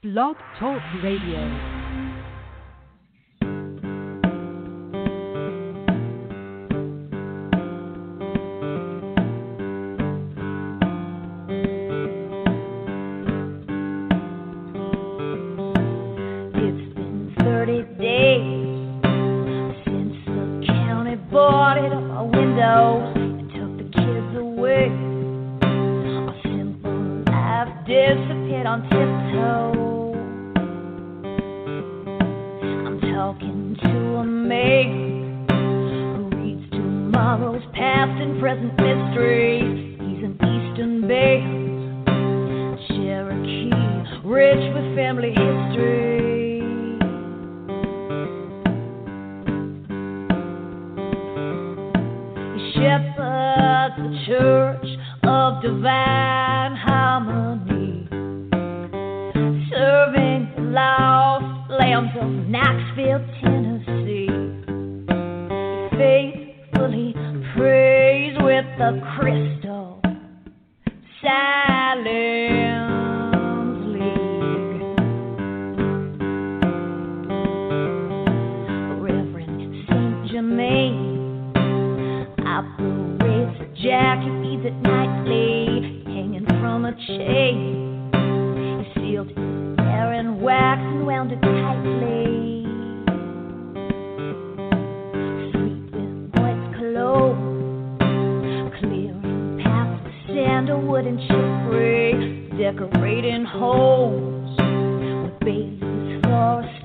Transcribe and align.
Blog 0.00 0.36
Talk 0.60 0.80
Radio. 1.02 1.77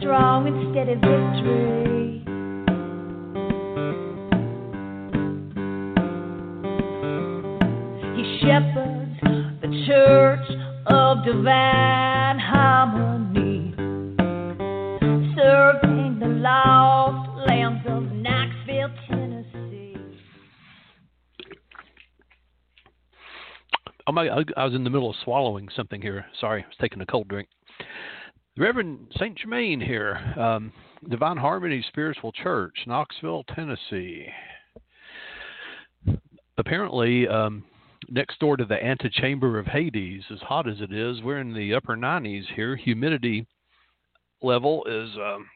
Strong 0.03 0.47
and 0.47 0.73
steady 0.73 0.95
victory. 0.95 2.19
He 8.17 8.23
shepherds 8.41 9.17
the 9.61 9.85
church 9.87 10.47
of 10.87 11.23
divine 11.23 12.37
harmony, 12.37 13.73
serving 15.37 16.19
the 16.19 16.27
lost 16.27 17.47
lambs 17.47 17.85
of 17.87 18.11
Knoxville, 18.11 18.89
Tennessee. 19.07 19.95
Oh 24.05 24.11
my! 24.11 24.27
I 24.27 24.65
was 24.65 24.73
in 24.75 24.83
the 24.83 24.89
middle 24.89 25.09
of 25.09 25.15
swallowing 25.23 25.69
something 25.73 26.01
here. 26.01 26.25
Sorry, 26.41 26.63
I 26.63 26.67
was 26.67 26.75
taking 26.81 27.01
a 27.01 27.05
cold 27.05 27.29
drink. 27.29 27.47
Reverend 28.57 29.07
Saint 29.17 29.37
Germain 29.37 29.81
here, 29.81 30.15
um, 30.37 30.71
Divine 31.09 31.37
Harmony 31.37 31.83
Spiritual 31.87 32.31
Church, 32.31 32.75
Knoxville, 32.85 33.43
Tennessee. 33.55 34.27
Apparently, 36.59 37.27
um, 37.27 37.63
next 38.09 38.39
door 38.39 38.55
to 38.57 38.65
the 38.65 38.83
antechamber 38.83 39.57
of 39.57 39.65
Hades, 39.65 40.23
as 40.31 40.39
hot 40.41 40.69
as 40.69 40.81
it 40.81 40.93
is, 40.93 41.21
we're 41.23 41.39
in 41.39 41.53
the 41.53 41.73
upper 41.73 41.97
90s 41.97 42.43
here. 42.55 42.75
Humidity 42.75 43.47
level 44.43 44.85
is, 44.85 45.09
um, 45.17 45.49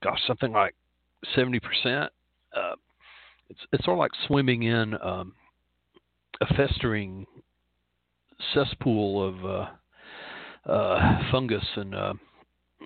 gosh, 0.00 0.20
something 0.26 0.52
like 0.52 0.76
70%. 1.36 1.60
Uh, 2.56 2.74
it's 3.50 3.60
it's 3.72 3.84
sort 3.84 3.96
of 3.96 3.98
like 3.98 4.12
swimming 4.26 4.64
in 4.64 4.94
um, 5.02 5.32
a 6.40 6.54
festering 6.54 7.26
cesspool 8.54 9.26
of 9.26 9.44
uh, 9.44 9.68
uh, 10.68 11.18
fungus 11.30 11.64
and 11.76 11.94
uh, 11.94 12.14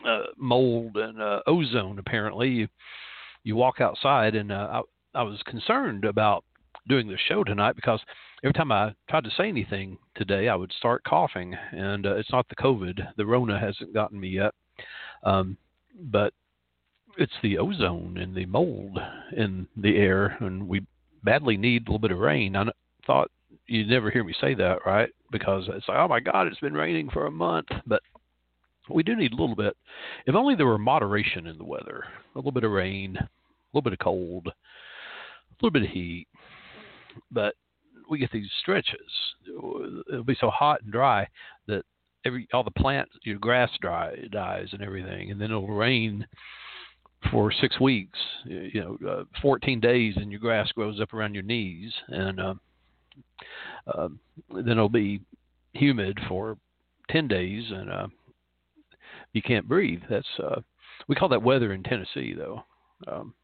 uh, 0.06 0.22
mold 0.36 0.96
and 0.96 1.20
uh, 1.20 1.40
ozone. 1.46 1.98
Apparently, 1.98 2.48
you 2.48 2.68
you 3.44 3.56
walk 3.56 3.80
outside, 3.80 4.34
and 4.34 4.52
uh, 4.52 4.82
I, 5.14 5.20
I 5.20 5.22
was 5.22 5.40
concerned 5.46 6.04
about 6.04 6.44
doing 6.88 7.08
the 7.08 7.18
show 7.28 7.44
tonight 7.44 7.76
because 7.76 8.00
every 8.44 8.52
time 8.52 8.72
I 8.72 8.94
tried 9.08 9.24
to 9.24 9.30
say 9.36 9.48
anything 9.48 9.98
today, 10.14 10.48
I 10.48 10.54
would 10.54 10.72
start 10.72 11.04
coughing, 11.04 11.54
and 11.72 12.06
uh, 12.06 12.16
it's 12.16 12.32
not 12.32 12.48
the 12.48 12.56
COVID. 12.56 13.00
The 13.16 13.26
Rona 13.26 13.58
hasn't 13.58 13.94
gotten 13.94 14.18
me 14.20 14.28
yet, 14.28 14.52
um, 15.24 15.56
but 16.10 16.32
it's 17.18 17.32
the 17.42 17.58
ozone 17.58 18.16
and 18.18 18.34
the 18.34 18.46
mold 18.46 18.98
in 19.36 19.66
the 19.76 19.96
air, 19.96 20.36
and 20.40 20.66
we 20.68 20.86
badly 21.22 21.56
need 21.56 21.82
a 21.82 21.90
little 21.90 21.98
bit 21.98 22.12
of 22.12 22.18
rain. 22.18 22.56
I 22.56 22.64
thought 23.06 23.30
you'd 23.66 23.88
never 23.88 24.10
hear 24.10 24.24
me 24.24 24.34
say 24.40 24.54
that, 24.54 24.78
right? 24.84 25.10
Because 25.30 25.64
it's 25.68 25.88
like, 25.88 25.98
oh 25.98 26.08
my 26.08 26.20
God, 26.20 26.46
it's 26.46 26.60
been 26.60 26.74
raining 26.74 27.10
for 27.10 27.26
a 27.26 27.30
month, 27.30 27.68
but 27.86 28.02
we 28.90 29.02
do 29.02 29.16
need 29.16 29.32
a 29.32 29.36
little 29.36 29.56
bit. 29.56 29.76
If 30.26 30.34
only 30.34 30.54
there 30.54 30.66
were 30.66 30.78
moderation 30.78 31.46
in 31.46 31.58
the 31.58 31.64
weather, 31.64 32.04
a 32.34 32.38
little 32.38 32.52
bit 32.52 32.64
of 32.64 32.72
rain, 32.72 33.16
a 33.16 33.28
little 33.72 33.82
bit 33.82 33.92
of 33.92 33.98
cold, 34.00 34.48
a 34.48 35.54
little 35.62 35.72
bit 35.72 35.88
of 35.88 35.94
heat, 35.94 36.26
but 37.30 37.54
we 38.10 38.18
get 38.18 38.32
these 38.32 38.50
stretches. 38.60 39.10
It'll 39.46 40.24
be 40.24 40.36
so 40.40 40.50
hot 40.50 40.82
and 40.82 40.92
dry 40.92 41.26
that 41.68 41.84
every 42.24 42.48
all 42.52 42.64
the 42.64 42.70
plants, 42.70 43.12
your 43.22 43.38
grass 43.38 43.70
dry 43.80 44.16
dies 44.30 44.68
and 44.72 44.82
everything, 44.82 45.30
and 45.30 45.40
then 45.40 45.50
it'll 45.50 45.68
rain 45.68 46.26
for 47.30 47.52
six 47.52 47.78
weeks, 47.80 48.18
you 48.44 48.80
know, 48.80 49.08
uh, 49.08 49.24
14 49.40 49.78
days, 49.78 50.14
and 50.16 50.30
your 50.30 50.40
grass 50.40 50.70
grows 50.72 51.00
up 51.00 51.14
around 51.14 51.34
your 51.34 51.44
knees, 51.44 51.92
and 52.08 52.40
um, 52.40 52.60
uh, 53.86 54.08
then 54.54 54.68
it'll 54.68 54.88
be 54.88 55.20
humid 55.72 56.18
for 56.28 56.56
10 57.10 57.28
days, 57.28 57.64
and 57.70 57.90
uh, 57.90 58.06
you 59.32 59.42
can't 59.42 59.68
breathe. 59.68 60.02
That's 60.08 60.26
uh, 60.38 60.60
we 61.08 61.14
call 61.14 61.28
that 61.30 61.42
weather 61.42 61.72
in 61.72 61.82
Tennessee, 61.82 62.34
though. 62.36 62.64
Um, 63.06 63.34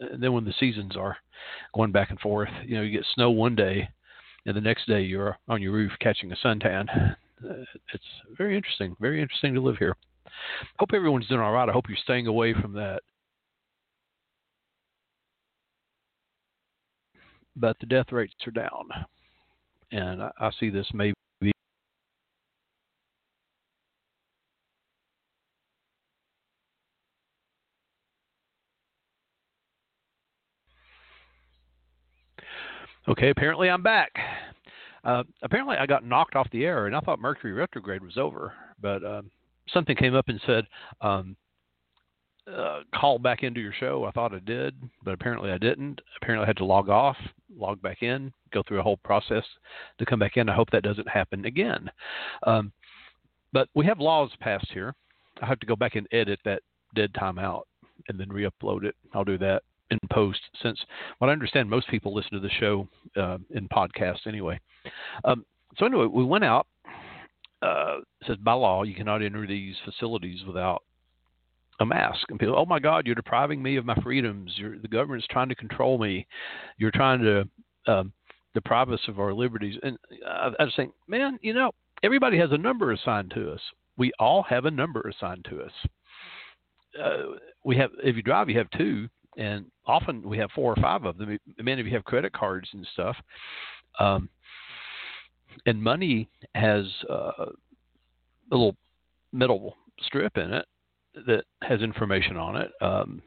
and 0.00 0.22
then 0.22 0.32
when 0.32 0.44
the 0.44 0.54
seasons 0.58 0.96
are 0.96 1.16
going 1.74 1.92
back 1.92 2.10
and 2.10 2.18
forth, 2.18 2.48
you 2.64 2.76
know, 2.76 2.82
you 2.82 2.90
get 2.90 3.06
snow 3.14 3.30
one 3.30 3.54
day, 3.54 3.88
and 4.46 4.56
the 4.56 4.60
next 4.60 4.86
day 4.86 5.02
you're 5.02 5.36
on 5.48 5.62
your 5.62 5.72
roof 5.72 5.92
catching 6.00 6.32
a 6.32 6.36
suntan. 6.36 7.16
Uh, 7.44 7.64
it's 7.92 8.04
very 8.36 8.56
interesting, 8.56 8.96
very 9.00 9.20
interesting 9.20 9.54
to 9.54 9.60
live 9.60 9.76
here. 9.78 9.96
Hope 10.78 10.90
everyone's 10.94 11.28
doing 11.28 11.40
all 11.40 11.52
right. 11.52 11.68
I 11.68 11.72
hope 11.72 11.84
you're 11.88 11.98
staying 12.02 12.26
away 12.26 12.54
from 12.54 12.72
that. 12.74 13.02
But 17.56 17.78
the 17.78 17.86
death 17.86 18.10
rates 18.10 18.34
are 18.46 18.50
down, 18.50 18.88
and 19.94 20.22
I, 20.22 20.30
I 20.38 20.50
see 20.58 20.70
this 20.70 20.86
maybe 20.92 21.14
Okay, 33.06 33.28
apparently 33.28 33.68
I'm 33.68 33.82
back. 33.82 34.12
Uh, 35.04 35.24
apparently 35.42 35.76
I 35.76 35.84
got 35.84 36.06
knocked 36.06 36.36
off 36.36 36.48
the 36.50 36.64
air, 36.64 36.86
and 36.86 36.96
I 36.96 37.00
thought 37.00 37.20
Mercury 37.20 37.52
retrograde 37.52 38.02
was 38.02 38.16
over, 38.16 38.54
but 38.80 39.04
um, 39.04 39.30
something 39.68 39.94
came 39.94 40.14
up 40.14 40.28
and 40.28 40.40
said 40.46 40.64
um, 41.02 41.36
uh, 42.52 42.80
call 42.94 43.18
back 43.18 43.42
into 43.42 43.60
your 43.60 43.72
show. 43.72 44.04
I 44.04 44.10
thought 44.10 44.34
I 44.34 44.38
did, 44.40 44.74
but 45.02 45.14
apparently 45.14 45.50
I 45.50 45.58
didn't. 45.58 46.00
Apparently 46.20 46.44
I 46.44 46.46
had 46.46 46.56
to 46.58 46.64
log 46.64 46.88
off, 46.88 47.16
log 47.56 47.80
back 47.80 48.02
in, 48.02 48.32
go 48.52 48.62
through 48.66 48.80
a 48.80 48.82
whole 48.82 48.98
process 48.98 49.44
to 49.98 50.06
come 50.06 50.18
back 50.18 50.36
in. 50.36 50.48
I 50.48 50.54
hope 50.54 50.70
that 50.70 50.82
doesn't 50.82 51.08
happen 51.08 51.44
again. 51.44 51.90
Um, 52.46 52.72
but 53.52 53.68
we 53.74 53.86
have 53.86 53.98
laws 53.98 54.30
passed 54.40 54.70
here. 54.72 54.94
I 55.42 55.46
have 55.46 55.60
to 55.60 55.66
go 55.66 55.76
back 55.76 55.94
and 55.94 56.06
edit 56.12 56.38
that 56.44 56.62
dead 56.94 57.14
time 57.14 57.38
out 57.38 57.66
and 58.08 58.18
then 58.18 58.28
re-upload 58.28 58.84
it. 58.84 58.94
I'll 59.14 59.24
do 59.24 59.38
that 59.38 59.62
in 59.90 59.98
post, 60.10 60.40
since 60.62 60.78
what 61.18 61.28
I 61.28 61.32
understand, 61.32 61.68
most 61.68 61.88
people 61.88 62.14
listen 62.14 62.32
to 62.32 62.40
the 62.40 62.50
show 62.58 62.88
uh, 63.16 63.38
in 63.50 63.68
podcast 63.68 64.26
anyway. 64.26 64.58
Um, 65.24 65.44
so 65.76 65.86
anyway, 65.86 66.06
we 66.06 66.24
went 66.24 66.44
out 66.44 66.66
uh, 67.64 68.00
says 68.26 68.36
by 68.38 68.52
law 68.52 68.82
you 68.82 68.94
cannot 68.94 69.22
enter 69.22 69.46
these 69.46 69.76
facilities 69.84 70.44
without 70.46 70.82
a 71.80 71.86
mask. 71.86 72.30
And 72.30 72.38
people, 72.38 72.56
oh 72.56 72.66
my 72.66 72.78
God, 72.78 73.06
you're 73.06 73.14
depriving 73.14 73.62
me 73.62 73.76
of 73.76 73.84
my 73.84 73.96
freedoms. 73.96 74.52
You're, 74.56 74.78
the 74.78 74.88
government's 74.88 75.26
trying 75.28 75.48
to 75.48 75.54
control 75.54 75.98
me. 75.98 76.26
You're 76.78 76.90
trying 76.90 77.20
to 77.20 77.92
um, 77.92 78.12
deprive 78.54 78.90
us 78.90 79.00
of 79.08 79.18
our 79.18 79.32
liberties. 79.32 79.78
And 79.82 79.98
I, 80.26 80.50
I 80.58 80.64
was 80.64 80.72
saying, 80.76 80.92
man, 81.08 81.38
you 81.42 81.52
know, 81.52 81.72
everybody 82.02 82.38
has 82.38 82.52
a 82.52 82.58
number 82.58 82.92
assigned 82.92 83.32
to 83.34 83.52
us. 83.52 83.60
We 83.96 84.12
all 84.18 84.42
have 84.44 84.64
a 84.64 84.70
number 84.70 85.00
assigned 85.08 85.46
to 85.50 85.62
us. 85.62 85.72
Uh, 87.00 87.36
we 87.64 87.76
have, 87.76 87.90
if 88.02 88.16
you 88.16 88.22
drive, 88.22 88.48
you 88.48 88.58
have 88.58 88.70
two, 88.76 89.08
and 89.36 89.66
often 89.86 90.22
we 90.28 90.38
have 90.38 90.50
four 90.54 90.72
or 90.72 90.80
five 90.80 91.04
of 91.04 91.18
them. 91.18 91.38
Many 91.58 91.80
of 91.80 91.86
you 91.86 91.94
have 91.94 92.04
credit 92.04 92.32
cards 92.32 92.68
and 92.72 92.86
stuff. 92.92 93.16
Um, 93.98 94.28
and 95.66 95.82
money 95.82 96.28
has 96.54 96.84
uh, 97.10 97.32
a 97.38 97.46
little 98.50 98.76
metal 99.32 99.76
strip 100.02 100.36
in 100.36 100.52
it 100.52 100.66
that 101.26 101.44
has 101.62 101.80
information 101.80 102.36
on 102.36 102.56
it. 102.56 102.70
Um, 102.80 103.22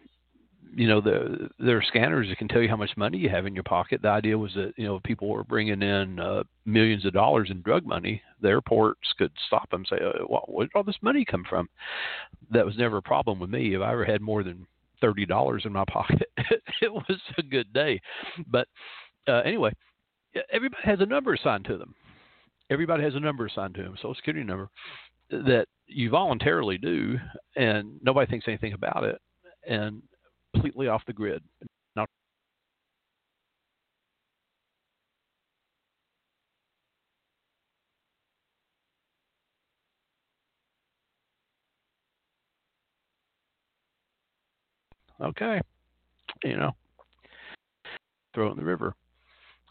you 0.75 0.87
know, 0.87 1.01
the, 1.01 1.49
there 1.59 1.77
are 1.77 1.83
scanners 1.83 2.27
that 2.27 2.37
can 2.37 2.47
tell 2.47 2.61
you 2.61 2.69
how 2.69 2.75
much 2.75 2.91
money 2.97 3.17
you 3.17 3.29
have 3.29 3.45
in 3.45 3.55
your 3.55 3.63
pocket. 3.63 4.01
The 4.01 4.09
idea 4.09 4.37
was 4.37 4.53
that 4.53 4.73
you 4.77 4.85
know 4.85 4.99
people 5.03 5.27
were 5.27 5.43
bringing 5.43 5.81
in 5.81 6.19
uh, 6.19 6.43
millions 6.65 7.05
of 7.05 7.13
dollars 7.13 7.49
in 7.49 7.61
drug 7.61 7.85
money. 7.85 8.21
The 8.41 8.49
airports 8.49 9.13
could 9.17 9.31
stop 9.47 9.69
them, 9.71 9.85
say, 9.89 9.97
uh, 9.97 10.25
well, 10.27 10.45
"Where 10.47 10.65
did 10.65 10.71
all 10.75 10.83
this 10.83 10.97
money 11.01 11.25
come 11.25 11.43
from?" 11.49 11.69
That 12.51 12.65
was 12.65 12.77
never 12.77 12.97
a 12.97 13.01
problem 13.01 13.39
with 13.39 13.49
me. 13.49 13.73
If 13.73 13.81
I 13.81 13.91
ever 13.91 14.05
had 14.05 14.21
more 14.21 14.43
than 14.43 14.67
thirty 15.01 15.25
dollars 15.25 15.63
in 15.65 15.73
my 15.73 15.85
pocket, 15.85 16.29
it 16.81 16.93
was 16.93 17.19
a 17.37 17.43
good 17.43 17.71
day. 17.73 18.01
But 18.47 18.67
uh, 19.27 19.41
anyway, 19.45 19.71
everybody 20.51 20.83
has 20.83 20.99
a 20.99 21.05
number 21.05 21.33
assigned 21.33 21.65
to 21.65 21.77
them. 21.77 21.95
Everybody 22.69 23.03
has 23.03 23.15
a 23.15 23.19
number 23.19 23.45
assigned 23.45 23.75
to 23.75 23.83
them, 23.83 23.95
Social 23.95 24.15
Security 24.15 24.43
number 24.43 24.69
that 25.29 25.67
you 25.87 26.09
voluntarily 26.09 26.77
do, 26.77 27.17
and 27.55 27.99
nobody 28.01 28.29
thinks 28.29 28.47
anything 28.47 28.73
about 28.73 29.03
it, 29.03 29.19
and 29.67 30.01
completely 30.53 30.87
off 30.87 31.05
the 31.05 31.13
grid. 31.13 31.43
Not 31.95 32.09
okay, 45.21 45.61
you 46.43 46.57
know, 46.57 46.71
throw 48.33 48.47
it 48.47 48.51
in 48.51 48.57
the 48.57 48.63
river. 48.65 48.93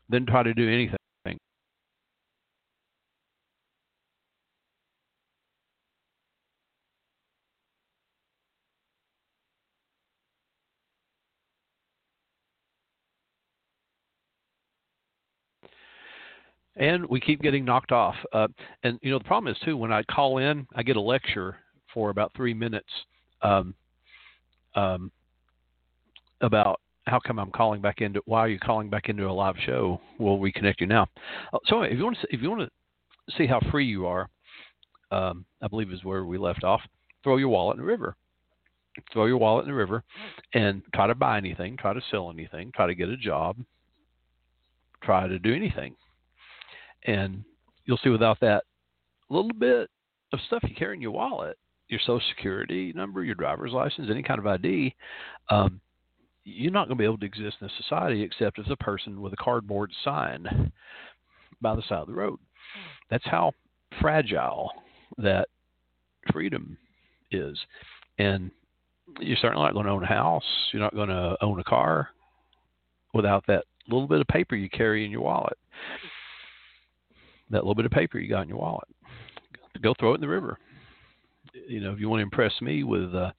Then 0.09 0.26
try 0.26 0.43
to 0.43 0.55
do 0.55 0.69
anything 0.69 0.95
and 16.76 17.06
we 17.06 17.20
keep 17.20 17.40
getting 17.40 17.64
knocked 17.64 17.93
off. 17.93 18.14
Uh, 18.32 18.49
and 18.82 18.99
you 19.02 19.11
know 19.11 19.19
the 19.19 19.25
problem 19.25 19.52
is 19.52 19.58
too 19.64 19.76
when 19.76 19.93
I 19.93 20.02
call 20.05 20.38
in, 20.38 20.67
I 20.75 20.82
get 20.82 20.96
a 20.96 21.00
lecture 21.00 21.56
for 21.93 22.11
about 22.11 22.32
three 22.37 22.55
minutes 22.55 22.88
um, 23.43 23.75
um, 24.75 25.11
about 26.43 26.81
how 27.06 27.19
come 27.19 27.38
I'm 27.38 27.50
calling 27.50 27.81
back 27.81 28.00
into 28.00 28.20
why 28.26 28.40
are 28.40 28.49
you 28.49 28.58
calling 28.58 28.90
back 28.90 29.08
into 29.08 29.28
a 29.28 29.32
live 29.32 29.56
show? 29.64 30.00
We'll 30.19 30.38
reconnect 30.38 30.81
you 30.81 30.87
now. 30.87 31.06
Uh, 31.52 31.58
so 31.67 31.82
if 31.82 31.96
you 31.96 32.05
want 32.05 32.19
to 32.20 32.26
if 32.31 32.43
you 32.43 32.50
want 32.50 32.62
to 32.62 33.37
see 33.37 33.46
how 33.46 33.61
free 33.70 33.87
you 33.87 34.06
are, 34.06 34.28
um, 35.11 35.44
I 35.62 35.69
believe 35.69 35.90
is 35.93 36.05
where 36.05 36.25
we 36.25 36.38
left 36.38 36.64
off. 36.64 36.82
Throw 37.25 37.38
your 37.38 37.49
wallet 37.49 37.76
in 37.76 37.82
the 37.82 37.88
river. 37.88 38.17
Throw 39.12 39.26
your 39.26 39.37
wallet 39.37 39.64
in 39.64 39.70
the 39.70 39.76
river, 39.76 40.05
and 40.55 40.82
try 40.94 41.06
to 41.06 41.14
buy 41.14 41.37
anything. 41.37 41.76
Try 41.76 41.93
to 41.93 42.00
sell 42.11 42.31
anything. 42.31 42.73
Try 42.75 42.87
to 42.87 42.94
get 42.94 43.11
a 43.11 43.17
job. 43.17 43.58
Try 45.02 45.28
to 45.28 45.38
do 45.38 45.55
anything 45.55 45.94
and 47.06 47.44
you'll 47.85 48.00
see 48.03 48.11
without 48.11 48.38
that 48.41 48.64
little 49.31 49.53
bit 49.58 49.88
of 50.32 50.41
stuff 50.47 50.62
you 50.64 50.75
carry 50.75 50.94
in 50.94 51.00
your 51.03 51.12
wallet, 51.12 51.56
your 51.88 52.00
social 52.00 52.20
security 52.37 52.93
number, 52.94 53.25
your 53.25 53.35
driver's 53.35 53.73
license, 53.73 54.08
any 54.11 54.23
kind 54.23 54.38
of 54.38 54.47
ID, 54.47 54.94
um, 55.49 55.81
you're 56.44 56.73
not 56.73 56.87
going 56.88 56.97
to 56.97 57.03
be 57.03 57.05
able 57.05 57.19
to 57.19 57.26
exist 57.26 57.56
in 57.61 57.67
a 57.67 57.82
society 57.82 58.23
except 58.23 58.58
as 58.58 58.67
a 58.70 58.76
person 58.76 59.20
with 59.20 59.32
a 59.32 59.37
cardboard 59.37 59.91
sign 60.05 60.70
by 61.61 61.75
the 61.75 61.82
side 61.88 61.99
of 61.99 62.06
the 62.06 62.12
road. 62.12 62.38
That's 63.11 63.25
how 63.25 63.52
fragile 64.00 64.70
that 65.19 65.49
freedom 66.32 66.76
is. 67.31 67.59
And 68.19 68.50
you're 69.20 69.37
certainly 69.41 69.64
not 69.64 69.75
going 69.75 69.87
to 69.87 69.93
own 69.93 70.05
a 70.05 70.09
house. 70.09 70.44
You're 70.73 70.82
not 70.82 70.94
going 70.94 71.09
to 71.09 71.37
own 71.41 71.59
a 71.59 71.64
car 71.64 72.11
without 73.14 73.44
that 73.47 73.64
little 73.88 74.09
bit 74.09 74.20
of 74.20 74.26
paper 74.26 74.56
you 74.56 74.69
carry 74.69 75.05
in 75.05 75.11
your 75.11 75.23
wallet 75.23 75.56
that 77.50 77.58
little 77.58 77.75
bit 77.75 77.87
of 77.87 77.93
paper 77.93 78.19
you 78.19 78.28
got 78.28 78.43
in 78.43 78.48
your 78.48 78.58
wallet. 78.58 78.88
Go 79.82 79.94
throw 79.98 80.12
it 80.12 80.16
in 80.16 80.20
the 80.20 80.28
river. 80.28 80.58
You 81.69 81.81
know, 81.81 81.93
if 81.93 82.00
you 82.00 82.08
want 82.08 82.20
to 82.20 82.25
impress 82.25 82.52
me 82.60 82.82
with 82.82 83.14
uh, 83.14 83.31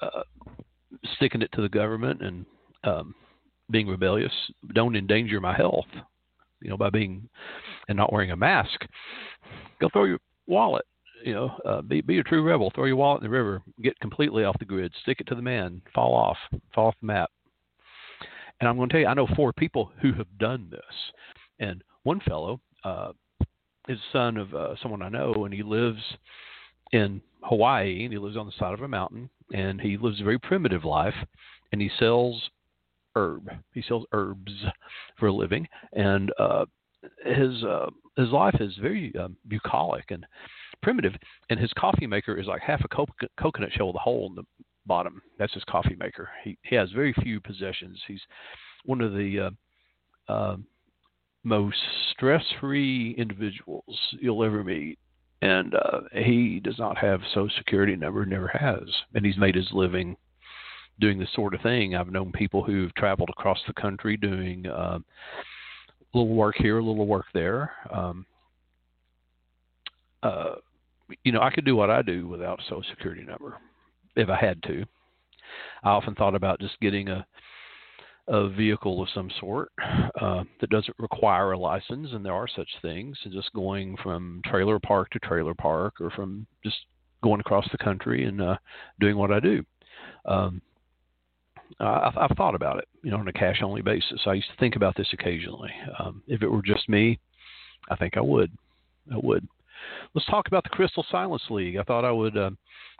uh, 0.00 0.22
sticking 1.16 1.42
it 1.42 1.50
to 1.52 1.62
the 1.62 1.68
government 1.68 2.22
and 2.22 2.46
um, 2.84 3.14
being 3.70 3.88
rebellious, 3.88 4.32
don't 4.74 4.96
endanger 4.96 5.40
my 5.40 5.56
health. 5.56 5.86
You 6.60 6.70
know, 6.70 6.76
by 6.76 6.90
being 6.90 7.28
and 7.88 7.96
not 7.96 8.12
wearing 8.12 8.30
a 8.30 8.36
mask. 8.36 8.84
Go 9.80 9.88
throw 9.92 10.04
your 10.04 10.18
wallet. 10.46 10.84
You 11.24 11.34
know, 11.34 11.50
uh, 11.64 11.82
be 11.82 12.00
be 12.00 12.18
a 12.18 12.22
true 12.22 12.42
rebel. 12.42 12.70
Throw 12.74 12.84
your 12.84 12.96
wallet 12.96 13.22
in 13.22 13.30
the 13.30 13.36
river. 13.36 13.62
Get 13.82 13.98
completely 14.00 14.44
off 14.44 14.58
the 14.58 14.64
grid. 14.64 14.92
Stick 15.02 15.20
it 15.20 15.26
to 15.28 15.34
the 15.34 15.42
man. 15.42 15.82
Fall 15.94 16.14
off. 16.14 16.36
Fall 16.74 16.88
off 16.88 16.94
the 17.00 17.06
map. 17.06 17.30
And 18.60 18.68
I'm 18.68 18.76
going 18.76 18.88
to 18.88 18.92
tell 18.92 19.00
you, 19.00 19.06
I 19.06 19.14
know 19.14 19.28
four 19.36 19.52
people 19.52 19.92
who 20.00 20.12
have 20.14 20.26
done 20.38 20.68
this. 20.70 20.80
And 21.60 21.82
one 22.02 22.20
fellow 22.20 22.60
uh, 22.84 23.12
is 23.88 23.98
son 24.12 24.36
of 24.36 24.54
uh, 24.54 24.74
someone 24.82 25.02
I 25.02 25.08
know, 25.08 25.44
and 25.44 25.54
he 25.54 25.62
lives 25.62 26.02
in 26.92 27.20
Hawaii, 27.42 28.04
and 28.04 28.12
he 28.12 28.18
lives 28.18 28.36
on 28.36 28.46
the 28.46 28.52
side 28.58 28.74
of 28.74 28.82
a 28.82 28.88
mountain, 28.88 29.30
and 29.52 29.80
he 29.80 29.96
lives 29.96 30.20
a 30.20 30.24
very 30.24 30.38
primitive 30.38 30.84
life, 30.84 31.14
and 31.72 31.80
he 31.80 31.90
sells 31.98 32.50
herb. 33.16 33.50
He 33.74 33.82
sells 33.82 34.04
herbs 34.12 34.52
for 35.18 35.28
a 35.28 35.32
living, 35.32 35.66
and 35.92 36.32
uh, 36.38 36.66
his 37.24 37.62
uh, 37.64 37.90
his 38.16 38.28
life 38.30 38.56
is 38.60 38.74
very 38.80 39.14
um, 39.16 39.36
bucolic 39.48 40.10
and 40.10 40.26
primitive, 40.82 41.14
and 41.50 41.58
his 41.58 41.72
coffee 41.78 42.06
maker 42.06 42.36
is 42.36 42.46
like 42.46 42.62
half 42.62 42.82
a 42.84 42.88
co- 42.88 43.06
coconut 43.40 43.72
shell 43.72 43.88
with 43.88 43.96
a 43.96 44.00
hole 44.00 44.28
in 44.28 44.34
the 44.34 44.44
bottom. 44.86 45.20
That's 45.38 45.54
his 45.54 45.64
coffee 45.64 45.96
maker. 45.98 46.28
He 46.44 46.58
he 46.62 46.76
has 46.76 46.90
very 46.90 47.12
few 47.22 47.40
possessions. 47.40 48.00
He's 48.06 48.22
one 48.84 49.00
of 49.00 49.12
the 49.12 49.50
uh, 50.28 50.32
uh, 50.32 50.56
most 51.44 51.78
stress 52.12 52.44
free 52.60 53.14
individuals 53.18 53.98
you'll 54.20 54.44
ever 54.44 54.64
meet. 54.64 54.98
And 55.40 55.74
uh, 55.74 56.00
he 56.12 56.60
does 56.60 56.78
not 56.78 56.98
have 56.98 57.20
Social 57.32 57.50
Security 57.58 57.94
number, 57.94 58.26
never 58.26 58.48
has. 58.48 58.88
And 59.14 59.24
he's 59.24 59.38
made 59.38 59.54
his 59.54 59.68
living 59.72 60.16
doing 61.00 61.18
this 61.18 61.32
sort 61.32 61.54
of 61.54 61.60
thing. 61.60 61.94
I've 61.94 62.10
known 62.10 62.32
people 62.32 62.64
who've 62.64 62.92
traveled 62.94 63.30
across 63.30 63.58
the 63.66 63.72
country 63.74 64.16
doing 64.16 64.66
uh, 64.66 64.98
a 64.98 66.18
little 66.18 66.34
work 66.34 66.56
here, 66.58 66.78
a 66.78 66.84
little 66.84 67.06
work 67.06 67.26
there. 67.34 67.70
Um, 67.92 68.26
uh, 70.24 70.54
you 71.22 71.30
know, 71.30 71.40
I 71.40 71.50
could 71.50 71.64
do 71.64 71.76
what 71.76 71.90
I 71.90 72.02
do 72.02 72.26
without 72.26 72.60
a 72.60 72.64
Social 72.64 72.82
Security 72.90 73.22
number 73.22 73.58
if 74.16 74.28
I 74.28 74.36
had 74.36 74.62
to. 74.64 74.84
I 75.84 75.90
often 75.90 76.14
thought 76.14 76.34
about 76.34 76.60
just 76.60 76.80
getting 76.80 77.08
a 77.08 77.24
a 78.28 78.48
vehicle 78.48 79.02
of 79.02 79.08
some 79.14 79.30
sort 79.40 79.70
uh, 80.20 80.44
that 80.60 80.70
doesn't 80.70 80.96
require 80.98 81.52
a 81.52 81.58
license, 81.58 82.10
and 82.12 82.24
there 82.24 82.34
are 82.34 82.48
such 82.48 82.68
things, 82.82 83.16
and 83.24 83.32
just 83.32 83.52
going 83.54 83.96
from 84.02 84.42
trailer 84.44 84.78
park 84.78 85.10
to 85.10 85.18
trailer 85.20 85.54
park, 85.54 85.94
or 86.00 86.10
from 86.10 86.46
just 86.62 86.76
going 87.22 87.40
across 87.40 87.66
the 87.72 87.78
country 87.78 88.26
and 88.26 88.40
uh, 88.40 88.56
doing 89.00 89.16
what 89.16 89.32
I 89.32 89.40
do. 89.40 89.64
Um, 90.26 90.60
I've, 91.80 92.16
I've 92.16 92.36
thought 92.36 92.54
about 92.54 92.78
it, 92.78 92.88
you 93.02 93.10
know, 93.10 93.18
on 93.18 93.28
a 93.28 93.32
cash 93.32 93.60
only 93.62 93.82
basis. 93.82 94.20
I 94.26 94.34
used 94.34 94.48
to 94.50 94.56
think 94.58 94.76
about 94.76 94.96
this 94.96 95.08
occasionally. 95.12 95.70
Um, 95.98 96.22
if 96.26 96.42
it 96.42 96.48
were 96.48 96.62
just 96.62 96.88
me, 96.88 97.18
I 97.90 97.96
think 97.96 98.16
I 98.16 98.20
would. 98.20 98.50
I 99.12 99.18
would. 99.22 99.46
Let's 100.14 100.26
talk 100.26 100.48
about 100.48 100.64
the 100.64 100.70
Crystal 100.70 101.04
Silence 101.10 101.42
League. 101.50 101.76
I 101.76 101.82
thought 101.82 102.04
I 102.04 102.10
would 102.10 102.36
uh, 102.36 102.50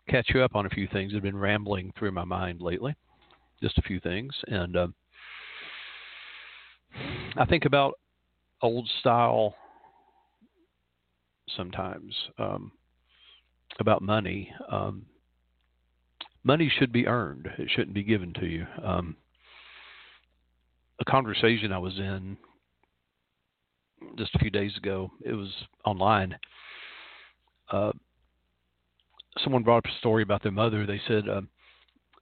catch 0.08 0.28
you 0.34 0.42
up 0.42 0.54
on 0.54 0.66
a 0.66 0.70
few 0.70 0.88
things 0.92 1.12
that 1.12 1.16
have 1.16 1.22
been 1.22 1.36
rambling 1.36 1.92
through 1.98 2.12
my 2.12 2.24
mind 2.24 2.60
lately. 2.60 2.94
Just 3.62 3.78
a 3.78 3.82
few 3.82 3.98
things, 4.00 4.32
and 4.46 4.76
uh, 4.76 4.86
I 7.36 7.44
think 7.44 7.64
about 7.64 7.94
old 8.62 8.88
style 9.00 9.54
sometimes 11.56 12.14
um, 12.38 12.72
about 13.78 14.02
money. 14.02 14.52
Um, 14.70 15.06
money 16.44 16.70
should 16.78 16.92
be 16.92 17.06
earned; 17.06 17.48
it 17.58 17.70
shouldn't 17.70 17.94
be 17.94 18.02
given 18.02 18.32
to 18.34 18.46
you. 18.46 18.66
Um, 18.82 19.16
a 21.00 21.04
conversation 21.04 21.72
I 21.72 21.78
was 21.78 21.96
in 21.98 22.36
just 24.16 24.34
a 24.34 24.38
few 24.38 24.50
days 24.50 24.76
ago. 24.76 25.10
It 25.24 25.32
was 25.32 25.50
online, 25.84 26.36
uh, 27.70 27.92
someone 29.42 29.62
brought 29.62 29.78
up 29.78 29.86
a 29.86 29.98
story 29.98 30.22
about 30.22 30.42
their 30.42 30.52
mother. 30.52 30.86
They 30.86 31.00
said 31.06 31.28
um, 31.28 31.48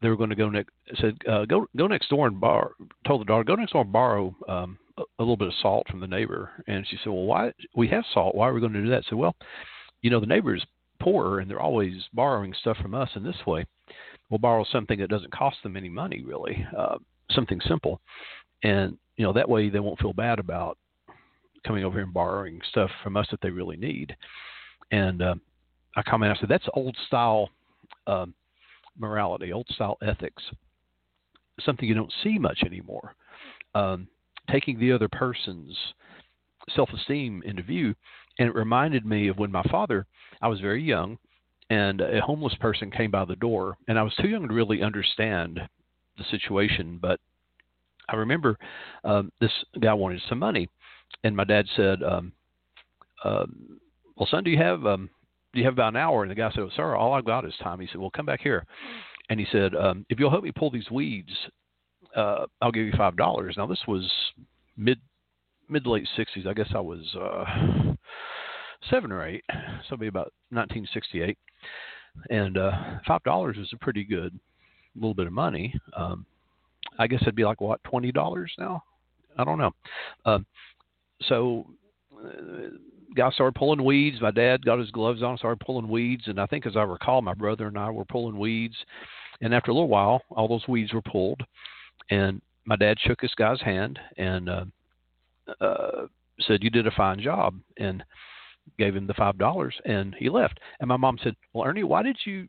they 0.02 0.08
were 0.08 0.16
going 0.16 0.30
to 0.30 0.36
go 0.36 0.48
next. 0.48 0.70
Said 1.00 1.16
uh, 1.30 1.44
go 1.44 1.66
go 1.76 1.86
next 1.86 2.08
door 2.08 2.26
and 2.26 2.40
borrow. 2.40 2.70
Told 3.06 3.20
the 3.20 3.24
daughter 3.24 3.44
go 3.44 3.54
next 3.54 3.72
door 3.72 3.82
and 3.82 3.92
borrow 3.92 4.34
um, 4.48 4.78
a, 4.98 5.02
little 5.18 5.36
bit 5.36 5.48
of 5.48 5.54
salt 5.60 5.86
from 5.88 6.00
the 6.00 6.06
neighbor. 6.06 6.50
And 6.66 6.86
she 6.88 6.96
said, 6.98 7.10
well, 7.10 7.24
why 7.24 7.52
we 7.74 7.88
have 7.88 8.04
salt? 8.12 8.34
Why 8.34 8.48
are 8.48 8.54
we 8.54 8.60
going 8.60 8.72
to 8.72 8.82
do 8.82 8.90
that? 8.90 9.04
I 9.06 9.08
said, 9.08 9.18
well, 9.18 9.36
you 10.02 10.10
know, 10.10 10.20
the 10.20 10.26
neighbor 10.26 10.54
is 10.54 10.64
poor 11.00 11.40
and 11.40 11.50
they're 11.50 11.60
always 11.60 11.94
borrowing 12.12 12.54
stuff 12.60 12.76
from 12.78 12.94
us. 12.94 13.10
In 13.16 13.24
this 13.24 13.46
way, 13.46 13.64
we'll 14.30 14.38
borrow 14.38 14.64
something 14.70 14.98
that 15.00 15.10
doesn't 15.10 15.32
cost 15.32 15.56
them 15.62 15.76
any 15.76 15.88
money, 15.88 16.22
really, 16.24 16.66
uh, 16.76 16.96
something 17.30 17.60
simple, 17.66 18.00
and 18.62 18.96
you 19.16 19.24
know 19.24 19.32
that 19.32 19.48
way 19.48 19.68
they 19.68 19.80
won't 19.80 19.98
feel 19.98 20.12
bad 20.12 20.38
about 20.38 20.78
coming 21.66 21.84
over 21.84 21.94
here 21.94 22.04
and 22.04 22.14
borrowing 22.14 22.60
stuff 22.70 22.90
from 23.02 23.16
us 23.16 23.26
that 23.30 23.40
they 23.40 23.50
really 23.50 23.76
need. 23.76 24.16
And 24.92 25.20
uh, 25.20 25.34
I 25.96 26.02
commented, 26.02 26.36
I 26.36 26.40
said, 26.40 26.48
that's 26.48 26.68
old 26.74 26.96
style 27.06 27.50
um, 28.06 28.34
morality, 28.98 29.52
old 29.52 29.66
style 29.68 29.98
ethics, 30.02 30.42
something 31.60 31.88
you 31.88 31.94
don't 31.94 32.12
see 32.22 32.38
much 32.38 32.62
anymore. 32.64 33.14
Um, 33.74 34.08
taking 34.50 34.78
the 34.78 34.92
other 34.92 35.08
person's 35.08 35.76
self 36.74 36.90
esteem 36.92 37.42
into 37.44 37.62
view. 37.62 37.94
And 38.38 38.48
it 38.48 38.54
reminded 38.54 39.06
me 39.06 39.28
of 39.28 39.38
when 39.38 39.50
my 39.50 39.62
father, 39.64 40.06
I 40.42 40.48
was 40.48 40.60
very 40.60 40.82
young, 40.82 41.18
and 41.70 42.00
a 42.00 42.20
homeless 42.20 42.54
person 42.60 42.90
came 42.90 43.10
by 43.10 43.24
the 43.24 43.36
door, 43.36 43.76
and 43.88 43.98
I 43.98 44.02
was 44.02 44.14
too 44.20 44.28
young 44.28 44.46
to 44.46 44.54
really 44.54 44.82
understand 44.82 45.60
the 46.18 46.24
situation, 46.30 46.98
but 47.00 47.18
I 48.08 48.16
remember 48.16 48.58
um, 49.04 49.32
this 49.40 49.50
guy 49.80 49.92
wanted 49.94 50.22
some 50.28 50.38
money, 50.38 50.68
and 51.24 51.36
my 51.36 51.44
dad 51.44 51.66
said, 51.74 52.02
um, 52.02 52.32
um, 53.24 53.80
"Well, 54.16 54.28
son, 54.30 54.44
do 54.44 54.50
you 54.50 54.58
have 54.58 54.86
um, 54.86 55.10
you 55.60 55.66
have 55.66 55.74
about 55.74 55.94
an 55.94 55.96
hour?" 55.96 56.22
And 56.22 56.30
the 56.30 56.34
guy 56.34 56.50
said, 56.50 56.60
well, 56.60 56.72
"Sir, 56.74 56.94
all 56.94 57.12
I've 57.14 57.24
got 57.24 57.44
is 57.44 57.54
time." 57.62 57.80
He 57.80 57.86
said, 57.86 58.00
"Well, 58.00 58.10
come 58.10 58.26
back 58.26 58.40
here," 58.40 58.66
and 59.28 59.40
he 59.40 59.46
said, 59.50 59.74
um, 59.74 60.04
"If 60.08 60.18
you'll 60.18 60.30
help 60.30 60.44
me 60.44 60.52
pull 60.52 60.70
these 60.70 60.90
weeds, 60.90 61.32
uh, 62.14 62.46
I'll 62.60 62.72
give 62.72 62.86
you 62.86 62.92
five 62.96 63.16
dollars." 63.16 63.56
Now 63.56 63.66
this 63.66 63.82
was 63.86 64.10
mid 64.76 64.98
mid 65.68 65.86
late 65.86 66.08
'60s. 66.16 66.46
I 66.46 66.54
guess 66.54 66.68
I 66.74 66.80
was 66.80 67.14
uh, 67.14 67.94
seven 68.90 69.12
or 69.12 69.26
eight, 69.26 69.44
so 69.88 69.96
be 69.96 70.06
about 70.06 70.32
1968, 70.50 71.38
and 72.30 72.58
uh, 72.58 72.72
five 73.06 73.22
dollars 73.24 73.56
is 73.58 73.70
a 73.72 73.78
pretty 73.78 74.04
good 74.04 74.38
little 74.94 75.14
bit 75.14 75.26
of 75.26 75.32
money. 75.32 75.74
Um, 75.96 76.26
I 76.98 77.06
guess 77.06 77.20
it'd 77.22 77.34
be 77.34 77.44
like 77.44 77.60
what 77.60 77.82
twenty 77.84 78.12
dollars 78.12 78.52
now. 78.58 78.82
I 79.38 79.44
don't 79.44 79.58
know. 79.58 79.72
Um, 80.24 80.46
so, 81.22 81.66
guy 83.16 83.30
started 83.30 83.58
pulling 83.58 83.84
weeds. 83.84 84.20
My 84.20 84.30
dad 84.30 84.64
got 84.64 84.78
his 84.78 84.90
gloves 84.90 85.22
on, 85.22 85.38
started 85.38 85.64
pulling 85.64 85.88
weeds, 85.88 86.24
and 86.26 86.40
I 86.40 86.46
think, 86.46 86.66
as 86.66 86.76
I 86.76 86.82
recall, 86.82 87.22
my 87.22 87.34
brother 87.34 87.66
and 87.66 87.78
I 87.78 87.90
were 87.90 88.04
pulling 88.04 88.38
weeds. 88.38 88.76
And 89.40 89.54
after 89.54 89.70
a 89.70 89.74
little 89.74 89.88
while, 89.88 90.22
all 90.30 90.48
those 90.48 90.66
weeds 90.68 90.92
were 90.92 91.02
pulled, 91.02 91.42
and 92.10 92.40
my 92.64 92.76
dad 92.76 92.98
shook 93.00 93.20
this 93.20 93.34
guy's 93.36 93.60
hand 93.60 93.98
and 94.16 94.48
uh, 94.48 94.64
uh, 95.60 96.06
said, 96.40 96.62
"You 96.62 96.70
did 96.70 96.86
a 96.86 96.92
fine 96.92 97.20
job," 97.20 97.54
and 97.78 98.02
gave 98.78 98.96
him 98.96 99.06
the 99.06 99.14
five 99.14 99.38
dollars, 99.38 99.74
and 99.84 100.14
he 100.18 100.28
left. 100.28 100.58
And 100.80 100.88
my 100.88 100.96
mom 100.96 101.18
said, 101.22 101.36
"Well, 101.52 101.66
Ernie, 101.66 101.84
why 101.84 102.02
did 102.02 102.18
you 102.24 102.48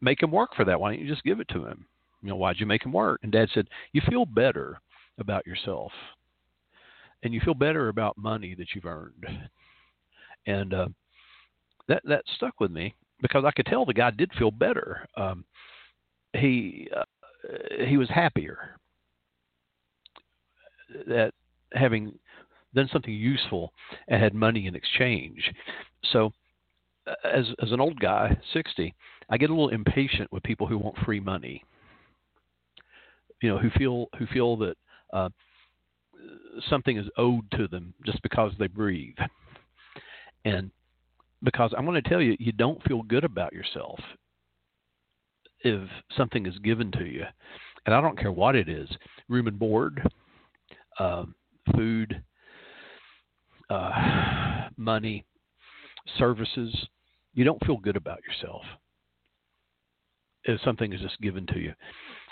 make 0.00 0.22
him 0.22 0.30
work 0.30 0.50
for 0.54 0.64
that? 0.64 0.80
Why 0.80 0.92
didn't 0.92 1.06
you 1.06 1.12
just 1.12 1.24
give 1.24 1.40
it 1.40 1.48
to 1.48 1.66
him?" 1.66 1.86
You 2.22 2.28
know, 2.28 2.36
why'd 2.36 2.60
you 2.60 2.66
make 2.66 2.84
him 2.84 2.92
work? 2.92 3.18
And 3.22 3.32
dad 3.32 3.48
said, 3.52 3.66
you 3.92 4.00
feel 4.08 4.24
better 4.24 4.80
about 5.18 5.46
yourself 5.46 5.92
and 7.22 7.34
you 7.34 7.40
feel 7.40 7.54
better 7.54 7.88
about 7.88 8.16
money 8.16 8.54
that 8.54 8.68
you've 8.74 8.86
earned. 8.86 9.26
And 10.46 10.74
uh, 10.74 10.88
that 11.88 12.02
that 12.04 12.24
stuck 12.36 12.60
with 12.60 12.70
me 12.70 12.94
because 13.20 13.44
I 13.44 13.52
could 13.52 13.66
tell 13.66 13.84
the 13.84 13.94
guy 13.94 14.10
did 14.10 14.32
feel 14.38 14.50
better. 14.50 15.06
Um, 15.16 15.44
he 16.34 16.88
uh, 16.96 17.04
he 17.86 17.96
was 17.96 18.08
happier 18.08 18.76
that 21.06 21.32
having 21.74 22.12
done 22.74 22.88
something 22.92 23.12
useful 23.12 23.72
and 24.08 24.22
had 24.22 24.34
money 24.34 24.66
in 24.66 24.74
exchange. 24.74 25.52
So, 26.12 26.32
uh, 27.06 27.14
as 27.24 27.46
as 27.62 27.72
an 27.72 27.80
old 27.80 28.00
guy, 28.00 28.36
sixty, 28.52 28.94
I 29.30 29.36
get 29.36 29.50
a 29.50 29.52
little 29.52 29.68
impatient 29.68 30.32
with 30.32 30.42
people 30.42 30.66
who 30.66 30.78
want 30.78 30.96
free 31.04 31.20
money 31.20 31.62
you 33.42 33.48
know 33.48 33.58
who 33.58 33.68
feel 33.70 34.06
who 34.18 34.26
feel 34.26 34.56
that 34.56 34.76
uh, 35.12 35.28
something 36.70 36.96
is 36.96 37.06
owed 37.18 37.50
to 37.52 37.68
them 37.68 37.92
just 38.06 38.22
because 38.22 38.52
they 38.58 38.68
breathe. 38.68 39.18
And 40.44 40.70
because 41.42 41.72
I'm 41.76 41.84
going 41.84 42.00
to 42.02 42.08
tell 42.08 42.20
you, 42.20 42.36
you 42.38 42.52
don't 42.52 42.82
feel 42.84 43.02
good 43.02 43.24
about 43.24 43.52
yourself 43.52 43.98
if 45.60 45.88
something 46.16 46.46
is 46.46 46.58
given 46.58 46.90
to 46.92 47.04
you, 47.04 47.24
and 47.86 47.94
I 47.94 48.00
don't 48.00 48.18
care 48.18 48.32
what 48.32 48.56
it 48.56 48.68
is 48.68 48.88
room 49.28 49.46
and 49.46 49.58
board, 49.58 50.02
uh, 50.98 51.24
food, 51.74 52.22
uh, 53.70 54.68
money, 54.76 55.24
services. 56.18 56.74
You 57.34 57.44
don't 57.44 57.64
feel 57.64 57.76
good 57.78 57.96
about 57.96 58.20
yourself 58.26 58.62
if 60.44 60.60
something 60.62 60.92
is 60.92 61.00
just 61.00 61.20
given 61.20 61.46
to 61.46 61.58
you. 61.58 61.72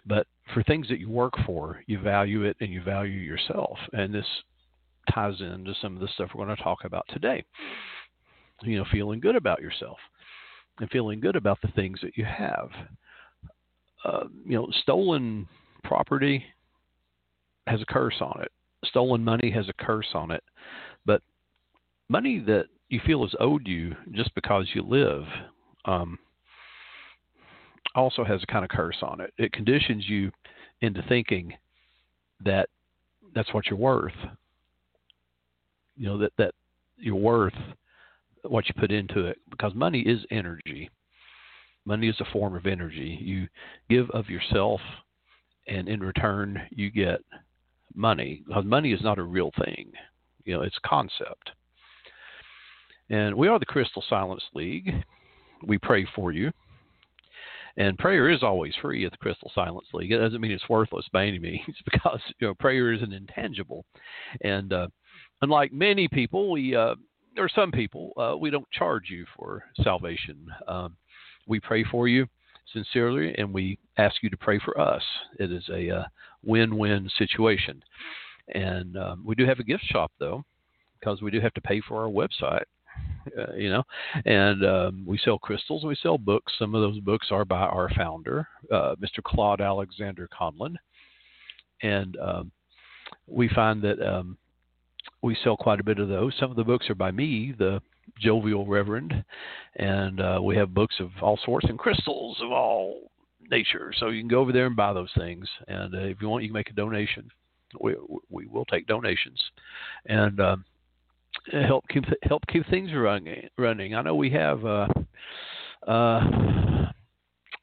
But 0.05 0.27
for 0.53 0.63
things 0.63 0.89
that 0.89 0.99
you 0.99 1.09
work 1.09 1.35
for, 1.47 1.83
you 1.87 2.01
value 2.01 2.45
it 2.45 2.57
and 2.61 2.71
you 2.71 2.83
value 2.83 3.21
yourself. 3.21 3.79
And 3.93 4.13
this 4.15 4.27
ties 5.13 5.41
into 5.41 5.75
some 5.81 5.95
of 5.95 6.01
the 6.01 6.09
stuff 6.15 6.31
we're 6.35 6.45
going 6.45 6.57
to 6.57 6.63
talk 6.63 6.85
about 6.85 7.07
today. 7.11 7.45
You 8.63 8.79
know, 8.79 8.85
feeling 8.91 9.21
good 9.21 9.37
about 9.37 9.63
yourself 9.63 9.99
and 10.81 10.91
feeling 10.91 11.21
good 11.21 11.37
about 11.37 11.61
the 11.63 11.69
things 11.69 11.99
that 12.03 12.17
you 12.17 12.25
have. 12.25 12.71
Uh, 14.05 14.25
you 14.45 14.57
know, 14.57 14.69
stolen 14.83 15.47
property 15.85 16.45
has 17.67 17.81
a 17.81 17.87
curse 17.87 18.17
on 18.21 18.41
it. 18.43 18.51
Stolen 18.87 19.23
money 19.23 19.51
has 19.51 19.69
a 19.69 19.85
curse 19.85 20.09
on 20.15 20.31
it. 20.31 20.43
But 21.05 21.23
money 22.09 22.41
that 22.41 22.67
you 22.89 23.01
feel 23.07 23.25
is 23.25 23.35
owed 23.41 23.67
you 23.67 23.95
just 24.13 24.35
because 24.35 24.67
you 24.75 24.83
live, 24.83 25.25
um, 25.85 26.19
also 27.95 28.25
has 28.25 28.43
a 28.43 28.47
kind 28.47 28.65
of 28.65 28.71
curse 28.71 28.99
on 29.03 29.21
it. 29.21 29.33
It 29.39 29.53
conditions 29.53 30.09
you 30.09 30.31
into 30.81 31.03
thinking 31.09 31.53
that 32.45 32.69
that's 33.35 33.53
what 33.53 33.67
you're 33.67 33.79
worth. 33.79 34.15
You 35.97 36.07
know 36.07 36.19
that 36.19 36.33
that 36.39 36.55
you're 36.97 37.15
worth 37.15 37.55
what 38.45 38.69
you 38.69 38.75
put 38.79 38.91
into 38.91 39.27
it 39.27 39.39
because 39.51 39.75
money 39.75 40.01
is 40.01 40.21
energy. 40.31 40.91
Money 41.85 42.09
is 42.09 42.21
a 42.21 42.33
form 42.33 42.55
of 42.55 42.67
energy. 42.67 43.19
You 43.21 43.49
give 43.89 44.11
of 44.11 44.29
yourself, 44.29 44.81
and 45.67 45.89
in 45.89 46.01
return 46.01 46.61
you 46.71 46.91
get 46.91 47.21
money. 47.95 48.43
Because 48.47 48.65
money 48.65 48.93
is 48.93 49.03
not 49.03 49.19
a 49.19 49.23
real 49.23 49.51
thing. 49.65 49.93
You 50.45 50.55
know, 50.55 50.63
it's 50.63 50.79
a 50.83 50.89
concept. 50.89 51.51
And 53.09 53.35
we 53.35 53.49
are 53.49 53.59
the 53.59 53.67
Crystal 53.67 54.05
Silence 54.09 54.43
League. 54.55 54.93
We 55.67 55.79
pray 55.79 56.07
for 56.15 56.33
you. 56.33 56.53
And 57.77 57.99
prayer 57.99 58.29
is 58.29 58.43
always 58.43 58.75
free 58.81 59.05
at 59.05 59.13
the 59.13 59.19
Crystal 59.19 59.51
Silence 59.55 59.87
League. 59.93 60.13
It 60.13 60.19
doesn't 60.19 60.41
mean 60.41 60.51
it's 60.51 60.69
worthless 60.69 61.07
by 61.13 61.27
any 61.27 61.39
means, 61.39 61.77
because 61.91 62.21
you 62.39 62.49
know 62.49 62.55
prayer 62.55 62.93
is 62.93 63.03
an 63.03 63.13
intangible, 63.13 63.85
and 64.43 64.73
uh, 64.73 64.89
unlike 65.43 65.73
many 65.73 66.09
people, 66.09 66.51
we 66.51 66.75
uh, 66.75 66.95
or 67.37 67.49
some 67.49 67.71
people, 67.73 68.13
uh, 68.17 68.37
we 68.37 68.51
don't 68.51 68.71
charge 68.71 69.05
you 69.09 69.25
for 69.37 69.65
salvation. 69.83 70.47
Um, 70.67 70.97
we 71.47 71.61
pray 71.61 71.85
for 71.85 72.09
you 72.09 72.27
sincerely, 72.73 73.35
and 73.39 73.53
we 73.53 73.79
ask 73.99 74.17
you 74.23 74.31
to 74.31 74.37
pray 74.37 74.59
for 74.59 74.79
us. 74.81 75.03
It 75.39 75.51
is 75.51 75.69
a 75.73 75.91
uh, 75.91 76.05
win-win 76.45 77.11
situation, 77.19 77.83
and 78.55 78.97
um, 78.97 79.23
we 79.25 79.35
do 79.35 79.47
have 79.47 79.59
a 79.59 79.65
gift 79.65 79.85
shop 79.85 80.13
though, 80.19 80.45
because 80.99 81.23
we 81.23 81.31
do 81.31 81.41
have 81.41 81.55
to 81.55 81.61
pay 81.61 81.81
for 81.81 82.03
our 82.03 82.11
website 82.11 82.65
uh, 83.39 83.53
you 83.55 83.71
know, 83.71 83.83
and 84.25 84.65
um, 84.65 85.05
we 85.07 85.19
sell 85.19 85.39
crystals. 85.39 85.85
We 85.85 85.97
sell 86.03 86.19
books. 86.19 86.53
Some 86.59 86.75
of 86.75 86.81
those 86.81 87.01
books 87.01 87.29
are 87.31 87.45
by 87.45 87.61
our 87.61 87.89
founder, 87.91 88.49
uh, 88.73 88.95
Mr. 88.97 89.23
Claude 89.23 89.61
Alexander 89.61 90.29
Conlin, 90.37 90.77
and 91.83 92.17
um, 92.19 92.51
we 93.27 93.49
find 93.49 93.83
that 93.83 94.01
um, 94.01 94.37
we 95.23 95.37
sell 95.43 95.57
quite 95.57 95.81
a 95.81 95.85
bit 95.85 95.99
of 95.99 96.09
those. 96.09 96.35
Some 96.39 96.51
of 96.51 96.57
the 96.57 96.65
books 96.65 96.89
are 96.89 96.95
by 96.95 97.11
me, 97.11 97.55
the 97.59 97.81
jovial 98.19 98.67
reverend, 98.67 99.25
and 99.77 100.21
uh, 100.21 100.41
we 100.43 100.57
have 100.57 100.75
books 100.75 100.97
of 101.01 101.11
all 101.21 101.39
sorts 101.45 101.67
and 101.69 101.79
crystals 101.79 102.39
of 102.43 102.51
all 102.51 103.11
nature. 103.51 103.93
So 103.99 104.09
you 104.09 104.21
can 104.21 104.29
go 104.29 104.41
over 104.41 104.53
there 104.53 104.67
and 104.67 104.77
buy 104.77 104.93
those 104.93 105.11
things, 105.17 105.47
and 105.69 105.95
uh, 105.95 105.99
if 105.99 106.21
you 106.21 106.29
want, 106.29 106.43
you 106.43 106.51
can 106.51 106.55
make 106.55 106.71
a 106.71 106.75
donation. 106.75 107.29
We 107.81 107.95
we 108.29 108.47
will 108.47 108.65
take 108.65 108.87
donations, 108.87 109.41
and 110.07 110.41
um, 110.41 110.65
help 111.53 111.87
keep 111.89 112.05
help 112.23 112.43
keep 112.49 112.69
things 112.69 112.91
running. 112.95 113.49
Running. 113.59 113.95
I 113.95 114.03
know 114.03 114.15
we 114.15 114.31
have 114.31 114.65
uh, 114.65 114.89
uh, 115.87 116.21
a 116.21 116.91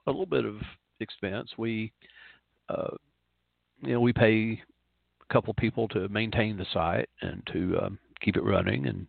little 0.08 0.26
bit 0.26 0.46
of 0.46 0.56
expense. 1.00 1.50
We 1.58 1.92
uh, 2.70 2.96
you 3.82 3.94
know 3.94 4.02
we 4.02 4.14
pay 4.14 4.62
couple 5.32 5.54
people 5.54 5.88
to 5.90 6.08
maintain 6.10 6.58
the 6.58 6.66
site 6.74 7.10
and 7.22 7.42
to 7.54 7.78
um, 7.84 8.00
keep 8.22 8.38
it 8.38 8.44
running 8.44 8.88
and 8.88 9.08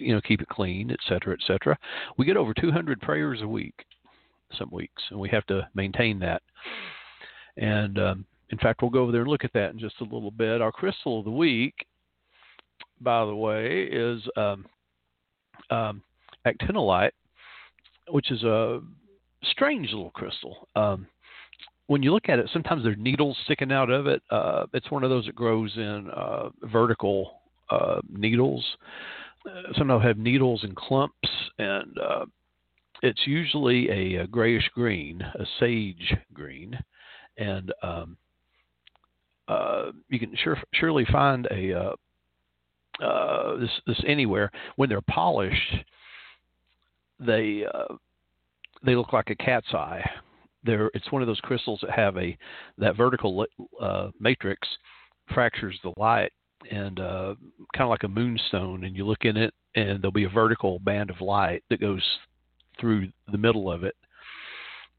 you 0.00 0.14
know, 0.14 0.20
keep 0.20 0.40
it 0.40 0.48
clean, 0.48 0.90
et 0.90 0.98
cetera, 1.06 1.34
et 1.34 1.40
cetera. 1.46 1.78
We 2.16 2.24
get 2.24 2.36
over 2.36 2.54
200 2.54 3.00
prayers 3.00 3.40
a 3.42 3.48
week, 3.48 3.84
some 4.58 4.70
weeks, 4.72 5.02
and 5.10 5.20
we 5.20 5.28
have 5.28 5.46
to 5.46 5.68
maintain 5.74 6.18
that. 6.20 6.42
And 7.56 7.98
um, 7.98 8.26
in 8.50 8.58
fact, 8.58 8.82
we'll 8.82 8.90
go 8.90 9.02
over 9.02 9.12
there 9.12 9.22
and 9.22 9.30
look 9.30 9.44
at 9.44 9.52
that 9.52 9.70
in 9.70 9.78
just 9.78 10.00
a 10.00 10.04
little 10.04 10.30
bit. 10.30 10.62
Our 10.62 10.72
crystal 10.72 11.18
of 11.18 11.24
the 11.24 11.30
week, 11.30 11.74
by 13.00 13.24
the 13.24 13.34
way, 13.34 13.82
is 13.84 14.22
um, 14.36 14.66
um, 15.70 16.02
actinolite, 16.46 17.12
which 18.08 18.30
is 18.30 18.42
a 18.42 18.80
strange 19.44 19.90
little 19.90 20.10
crystal. 20.10 20.68
Um, 20.76 21.06
when 21.90 22.04
you 22.04 22.12
look 22.14 22.28
at 22.28 22.38
it, 22.38 22.48
sometimes 22.52 22.84
there's 22.84 22.96
needles 23.00 23.36
sticking 23.46 23.72
out 23.72 23.90
of 23.90 24.06
it. 24.06 24.22
Uh, 24.30 24.64
it's 24.72 24.92
one 24.92 25.02
of 25.02 25.10
those 25.10 25.26
that 25.26 25.34
grows 25.34 25.72
in 25.74 26.08
uh, 26.14 26.50
vertical 26.62 27.40
uh, 27.68 28.00
needles. 28.08 28.64
Uh, 29.44 29.72
some 29.76 29.90
of 29.90 30.00
them 30.00 30.06
have 30.06 30.16
needles 30.16 30.62
and 30.62 30.76
clumps, 30.76 31.28
and 31.58 31.98
uh, 31.98 32.26
it's 33.02 33.26
usually 33.26 33.88
a, 33.90 34.22
a, 34.22 34.26
grayish 34.28 34.70
green, 34.72 35.20
a 35.20 35.44
sage 35.58 36.14
green, 36.32 36.78
and 37.38 37.72
um, 37.82 38.16
uh, 39.48 39.86
you 40.10 40.20
can 40.20 40.32
sure, 40.36 40.58
surely 40.74 41.04
find 41.10 41.48
a 41.50 41.92
this 43.58 43.70
this 43.88 44.00
anywhere 44.06 44.48
when 44.76 44.88
they're 44.88 45.00
polished. 45.00 45.74
They 47.18 47.64
they 48.84 48.94
look 48.94 49.12
like 49.12 49.30
a 49.30 49.34
cat's 49.34 49.74
eye. 49.74 50.08
They're 50.64 50.90
it's 50.94 51.10
one 51.10 51.22
of 51.22 51.28
those 51.28 51.40
crystals 51.40 51.80
that 51.82 51.90
have 51.90 52.16
a 52.16 52.36
that 52.78 52.96
vertical 52.96 53.46
uh, 53.80 54.10
matrix 54.18 54.66
fractures 55.32 55.78
the 55.82 55.92
light 55.96 56.32
and 56.70 57.00
uh, 57.00 57.34
kind 57.74 57.84
of 57.84 57.88
like 57.88 58.02
a 58.02 58.08
moonstone, 58.08 58.84
and 58.84 58.96
you 58.96 59.06
look 59.06 59.24
in 59.24 59.36
it, 59.36 59.54
and 59.74 60.02
there'll 60.02 60.12
be 60.12 60.24
a 60.24 60.28
vertical 60.28 60.78
band 60.80 61.10
of 61.10 61.20
light 61.20 61.62
that 61.70 61.80
goes 61.80 62.02
through 62.78 63.08
the 63.32 63.38
middle 63.38 63.70
of 63.70 63.84
it, 63.84 63.94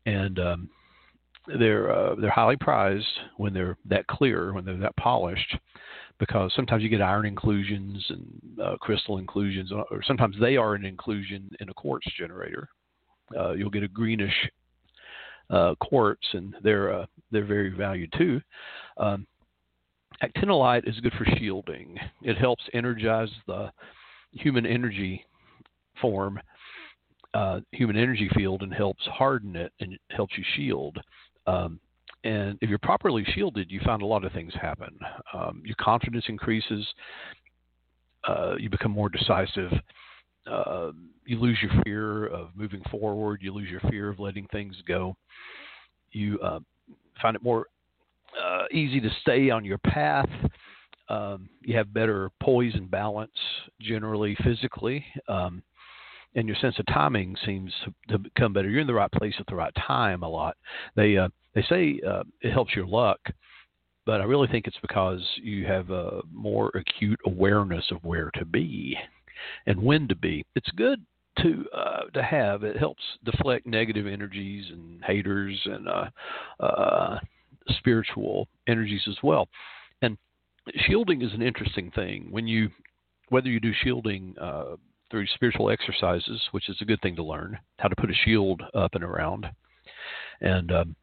and 0.06 0.40
um, 0.40 0.70
they're 1.60 1.92
uh, 1.92 2.16
they're 2.16 2.32
highly 2.32 2.58
prized 2.58 3.06
when 3.38 3.54
they're 3.54 3.78
that 3.86 4.08
clear, 4.08 4.54
when 4.54 4.66
they're 4.66 4.78
that 4.78 4.96
polished, 4.98 5.56
because 6.20 6.52
sometimes 6.56 6.84
you 6.84 6.90
get 6.90 7.02
iron 7.02 7.26
inclusions 7.26 8.04
and 8.10 8.60
uh, 8.64 8.76
crystal 8.80 9.18
inclusions, 9.18 9.72
or 9.72 10.02
sometimes 10.04 10.36
they 10.40 10.58
are 10.58 10.76
an 10.76 10.86
inclusion 10.86 11.50
in 11.60 11.70
a 11.70 11.74
quartz 11.74 12.08
generator. 12.18 12.68
Uh, 13.38 13.54
you'll 13.54 13.70
get 13.70 13.84
a 13.84 13.88
greenish 13.88 14.50
uh, 15.52 15.76
quartz, 15.76 16.26
and 16.34 16.56
they're 16.64 16.94
uh, 16.94 17.06
they're 17.32 17.46
very 17.46 17.70
valued 17.70 18.14
too. 18.18 18.42
Um, 18.98 19.28
actinolite 20.24 20.88
is 20.88 21.00
good 21.00 21.14
for 21.14 21.26
shielding. 21.38 21.98
It 22.22 22.38
helps 22.38 22.64
energize 22.74 23.30
the 23.48 23.72
human 24.32 24.66
energy 24.66 25.26
form, 26.00 26.40
uh, 27.34 27.60
human 27.72 27.98
energy 27.98 28.30
field, 28.36 28.64
and 28.64 28.74
helps 28.74 29.04
harden 29.06 29.56
it 29.56 29.72
and 29.80 29.98
helps 30.10 30.38
you 30.38 30.44
shield. 30.56 30.98
Um, 31.48 31.80
and 32.24 32.58
if 32.62 32.70
you're 32.70 32.80
properly 32.80 33.26
shielded, 33.34 33.72
you 33.72 33.82
find 33.84 34.02
a 34.02 34.06
lot 34.06 34.24
of 34.24 34.32
things 34.32 34.54
happen. 34.54 34.98
Um, 35.34 35.64
your 35.66 35.76
confidence 35.80 36.26
increases. 36.28 36.86
Uh, 38.28 38.56
you 38.60 38.70
become 38.70 38.92
more 38.92 39.10
decisive. 39.10 39.72
Uh, 40.50 40.92
you 41.26 41.40
lose 41.40 41.58
your 41.62 41.72
fear 41.84 42.28
of 42.28 42.50
moving 42.56 42.82
forward. 42.90 43.40
You 43.42 43.54
lose 43.54 43.70
your 43.70 43.82
fear 43.82 44.10
of 44.10 44.20
letting 44.20 44.48
things 44.48 44.76
go. 44.88 45.16
You 46.12 46.40
uh, 46.40 46.60
find 47.22 47.36
it 47.36 47.44
more 47.44 47.68
uh, 48.42 48.64
easy 48.72 49.00
to 49.00 49.10
stay 49.22 49.50
on 49.50 49.64
your 49.64 49.78
path. 49.80 50.30
Um, 51.10 51.50
you 51.62 51.76
have 51.78 51.94
better 51.94 52.30
poise 52.42 52.74
and 52.76 52.90
balance 52.90 53.32
generally 53.82 54.36
physically. 54.44 55.06
Um, 55.28 55.62
and 56.36 56.48
your 56.48 56.56
sense 56.58 56.80
of 56.80 56.86
timing 56.88 57.36
seems 57.46 57.74
to 58.08 58.18
become 58.18 58.54
better. 58.54 58.70
You're 58.70 58.82
in 58.82 58.88
the 58.88 58.94
right 58.94 59.12
place 59.12 59.36
at 59.40 59.46
the 59.48 59.56
right 59.56 59.74
time 59.76 60.24
a 60.24 60.30
lot. 60.30 60.56
They 60.96 61.18
uh, 61.18 61.28
they 61.54 61.64
say 61.64 62.00
uh, 62.08 62.24
it 62.42 62.54
helps 62.54 62.74
your 62.74 62.88
luck, 62.88 63.20
but 64.06 64.22
I 64.22 64.24
really 64.24 64.48
think 64.48 64.66
it's 64.66 64.80
because 64.82 65.22
you 65.42 65.66
have 65.66 65.90
a 65.90 66.22
more 66.32 66.72
acute 66.74 67.20
awareness 67.26 67.84
of 67.92 68.02
where 68.06 68.32
to 68.36 68.46
be 68.46 68.98
and 69.66 69.82
when 69.82 70.08
to 70.08 70.16
be. 70.16 70.46
It's 70.56 70.70
good 70.76 71.06
to 71.42 71.66
uh, 71.76 72.04
to 72.14 72.24
have. 72.24 72.64
It 72.64 72.78
helps 72.78 73.04
deflect 73.24 73.66
negative 73.66 74.08
energies 74.08 74.66
and 74.72 75.04
haters 75.04 75.60
and 75.66 75.88
uh, 75.88 76.10
uh, 76.60 77.20
spiritual 77.70 78.48
energies 78.68 79.04
as 79.08 79.18
well. 79.24 79.48
And 80.02 80.18
shielding 80.88 81.22
is 81.22 81.34
an 81.34 81.42
interesting 81.42 81.92
thing 81.92 82.28
when 82.30 82.48
you 82.48 82.70
whether 83.30 83.48
you 83.48 83.60
do 83.60 83.72
shielding 83.82 84.36
uh, 84.40 84.76
through 85.10 85.28
spiritual 85.28 85.70
exercises, 85.70 86.42
which 86.52 86.70
is 86.70 86.78
a 86.82 86.86
good 86.86 87.02
thing 87.02 87.16
to 87.16 87.24
learn 87.24 87.58
how 87.80 87.88
to 87.88 87.96
put 87.96 88.10
a 88.10 88.14
shield 88.26 88.62
up 88.74 88.94
and 88.94 89.04
around, 89.04 89.46
and 90.42 90.72
um, 90.72 90.96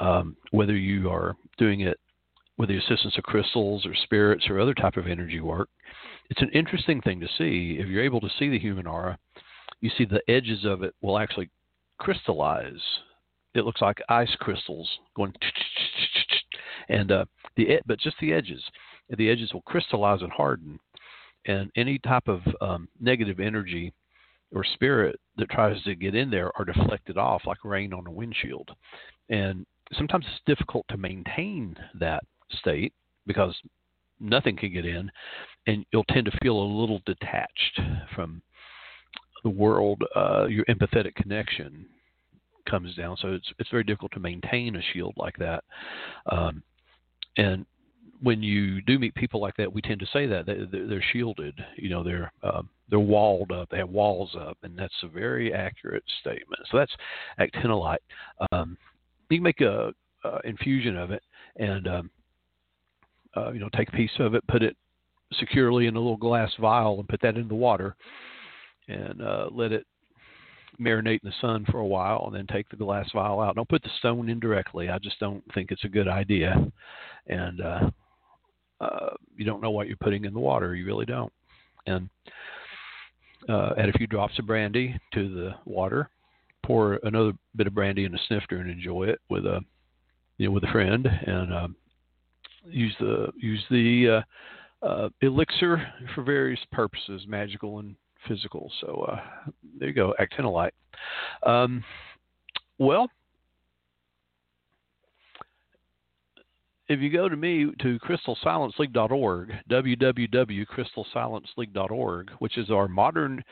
um, 0.00 0.36
whether 0.50 0.76
you 0.76 1.10
are 1.10 1.36
doing 1.58 1.80
it 1.80 1.98
with 2.58 2.68
the 2.68 2.78
assistance 2.78 3.16
of 3.18 3.24
crystals 3.24 3.84
or 3.84 3.94
spirits 3.94 4.48
or 4.48 4.60
other 4.60 4.74
type 4.74 4.96
of 4.96 5.06
energy 5.06 5.40
work, 5.40 5.68
it's 6.30 6.42
an 6.42 6.50
interesting 6.52 7.00
thing 7.00 7.20
to 7.20 7.28
see. 7.38 7.76
If 7.78 7.88
you're 7.88 8.04
able 8.04 8.20
to 8.20 8.30
see 8.38 8.48
the 8.48 8.58
human 8.58 8.86
aura, 8.86 9.18
you 9.80 9.90
see 9.96 10.04
the 10.04 10.22
edges 10.28 10.64
of 10.64 10.82
it 10.82 10.94
will 11.02 11.18
actually 11.18 11.50
crystallize. 11.98 12.80
It 13.54 13.64
looks 13.64 13.80
like 13.80 13.98
ice 14.08 14.34
crystals 14.40 14.88
going, 15.14 15.32
and 16.88 17.10
uh, 17.10 17.24
the 17.56 17.80
but 17.86 17.98
just 18.00 18.16
the 18.20 18.32
edges. 18.32 18.62
The 19.08 19.30
edges 19.30 19.52
will 19.52 19.62
crystallize 19.62 20.22
and 20.22 20.32
harden, 20.32 20.78
and 21.46 21.70
any 21.76 21.98
type 22.00 22.26
of 22.26 22.40
um, 22.60 22.88
negative 23.00 23.38
energy 23.38 23.92
or 24.52 24.64
spirit 24.64 25.18
that 25.36 25.50
tries 25.50 25.82
to 25.82 25.94
get 25.94 26.14
in 26.14 26.30
there 26.30 26.50
are 26.58 26.64
deflected 26.64 27.16
off 27.16 27.42
like 27.46 27.64
rain 27.64 27.92
on 27.92 28.06
a 28.06 28.10
windshield. 28.10 28.70
And 29.28 29.66
sometimes 29.92 30.24
it's 30.28 30.40
difficult 30.46 30.86
to 30.88 30.96
maintain 30.96 31.76
that 31.98 32.24
state 32.58 32.92
because 33.26 33.54
nothing 34.20 34.56
can 34.56 34.72
get 34.72 34.86
in, 34.86 35.10
and 35.66 35.84
you'll 35.92 36.04
tend 36.04 36.26
to 36.26 36.38
feel 36.42 36.58
a 36.58 36.74
little 36.80 37.00
detached 37.06 37.80
from 38.14 38.42
the 39.42 39.50
world. 39.50 40.02
Uh, 40.14 40.46
your 40.46 40.64
empathetic 40.66 41.14
connection 41.14 41.86
comes 42.68 42.94
down, 42.94 43.16
so 43.20 43.32
it's 43.32 43.52
it's 43.58 43.70
very 43.70 43.84
difficult 43.84 44.12
to 44.12 44.20
maintain 44.20 44.76
a 44.76 44.82
shield 44.92 45.14
like 45.16 45.36
that. 45.38 45.64
Um, 46.30 46.62
and 47.36 47.66
when 48.22 48.42
you 48.42 48.80
do 48.82 48.98
meet 48.98 49.14
people 49.14 49.40
like 49.40 49.56
that, 49.56 49.72
we 49.72 49.82
tend 49.82 50.00
to 50.00 50.06
say 50.06 50.26
that 50.26 50.46
they're 50.46 51.04
shielded. 51.12 51.54
You 51.76 51.90
know, 51.90 52.02
they're 52.02 52.32
um, 52.42 52.68
they're 52.88 52.98
walled 52.98 53.52
up. 53.52 53.68
They 53.70 53.78
have 53.78 53.90
walls 53.90 54.34
up, 54.38 54.56
and 54.62 54.78
that's 54.78 54.94
a 55.02 55.08
very 55.08 55.52
accurate 55.52 56.04
statement. 56.20 56.62
So 56.70 56.78
that's 56.78 56.92
actinolite. 57.38 57.98
Um, 58.52 58.76
you 59.28 59.38
can 59.38 59.44
make 59.44 59.60
a, 59.60 59.92
a, 60.24 60.40
infusion 60.44 60.96
of 60.96 61.10
it, 61.10 61.22
and 61.56 61.88
um, 61.88 62.10
uh, 63.36 63.52
you 63.52 63.60
know, 63.60 63.68
take 63.76 63.88
a 63.88 63.92
piece 63.92 64.10
of 64.18 64.34
it, 64.34 64.46
put 64.48 64.62
it 64.62 64.76
securely 65.38 65.86
in 65.86 65.96
a 65.96 65.98
little 65.98 66.16
glass 66.16 66.52
vial, 66.58 66.98
and 66.98 67.08
put 67.08 67.20
that 67.20 67.36
in 67.36 67.48
the 67.48 67.54
water, 67.54 67.96
and 68.88 69.20
uh, 69.22 69.48
let 69.52 69.72
it 69.72 69.86
marinate 70.80 71.20
in 71.22 71.30
the 71.30 71.34
sun 71.40 71.64
for 71.70 71.78
a 71.78 71.86
while, 71.86 72.24
and 72.26 72.34
then 72.34 72.46
take 72.46 72.68
the 72.68 72.76
glass 72.76 73.08
vial 73.12 73.40
out. 73.40 73.56
Don't 73.56 73.68
put 73.68 73.82
the 73.82 73.90
stone 73.98 74.28
in 74.28 74.40
directly. 74.40 74.88
I 74.88 74.98
just 74.98 75.18
don't 75.18 75.42
think 75.54 75.70
it's 75.70 75.84
a 75.84 75.88
good 75.88 76.08
idea, 76.08 76.54
and 77.26 77.60
uh, 77.60 77.90
uh, 78.80 79.14
you 79.36 79.44
don't 79.44 79.62
know 79.62 79.70
what 79.70 79.88
you're 79.88 79.96
putting 79.96 80.24
in 80.24 80.34
the 80.34 80.40
water. 80.40 80.74
You 80.74 80.86
really 80.86 81.06
don't. 81.06 81.32
And 81.86 82.08
uh, 83.48 83.74
add 83.78 83.88
a 83.88 83.92
few 83.92 84.06
drops 84.06 84.38
of 84.38 84.46
brandy 84.46 84.98
to 85.14 85.34
the 85.34 85.50
water. 85.64 86.10
Pour 86.64 86.98
another 87.04 87.32
bit 87.54 87.68
of 87.68 87.74
brandy 87.74 88.04
in 88.04 88.14
a 88.14 88.18
snifter 88.26 88.58
and 88.58 88.70
enjoy 88.70 89.04
it 89.04 89.20
with 89.30 89.46
a, 89.46 89.60
you 90.36 90.46
know, 90.46 90.52
with 90.52 90.64
a 90.64 90.72
friend. 90.72 91.06
And 91.06 91.54
um, 91.54 91.76
use 92.68 92.94
the 93.00 93.32
use 93.36 93.64
the 93.70 94.22
uh, 94.82 94.86
uh, 94.86 95.08
elixir 95.22 95.82
for 96.14 96.22
various 96.22 96.60
purposes, 96.72 97.22
magical 97.26 97.78
and 97.78 97.96
physical. 98.28 98.70
So 98.80 99.06
uh, 99.10 99.20
there 99.78 99.88
you 99.88 99.94
go, 99.94 100.14
actinolite. 100.20 100.72
Um, 101.44 101.82
well, 102.78 103.08
if 106.88 107.00
you 107.00 107.10
go 107.10 107.28
to 107.28 107.36
me 107.36 107.66
to 107.80 107.98
crystalsilenceleague.org, 107.98 109.52
www.crystalsilenceleague.org, 109.70 112.30
which 112.38 112.56
is 112.58 112.70
our 112.70 112.88
modern 112.88 113.42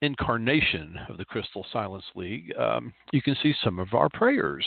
incarnation 0.00 0.96
of 1.08 1.18
the 1.18 1.24
Crystal 1.24 1.64
Silence 1.72 2.04
League, 2.14 2.52
um, 2.58 2.92
you 3.12 3.22
can 3.22 3.36
see 3.42 3.54
some 3.62 3.78
of 3.78 3.94
our 3.94 4.08
prayers. 4.08 4.66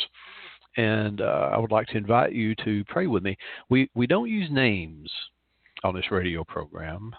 And 0.77 1.21
uh, 1.21 1.51
I 1.53 1.57
would 1.57 1.71
like 1.71 1.88
to 1.88 1.97
invite 1.97 2.33
you 2.33 2.53
to 2.65 2.83
pray 2.85 3.07
with 3.07 3.23
me. 3.23 3.38
We 3.69 3.89
we 3.95 4.07
don't 4.07 4.29
use 4.29 4.49
names 4.51 5.09
on 5.83 5.95
this 5.95 6.11
radio 6.11 6.43
program 6.43 7.15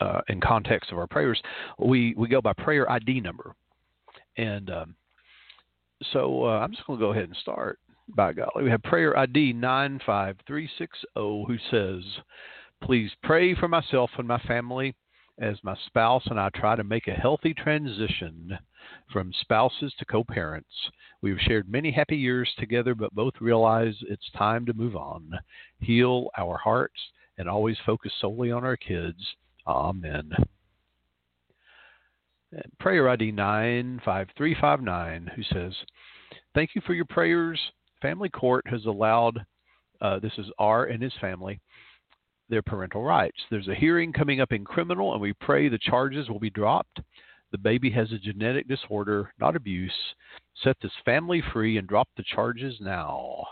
uh, 0.00 0.22
in 0.28 0.40
context 0.40 0.90
of 0.90 0.98
our 0.98 1.06
prayers. 1.06 1.40
We 1.78 2.14
we 2.16 2.28
go 2.28 2.40
by 2.40 2.52
prayer 2.54 2.90
ID 2.90 3.20
number, 3.20 3.54
and 4.36 4.70
um, 4.70 4.94
so 6.12 6.44
uh, 6.44 6.60
I'm 6.60 6.72
just 6.72 6.86
going 6.86 6.98
to 6.98 7.04
go 7.04 7.12
ahead 7.12 7.24
and 7.24 7.36
start 7.36 7.78
by 8.14 8.32
golly. 8.32 8.64
We 8.64 8.70
have 8.70 8.82
prayer 8.82 9.16
ID 9.18 9.52
95360 9.54 11.06
who 11.14 11.56
says, 11.70 12.22
Please 12.82 13.10
pray 13.22 13.54
for 13.54 13.68
myself 13.68 14.10
and 14.18 14.28
my 14.28 14.38
family 14.40 14.94
as 15.40 15.56
my 15.62 15.76
spouse 15.86 16.22
and 16.26 16.38
I 16.38 16.50
try 16.50 16.76
to 16.76 16.84
make 16.84 17.06
a 17.08 17.12
healthy 17.12 17.54
transition 17.54 18.58
from 19.12 19.32
spouses 19.40 19.92
to 19.98 20.04
co 20.04 20.24
parents. 20.24 20.68
We 21.22 21.30
have 21.30 21.40
shared 21.40 21.68
many 21.68 21.90
happy 21.90 22.16
years 22.16 22.50
together, 22.58 22.94
but 22.94 23.14
both 23.14 23.34
realize 23.40 23.94
it's 24.02 24.30
time 24.36 24.66
to 24.66 24.72
move 24.72 24.96
on, 24.96 25.30
heal 25.80 26.28
our 26.36 26.58
hearts, 26.58 26.98
and 27.38 27.48
always 27.48 27.76
focus 27.84 28.12
solely 28.20 28.50
on 28.50 28.64
our 28.64 28.76
kids. 28.76 29.18
Amen. 29.66 30.32
Prayer 32.80 33.08
ID 33.10 33.32
95359, 33.32 35.30
who 35.36 35.42
says, 35.52 35.74
Thank 36.54 36.70
you 36.74 36.80
for 36.86 36.94
your 36.94 37.04
prayers. 37.04 37.60
Family 38.00 38.28
Court 38.30 38.64
has 38.68 38.86
allowed, 38.86 39.44
uh, 40.00 40.18
this 40.20 40.32
is 40.38 40.46
R 40.58 40.86
and 40.86 41.02
his 41.02 41.12
family, 41.20 41.60
their 42.48 42.62
parental 42.62 43.02
rights. 43.02 43.38
There's 43.50 43.68
a 43.68 43.74
hearing 43.74 44.12
coming 44.12 44.40
up 44.40 44.52
in 44.52 44.64
criminal, 44.64 45.12
and 45.12 45.20
we 45.20 45.32
pray 45.34 45.68
the 45.68 45.78
charges 45.78 46.28
will 46.28 46.40
be 46.40 46.50
dropped. 46.50 47.00
The 47.50 47.58
baby 47.58 47.90
has 47.90 48.12
a 48.12 48.18
genetic 48.18 48.68
disorder, 48.68 49.32
not 49.40 49.56
abuse. 49.56 49.92
Set 50.62 50.76
this 50.82 50.92
family 51.04 51.42
free 51.52 51.78
and 51.78 51.88
drop 51.88 52.08
the 52.16 52.24
charges 52.34 52.74
now. 52.80 53.46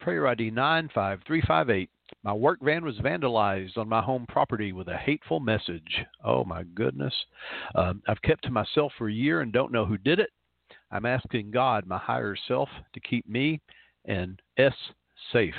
Prayer 0.00 0.26
ID 0.28 0.50
95358. 0.50 1.88
My 2.24 2.32
work 2.32 2.60
van 2.62 2.84
was 2.84 2.96
vandalized 2.98 3.78
on 3.78 3.88
my 3.88 4.02
home 4.02 4.26
property 4.28 4.72
with 4.72 4.88
a 4.88 4.96
hateful 4.96 5.40
message. 5.40 6.04
Oh 6.24 6.44
my 6.44 6.62
goodness. 6.74 7.14
Um, 7.74 8.02
I've 8.06 8.22
kept 8.22 8.44
to 8.44 8.50
myself 8.50 8.92
for 8.98 9.08
a 9.08 9.12
year 9.12 9.40
and 9.40 9.52
don't 9.52 9.72
know 9.72 9.84
who 9.84 9.98
did 9.98 10.18
it. 10.18 10.30
I'm 10.90 11.06
asking 11.06 11.50
God, 11.52 11.86
my 11.86 11.98
higher 11.98 12.36
self, 12.48 12.68
to 12.92 13.00
keep 13.00 13.28
me 13.28 13.60
and 14.04 14.40
S 14.58 14.74
safe. 15.32 15.54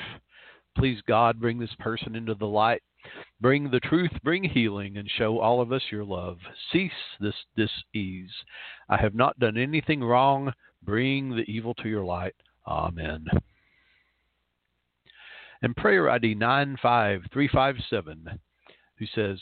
Please, 0.78 1.00
God, 1.08 1.40
bring 1.40 1.60
this 1.60 1.76
person 1.80 2.16
into 2.16 2.36
the 2.36 2.46
light. 2.46 2.82
Bring 3.42 3.70
the 3.70 3.82
truth, 3.82 4.12
bring 4.24 4.44
healing, 4.44 4.98
and 4.98 5.10
show 5.18 5.40
all 5.40 5.62
of 5.62 5.72
us 5.72 5.82
your 5.92 6.06
love. 6.06 6.38
Cease 6.72 6.92
this 7.20 7.36
disease. 7.56 8.32
I 8.90 8.98
have 8.98 9.14
not 9.14 9.38
done 9.40 9.58
anything 9.58 10.02
wrong. 10.02 10.54
Bring 10.84 11.36
the 11.36 11.50
evil 11.52 11.74
to 11.76 11.90
your 11.90 12.06
light. 12.06 12.36
Amen. 12.66 13.26
And 15.62 15.76
prayer 15.76 16.10
ID 16.10 16.36
95357, 16.36 18.40
who 18.98 19.06
says, 19.14 19.40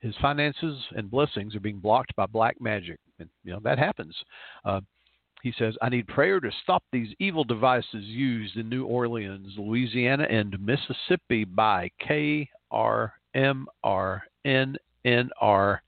his 0.00 0.14
finances 0.20 0.78
and 0.96 1.10
blessings 1.10 1.54
are 1.54 1.60
being 1.60 1.78
blocked 1.78 2.16
by 2.16 2.26
black 2.26 2.60
magic. 2.60 2.98
And, 3.18 3.28
you 3.44 3.52
know, 3.52 3.60
that 3.62 3.78
happens. 3.78 4.16
Uh, 4.64 4.80
he 5.42 5.52
says, 5.58 5.74
I 5.80 5.88
need 5.88 6.06
prayer 6.06 6.40
to 6.40 6.50
stop 6.62 6.82
these 6.92 7.14
evil 7.18 7.44
devices 7.44 8.04
used 8.04 8.56
in 8.56 8.68
New 8.68 8.84
Orleans, 8.84 9.54
Louisiana, 9.56 10.24
and 10.24 10.56
Mississippi 10.60 11.44
by 11.44 11.90
K 11.98 12.48
R 12.70 13.14
M 13.34 13.66
R 13.82 14.22
N 14.44 14.76
N 15.04 15.30
R 15.40 15.82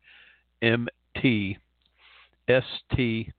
M 0.62 0.88
T 1.20 1.58
S 2.48 2.64
T 2.96 3.30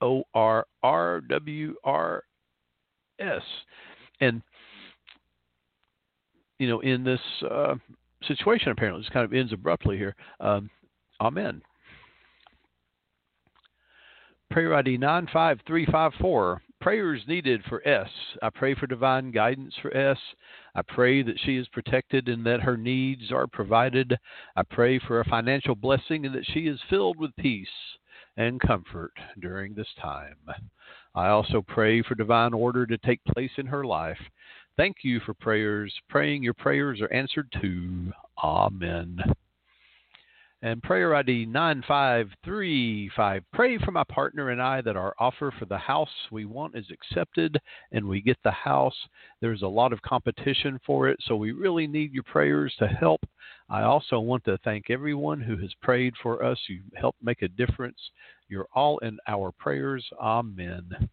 O 0.00 0.22
R 0.34 0.66
R 0.82 1.20
W 1.22 1.74
R 1.84 2.22
S. 3.18 3.42
And, 4.20 4.40
you 6.58 6.68
know, 6.68 6.80
in 6.80 7.02
this 7.02 7.20
uh, 7.50 7.74
situation, 8.24 8.70
apparently, 8.70 9.02
this 9.02 9.10
kind 9.10 9.24
of 9.24 9.32
ends 9.32 9.52
abruptly 9.52 9.96
here. 9.96 10.14
Um, 10.38 10.70
amen. 11.20 11.60
Prayer 14.52 14.74
ID 14.74 14.98
95354. 14.98 16.60
Prayers 16.78 17.22
needed 17.26 17.62
for 17.70 17.88
S. 17.88 18.10
I 18.42 18.50
pray 18.50 18.74
for 18.74 18.86
divine 18.86 19.30
guidance 19.30 19.72
for 19.80 19.96
S. 19.96 20.18
I 20.74 20.82
pray 20.82 21.22
that 21.22 21.40
she 21.42 21.56
is 21.56 21.66
protected 21.68 22.28
and 22.28 22.44
that 22.44 22.60
her 22.60 22.76
needs 22.76 23.32
are 23.32 23.46
provided. 23.46 24.14
I 24.54 24.62
pray 24.64 24.98
for 24.98 25.20
a 25.20 25.24
financial 25.24 25.74
blessing 25.74 26.26
and 26.26 26.34
that 26.34 26.44
she 26.52 26.66
is 26.66 26.78
filled 26.90 27.18
with 27.18 27.34
peace 27.36 27.66
and 28.36 28.60
comfort 28.60 29.14
during 29.40 29.72
this 29.72 29.88
time. 29.98 30.36
I 31.14 31.28
also 31.28 31.64
pray 31.66 32.02
for 32.02 32.14
divine 32.14 32.52
order 32.52 32.84
to 32.84 32.98
take 32.98 33.24
place 33.24 33.52
in 33.56 33.64
her 33.64 33.84
life. 33.84 34.20
Thank 34.76 34.96
you 35.02 35.20
for 35.20 35.32
prayers. 35.32 35.94
Praying 36.10 36.42
your 36.42 36.54
prayers 36.54 37.00
are 37.00 37.12
answered 37.12 37.50
too. 37.58 38.12
Amen. 38.44 39.18
And 40.64 40.80
prayer 40.80 41.16
ID 41.16 41.46
9535. 41.46 43.42
Pray 43.52 43.78
for 43.78 43.90
my 43.90 44.04
partner 44.04 44.50
and 44.50 44.62
I 44.62 44.80
that 44.82 44.96
our 44.96 45.12
offer 45.18 45.52
for 45.58 45.64
the 45.64 45.76
house 45.76 46.08
we 46.30 46.44
want 46.44 46.76
is 46.76 46.86
accepted 46.92 47.58
and 47.90 48.06
we 48.06 48.20
get 48.20 48.38
the 48.44 48.52
house. 48.52 48.94
There's 49.40 49.62
a 49.62 49.66
lot 49.66 49.92
of 49.92 50.00
competition 50.02 50.78
for 50.86 51.08
it, 51.08 51.18
so 51.22 51.34
we 51.34 51.50
really 51.50 51.88
need 51.88 52.12
your 52.12 52.22
prayers 52.22 52.72
to 52.78 52.86
help. 52.86 53.22
I 53.68 53.82
also 53.82 54.20
want 54.20 54.44
to 54.44 54.56
thank 54.58 54.88
everyone 54.88 55.40
who 55.40 55.56
has 55.56 55.74
prayed 55.82 56.14
for 56.22 56.44
us. 56.44 56.60
You 56.68 56.82
helped 56.94 57.20
make 57.20 57.42
a 57.42 57.48
difference. 57.48 57.98
You're 58.48 58.68
all 58.72 58.98
in 58.98 59.18
our 59.26 59.50
prayers. 59.58 60.08
Amen. 60.20 61.08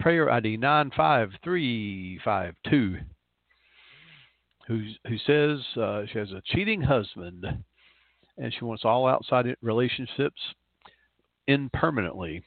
Prayer 0.00 0.32
ID 0.32 0.56
95352 0.56 2.98
who 4.66 4.82
who 5.06 5.18
says 5.18 5.60
uh, 5.76 6.06
she 6.10 6.18
has 6.18 6.32
a 6.32 6.42
cheating 6.46 6.80
husband 6.80 7.44
and 8.38 8.52
she 8.52 8.64
wants 8.64 8.84
all 8.84 9.06
outside 9.06 9.54
relationships 9.62 10.40
in 11.46 11.70
permanently. 11.72 12.42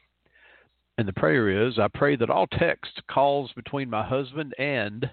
And 0.98 1.08
the 1.08 1.14
prayer 1.14 1.68
is 1.68 1.78
I 1.78 1.88
pray 1.94 2.16
that 2.16 2.30
all 2.30 2.48
text 2.48 3.02
calls 3.10 3.52
between 3.56 3.90
my 3.90 4.04
husband 4.04 4.54
and 4.58 5.10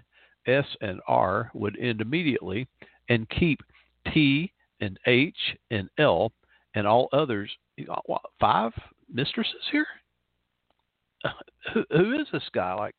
S 0.46 0.64
and 0.80 1.00
R 1.06 1.50
would 1.54 1.78
end 1.78 2.00
immediately 2.00 2.66
and 3.08 3.28
keep 3.28 3.60
T 4.12 4.52
and 4.80 4.98
H 5.06 5.36
and 5.70 5.88
L 5.98 6.32
and 6.74 6.86
all 6.86 7.08
others. 7.12 7.50
What, 8.06 8.22
five 8.40 8.72
mistresses 9.12 9.54
here? 9.70 9.86
who 11.72 12.20
is 12.20 12.26
this 12.32 12.48
guy? 12.54 12.74
Like 12.74 12.94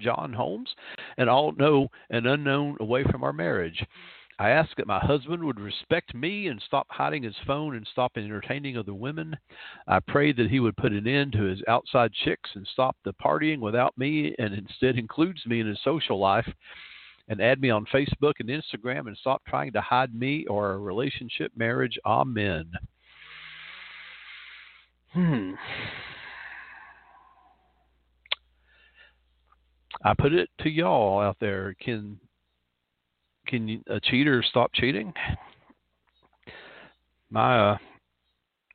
John 0.00 0.32
Holmes? 0.32 0.70
And 1.18 1.30
all 1.30 1.52
know 1.52 1.88
and 2.10 2.26
unknown 2.26 2.76
away 2.80 3.04
from 3.04 3.22
our 3.24 3.32
marriage. 3.32 3.84
I 4.38 4.50
ask 4.50 4.76
that 4.76 4.86
my 4.86 4.98
husband 4.98 5.42
would 5.42 5.58
respect 5.58 6.14
me 6.14 6.48
and 6.48 6.60
stop 6.66 6.86
hiding 6.90 7.22
his 7.22 7.36
phone 7.46 7.74
and 7.74 7.86
stop 7.90 8.12
entertaining 8.16 8.76
other 8.76 8.92
women. 8.92 9.34
I 9.88 10.00
pray 10.00 10.32
that 10.32 10.50
he 10.50 10.60
would 10.60 10.76
put 10.76 10.92
an 10.92 11.06
end 11.06 11.32
to 11.32 11.44
his 11.44 11.62
outside 11.68 12.12
chicks 12.24 12.50
and 12.54 12.66
stop 12.70 12.96
the 13.04 13.14
partying 13.14 13.60
without 13.60 13.96
me 13.96 14.34
and 14.38 14.52
instead 14.52 14.98
includes 14.98 15.40
me 15.46 15.60
in 15.60 15.66
his 15.66 15.78
social 15.82 16.18
life 16.18 16.46
and 17.28 17.40
add 17.40 17.60
me 17.60 17.70
on 17.70 17.86
Facebook 17.86 18.34
and 18.38 18.50
Instagram 18.50 19.06
and 19.06 19.16
stop 19.16 19.42
trying 19.48 19.72
to 19.72 19.80
hide 19.80 20.14
me 20.14 20.44
or 20.46 20.68
our 20.68 20.78
relationship, 20.80 21.50
marriage. 21.56 21.98
Amen. 22.04 22.70
Hmm. 25.12 25.52
I 30.04 30.12
put 30.12 30.34
it 30.34 30.50
to 30.60 30.68
y'all 30.68 31.20
out 31.20 31.38
there. 31.40 31.74
Can 33.46 33.68
can 33.68 33.84
a 33.88 34.00
cheater 34.00 34.42
stop 34.48 34.72
cheating? 34.74 35.12
My 37.30 37.72
uh, 37.72 37.78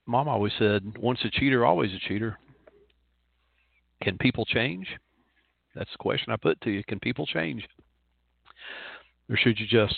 mom 0.06 0.28
always 0.28 0.54
said, 0.58 0.98
"Once 1.00 1.20
a 1.24 1.30
cheater, 1.30 1.66
always 1.66 1.92
a 1.94 2.00
cheater." 2.08 2.38
Can 4.02 4.18
people 4.18 4.46
change? 4.46 4.88
That's 5.76 5.92
the 5.92 5.98
question 5.98 6.34
I 6.34 6.38
put 6.38 6.60
to 6.62 6.72
you. 6.72 6.84
Can 6.84 7.00
people 7.00 7.26
change, 7.26 7.68
or 9.30 9.38
should 9.38 9.60
you 9.60 9.68
just 9.68 9.96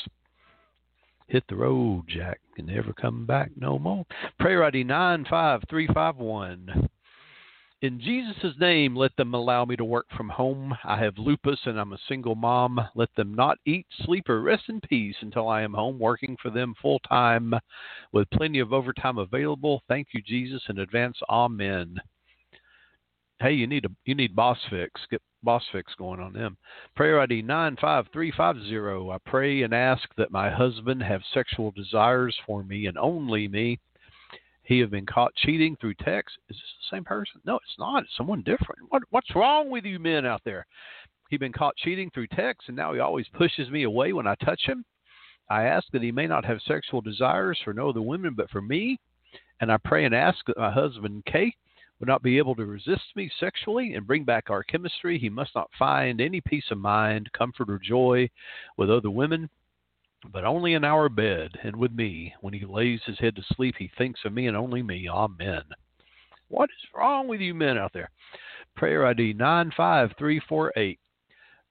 hit 1.28 1.44
the 1.50 1.56
road, 1.56 2.04
Jack, 2.08 2.40
and 2.58 2.68
never 2.68 2.94
come 2.94 3.26
back 3.26 3.52
no 3.56 3.80
more? 3.80 4.06
Prayer 4.40 4.64
ID 4.64 4.84
nine 4.84 5.26
five 5.30 5.64
three 5.70 5.88
five 5.94 6.18
one. 6.18 6.90
In 7.84 8.00
Jesus' 8.00 8.56
name, 8.62 8.96
let 8.96 9.14
them 9.18 9.34
allow 9.34 9.66
me 9.66 9.76
to 9.76 9.84
work 9.84 10.06
from 10.16 10.30
home. 10.30 10.74
I 10.86 10.98
have 11.04 11.18
lupus 11.18 11.60
and 11.66 11.78
I'm 11.78 11.92
a 11.92 11.98
single 12.08 12.34
mom. 12.34 12.80
Let 12.96 13.14
them 13.18 13.34
not 13.34 13.58
eat, 13.66 13.86
sleep, 14.06 14.30
or 14.30 14.40
rest 14.40 14.64
in 14.70 14.80
peace 14.80 15.18
until 15.20 15.50
I 15.50 15.64
am 15.64 15.74
home 15.74 16.00
working 16.00 16.38
for 16.42 16.50
them 16.50 16.76
full 16.82 17.00
time 17.00 17.54
with 18.14 18.30
plenty 18.30 18.60
of 18.60 18.72
overtime 18.72 19.18
available. 19.18 19.84
Thank 19.90 20.08
you, 20.14 20.22
Jesus, 20.22 20.62
in 20.70 20.80
advance. 20.80 21.18
Amen. 21.28 22.00
Hey, 23.42 23.52
you 23.52 23.68
need 23.68 23.84
a 23.84 23.90
you 24.06 24.16
need 24.16 24.34
boss 24.34 24.60
fix. 24.70 25.02
Get 25.12 25.22
boss 25.44 25.64
fix 25.74 25.94
going 25.96 26.22
on 26.22 26.32
them. 26.32 26.56
Prayer 26.96 27.20
ID 27.20 27.42
nine 27.42 27.76
five 27.82 28.06
three 28.14 28.32
five 28.32 28.56
zero. 28.62 29.10
I 29.10 29.18
pray 29.26 29.64
and 29.64 29.74
ask 29.74 30.04
that 30.16 30.32
my 30.32 30.50
husband 30.50 31.04
have 31.04 31.22
sexual 31.34 31.72
desires 31.72 32.38
for 32.48 32.64
me 32.64 32.86
and 32.86 32.98
only 32.98 33.50
me 33.50 33.78
he 34.64 34.80
have 34.80 34.92
been 34.92 35.06
caught 35.06 35.36
cheating 35.36 35.76
through 35.80 35.96
text. 35.96 36.38
Is 36.50 36.56
this 36.56 36.90
the 36.90 36.96
same 36.96 37.04
person? 37.04 37.42
No, 37.46 37.56
it's 37.56 37.80
not. 37.80 38.04
It's 38.04 38.18
someone 38.18 38.42
different. 38.42 38.82
What, 38.90 39.04
what's 39.10 39.36
wrong 39.36 39.70
with 39.70 39.86
you 39.86 40.00
men 40.00 40.26
out 40.26 40.42
there? 40.46 40.66
He's 41.30 41.40
been 41.40 41.54
caught 41.54 41.76
cheating 41.78 42.10
through 42.14 42.28
text, 42.28 42.68
and 42.68 42.78
now 42.78 42.94
he 42.94 43.00
always 43.00 43.28
pushes 43.34 43.70
me 43.70 43.84
away 43.84 44.14
when 44.14 44.28
I 44.28 44.36
touch 44.36 44.62
him. 44.66 44.86
I 45.50 45.64
ask 45.64 45.86
that 45.92 46.02
he 46.02 46.12
may 46.12 46.28
not 46.28 46.46
have 46.46 46.60
sexual 46.66 47.02
desires 47.02 47.60
for 47.64 47.74
no 47.74 47.90
other 47.90 48.02
women 48.02 48.34
but 48.36 48.50
for 48.50 48.62
me. 48.62 49.00
And 49.60 49.72
I 49.72 49.78
pray 49.78 50.06
and 50.06 50.16
ask 50.16 50.38
that 50.48 50.58
my 50.58 50.72
husband, 50.72 51.24
Kay, 51.26 51.54
would 52.00 52.08
not 52.08 52.24
be 52.24 52.38
able 52.38 52.56
to 52.56 52.66
resist 52.66 53.04
me 53.16 53.32
sexually 53.40 53.94
and 53.94 54.08
bring 54.08 54.24
back 54.24 54.50
our 54.50 54.64
chemistry. 54.64 55.18
He 55.18 55.30
must 55.30 55.56
not 55.56 55.70
find 55.78 56.20
any 56.20 56.42
peace 56.42 56.66
of 56.72 56.78
mind, 56.78 57.30
comfort, 57.34 57.70
or 57.70 57.80
joy 57.80 58.30
with 58.78 58.90
other 58.90 59.10
women. 59.10 59.50
But 60.32 60.46
only 60.46 60.74
in 60.74 60.84
our 60.84 61.10
bed 61.10 61.52
and 61.64 61.76
with 61.76 61.92
me. 61.92 62.34
When 62.42 62.54
he 62.54 62.66
lays 62.66 63.02
his 63.06 63.20
head 63.20 63.36
to 63.36 63.44
sleep, 63.56 63.76
he 63.78 63.90
thinks 63.98 64.22
of 64.26 64.34
me 64.34 64.48
and 64.48 64.58
only 64.58 64.82
me. 64.82 65.08
Amen. 65.10 65.64
What 66.48 66.70
is 66.70 66.90
wrong 66.96 67.28
with 67.28 67.42
you 67.42 67.54
men 67.54 67.78
out 67.78 67.94
there? 67.94 68.10
Prayer 68.76 69.06
ID 69.06 69.34
95348. 69.34 71.00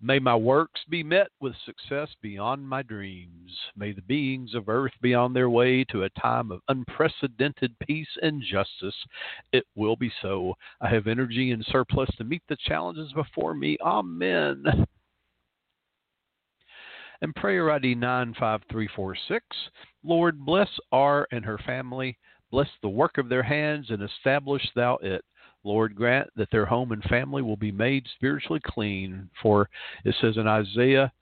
May 0.04 0.18
my 0.18 0.34
works 0.34 0.80
be 0.88 1.04
met 1.04 1.28
with 1.40 1.54
success 1.64 2.08
beyond 2.20 2.68
my 2.68 2.82
dreams. 2.82 3.56
May 3.76 3.92
the 3.92 4.02
beings 4.02 4.52
of 4.52 4.68
earth 4.68 4.94
be 5.00 5.14
on 5.14 5.32
their 5.32 5.48
way 5.48 5.84
to 5.84 6.02
a 6.02 6.10
time 6.10 6.50
of 6.50 6.60
unprecedented 6.68 7.78
peace 7.78 8.08
and 8.20 8.42
justice. 8.42 8.96
It 9.52 9.64
will 9.76 9.94
be 9.94 10.12
so. 10.20 10.54
I 10.80 10.88
have 10.88 11.06
energy 11.06 11.52
and 11.52 11.64
surplus 11.66 12.10
to 12.16 12.24
meet 12.24 12.42
the 12.48 12.56
challenges 12.66 13.12
before 13.12 13.54
me. 13.54 13.78
Amen. 13.80 14.64
And 17.22 17.35
prayer 17.37 17.70
ID 17.70 17.94
95346. 17.94 19.46
Lord, 20.02 20.44
bless 20.44 20.68
R 20.90 21.28
and 21.30 21.44
her 21.44 21.58
family. 21.58 22.18
Bless 22.50 22.68
the 22.82 22.88
work 22.88 23.16
of 23.16 23.28
their 23.28 23.44
hands 23.44 23.87
and 23.90 24.02
establish 24.02 24.62
thou 24.74 24.98
it. 25.02 25.24
Lord, 25.62 25.94
grant 25.94 26.28
that 26.35 26.50
their 26.50 26.66
home 26.66 26.90
and 26.90 27.02
family 27.04 27.40
will 27.40 27.56
be 27.56 27.70
made 27.70 28.06
spiritually 28.16 28.61
clean. 28.66 29.30
For 29.40 29.70
it 30.04 30.16
says 30.20 30.37
in 30.37 30.48
Isaiah 30.48 31.12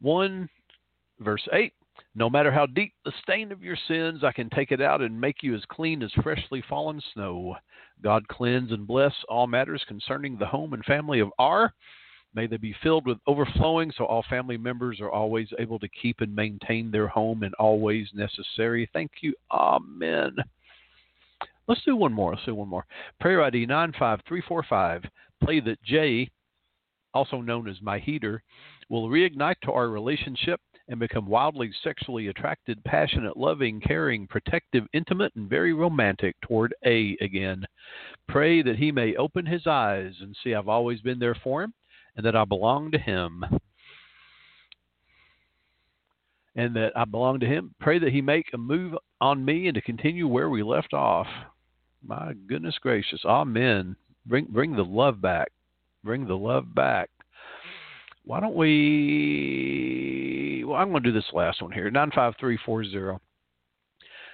1, 0.00 0.48
verse 1.20 1.48
8, 1.50 1.72
no 2.14 2.28
matter 2.28 2.52
how 2.52 2.66
deep 2.66 2.92
the 3.04 3.12
stain 3.22 3.52
of 3.52 3.62
your 3.62 3.78
sins, 3.88 4.22
I 4.22 4.32
can 4.32 4.50
take 4.50 4.70
it 4.70 4.82
out 4.82 5.00
and 5.00 5.18
make 5.18 5.42
you 5.42 5.54
as 5.54 5.62
clean 5.70 6.02
as 6.02 6.12
freshly 6.22 6.62
fallen 6.68 7.00
snow. 7.14 7.56
God 8.02 8.28
cleanse 8.28 8.72
and 8.72 8.86
bless 8.86 9.14
all 9.28 9.46
matters 9.46 9.82
concerning 9.88 10.36
the 10.36 10.46
home 10.46 10.74
and 10.74 10.84
family 10.84 11.20
of 11.20 11.30
R. 11.38 11.72
May 12.32 12.46
they 12.46 12.58
be 12.58 12.74
filled 12.82 13.06
with 13.06 13.18
overflowing 13.26 13.92
so 13.96 14.04
all 14.04 14.24
family 14.30 14.56
members 14.56 15.00
are 15.00 15.10
always 15.10 15.48
able 15.58 15.80
to 15.80 15.88
keep 15.88 16.20
and 16.20 16.34
maintain 16.34 16.90
their 16.90 17.08
home 17.08 17.42
in 17.42 17.52
all 17.54 17.80
ways 17.80 18.08
necessary. 18.14 18.88
Thank 18.92 19.10
you. 19.20 19.34
Amen. 19.50 20.36
Let's 21.66 21.84
do 21.84 21.96
one 21.96 22.12
more. 22.12 22.32
Let's 22.32 22.44
do 22.44 22.54
one 22.54 22.68
more. 22.68 22.86
Prayer 23.20 23.42
ID 23.42 23.66
95345. 23.66 25.04
Play 25.42 25.60
that 25.60 25.82
Jay, 25.82 26.30
also 27.14 27.40
known 27.40 27.68
as 27.68 27.82
my 27.82 27.98
heater, 27.98 28.42
will 28.88 29.08
reignite 29.08 29.60
to 29.64 29.72
our 29.72 29.88
relationship 29.88 30.60
and 30.88 31.00
become 31.00 31.26
wildly 31.26 31.70
sexually 31.82 32.28
attracted, 32.28 32.82
passionate, 32.84 33.36
loving, 33.36 33.80
caring, 33.80 34.26
protective, 34.26 34.84
intimate, 34.92 35.32
and 35.36 35.48
very 35.48 35.72
romantic 35.72 36.36
toward 36.42 36.74
A 36.84 37.16
again. 37.20 37.64
Pray 38.28 38.62
that 38.62 38.76
he 38.76 38.90
may 38.90 39.14
open 39.16 39.46
his 39.46 39.66
eyes 39.66 40.14
and 40.20 40.36
see 40.42 40.54
I've 40.54 40.68
always 40.68 41.00
been 41.00 41.18
there 41.18 41.36
for 41.42 41.62
him 41.62 41.72
and 42.16 42.26
that 42.26 42.36
I 42.36 42.44
belong 42.44 42.90
to 42.92 42.98
him. 42.98 43.44
And 46.56 46.74
that 46.76 46.92
I 46.96 47.04
belong 47.04 47.40
to 47.40 47.46
him. 47.46 47.74
Pray 47.80 47.98
that 47.98 48.12
he 48.12 48.20
make 48.20 48.46
a 48.52 48.58
move 48.58 48.94
on 49.20 49.44
me 49.44 49.68
and 49.68 49.74
to 49.74 49.80
continue 49.80 50.26
where 50.26 50.50
we 50.50 50.62
left 50.62 50.92
off. 50.92 51.26
My 52.04 52.32
goodness 52.48 52.76
gracious. 52.80 53.20
Amen. 53.24 53.96
Bring 54.26 54.46
bring 54.46 54.74
the 54.74 54.84
love 54.84 55.20
back. 55.20 55.52
Bring 56.02 56.26
the 56.26 56.36
love 56.36 56.74
back. 56.74 57.10
Why 58.24 58.40
don't 58.40 58.56
we 58.56 60.64
well 60.66 60.78
I'm 60.78 60.92
gonna 60.92 61.00
do 61.00 61.12
this 61.12 61.30
last 61.32 61.62
one 61.62 61.72
here. 61.72 61.90
Nine 61.90 62.10
five 62.14 62.34
three 62.40 62.58
four 62.64 62.84
zero. 62.84 63.20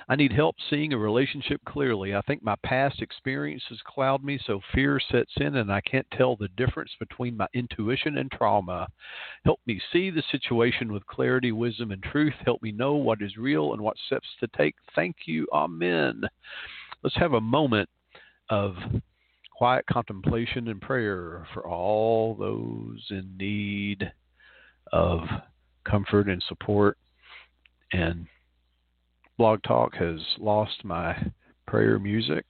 I 0.09 0.15
need 0.15 0.33
help 0.33 0.55
seeing 0.71 0.93
a 0.93 0.99
relationship 0.99 1.61
clearly. 1.67 2.15
I 2.15 2.21
think 2.23 2.43
my 2.43 2.55
past 2.65 3.03
experiences 3.03 3.81
cloud 3.85 4.23
me, 4.23 4.39
so 4.47 4.61
fear 4.73 5.01
sets 5.11 5.33
in 5.39 5.57
and 5.57 5.73
I 5.73 5.81
can't 5.81 6.07
tell 6.13 6.37
the 6.37 6.49
difference 6.57 6.93
between 7.01 7.37
my 7.37 7.49
intuition 7.55 8.19
and 8.19 8.31
trauma. 8.31 8.87
Help 9.45 9.59
me 9.67 9.81
see 9.93 10.11
the 10.11 10.23
situation 10.31 10.93
with 10.93 11.05
clarity, 11.07 11.51
wisdom, 11.51 11.91
and 11.91 12.03
truth. 12.05 12.35
Help 12.45 12.63
me 12.63 12.71
know 12.71 12.95
what 12.95 13.21
is 13.21 13.37
real 13.37 13.73
and 13.73 13.83
what 13.83 13.97
steps 14.07 14.29
to 14.39 14.49
take. 14.57 14.77
Thank 14.95 15.17
you. 15.27 15.49
Amen. 15.53 16.23
Let's 17.03 17.17
have 17.17 17.33
a 17.33 17.41
moment 17.41 17.89
of 18.49 18.77
quiet 19.57 19.87
contemplation 19.87 20.69
and 20.69 20.81
prayer 20.81 21.49
for 21.53 21.67
all 21.67 22.37
those 22.37 23.05
in 23.11 23.37
need 23.37 24.13
of 24.93 25.23
comfort 25.85 26.29
and 26.29 26.43
support. 26.47 26.97
And 27.93 28.27
Blog 29.39 29.63
Talk 29.65 29.95
has 29.97 30.19
lost 30.39 30.85
my 30.85 31.15
prayer 31.67 31.99
music. 31.99 32.45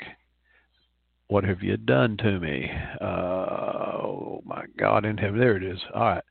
What 1.28 1.42
have 1.42 1.60
you 1.62 1.76
done 1.76 2.16
to 2.18 2.38
me? 2.38 2.70
Uh, 3.00 3.04
oh 3.04 4.42
my 4.44 4.64
God 4.78 5.04
in 5.04 5.18
heaven. 5.18 5.40
There 5.40 5.56
it 5.56 5.64
is. 5.64 5.80
All 5.94 6.02
right. 6.02 6.24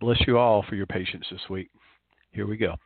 Bless 0.00 0.18
you 0.26 0.38
all 0.38 0.64
for 0.68 0.74
your 0.74 0.86
patience 0.86 1.26
this 1.30 1.50
week. 1.50 1.68
Here 2.32 2.46
we 2.46 2.56
go. 2.56 2.76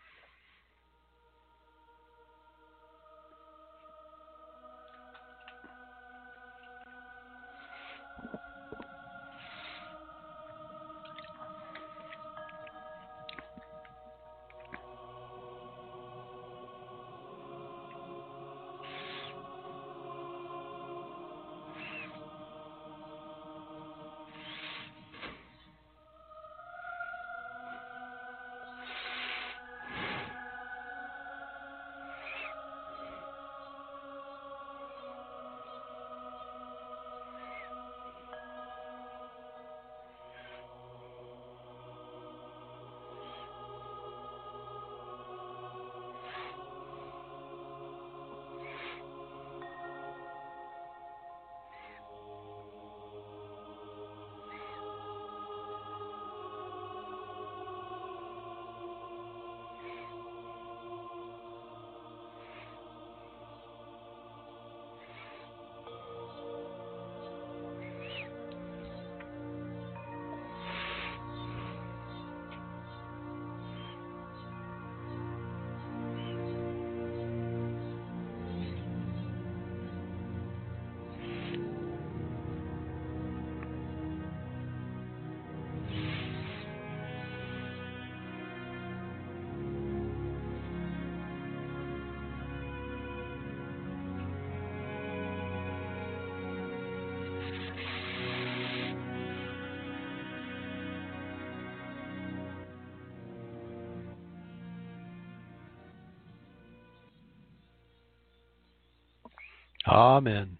Amen. 109.86 110.58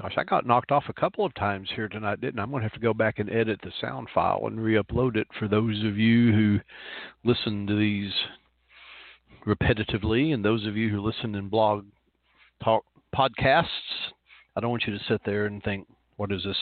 Gosh, 0.00 0.14
I 0.18 0.24
got 0.24 0.46
knocked 0.46 0.72
off 0.72 0.84
a 0.88 0.92
couple 0.92 1.24
of 1.24 1.34
times 1.34 1.70
here 1.74 1.88
tonight, 1.88 2.20
didn't 2.20 2.38
I? 2.38 2.42
I'm 2.42 2.50
going 2.50 2.60
to 2.60 2.68
have 2.68 2.74
to 2.74 2.80
go 2.80 2.92
back 2.92 3.18
and 3.18 3.30
edit 3.30 3.60
the 3.62 3.72
sound 3.80 4.08
file 4.14 4.42
and 4.46 4.62
re 4.62 4.74
upload 4.74 5.16
it 5.16 5.26
for 5.38 5.48
those 5.48 5.82
of 5.84 5.96
you 5.96 6.32
who 6.32 6.60
listen 7.24 7.66
to 7.66 7.74
these 7.74 8.12
repetitively 9.46 10.34
and 10.34 10.44
those 10.44 10.66
of 10.66 10.76
you 10.76 10.90
who 10.90 11.00
listen 11.00 11.34
in 11.34 11.48
blog 11.48 11.86
talk 12.62 12.84
podcasts. 13.14 13.66
I 14.54 14.60
don't 14.60 14.70
want 14.70 14.84
you 14.86 14.96
to 14.96 15.04
sit 15.08 15.22
there 15.24 15.46
and 15.46 15.62
think, 15.62 15.86
what 16.16 16.30
is 16.30 16.44
this 16.44 16.58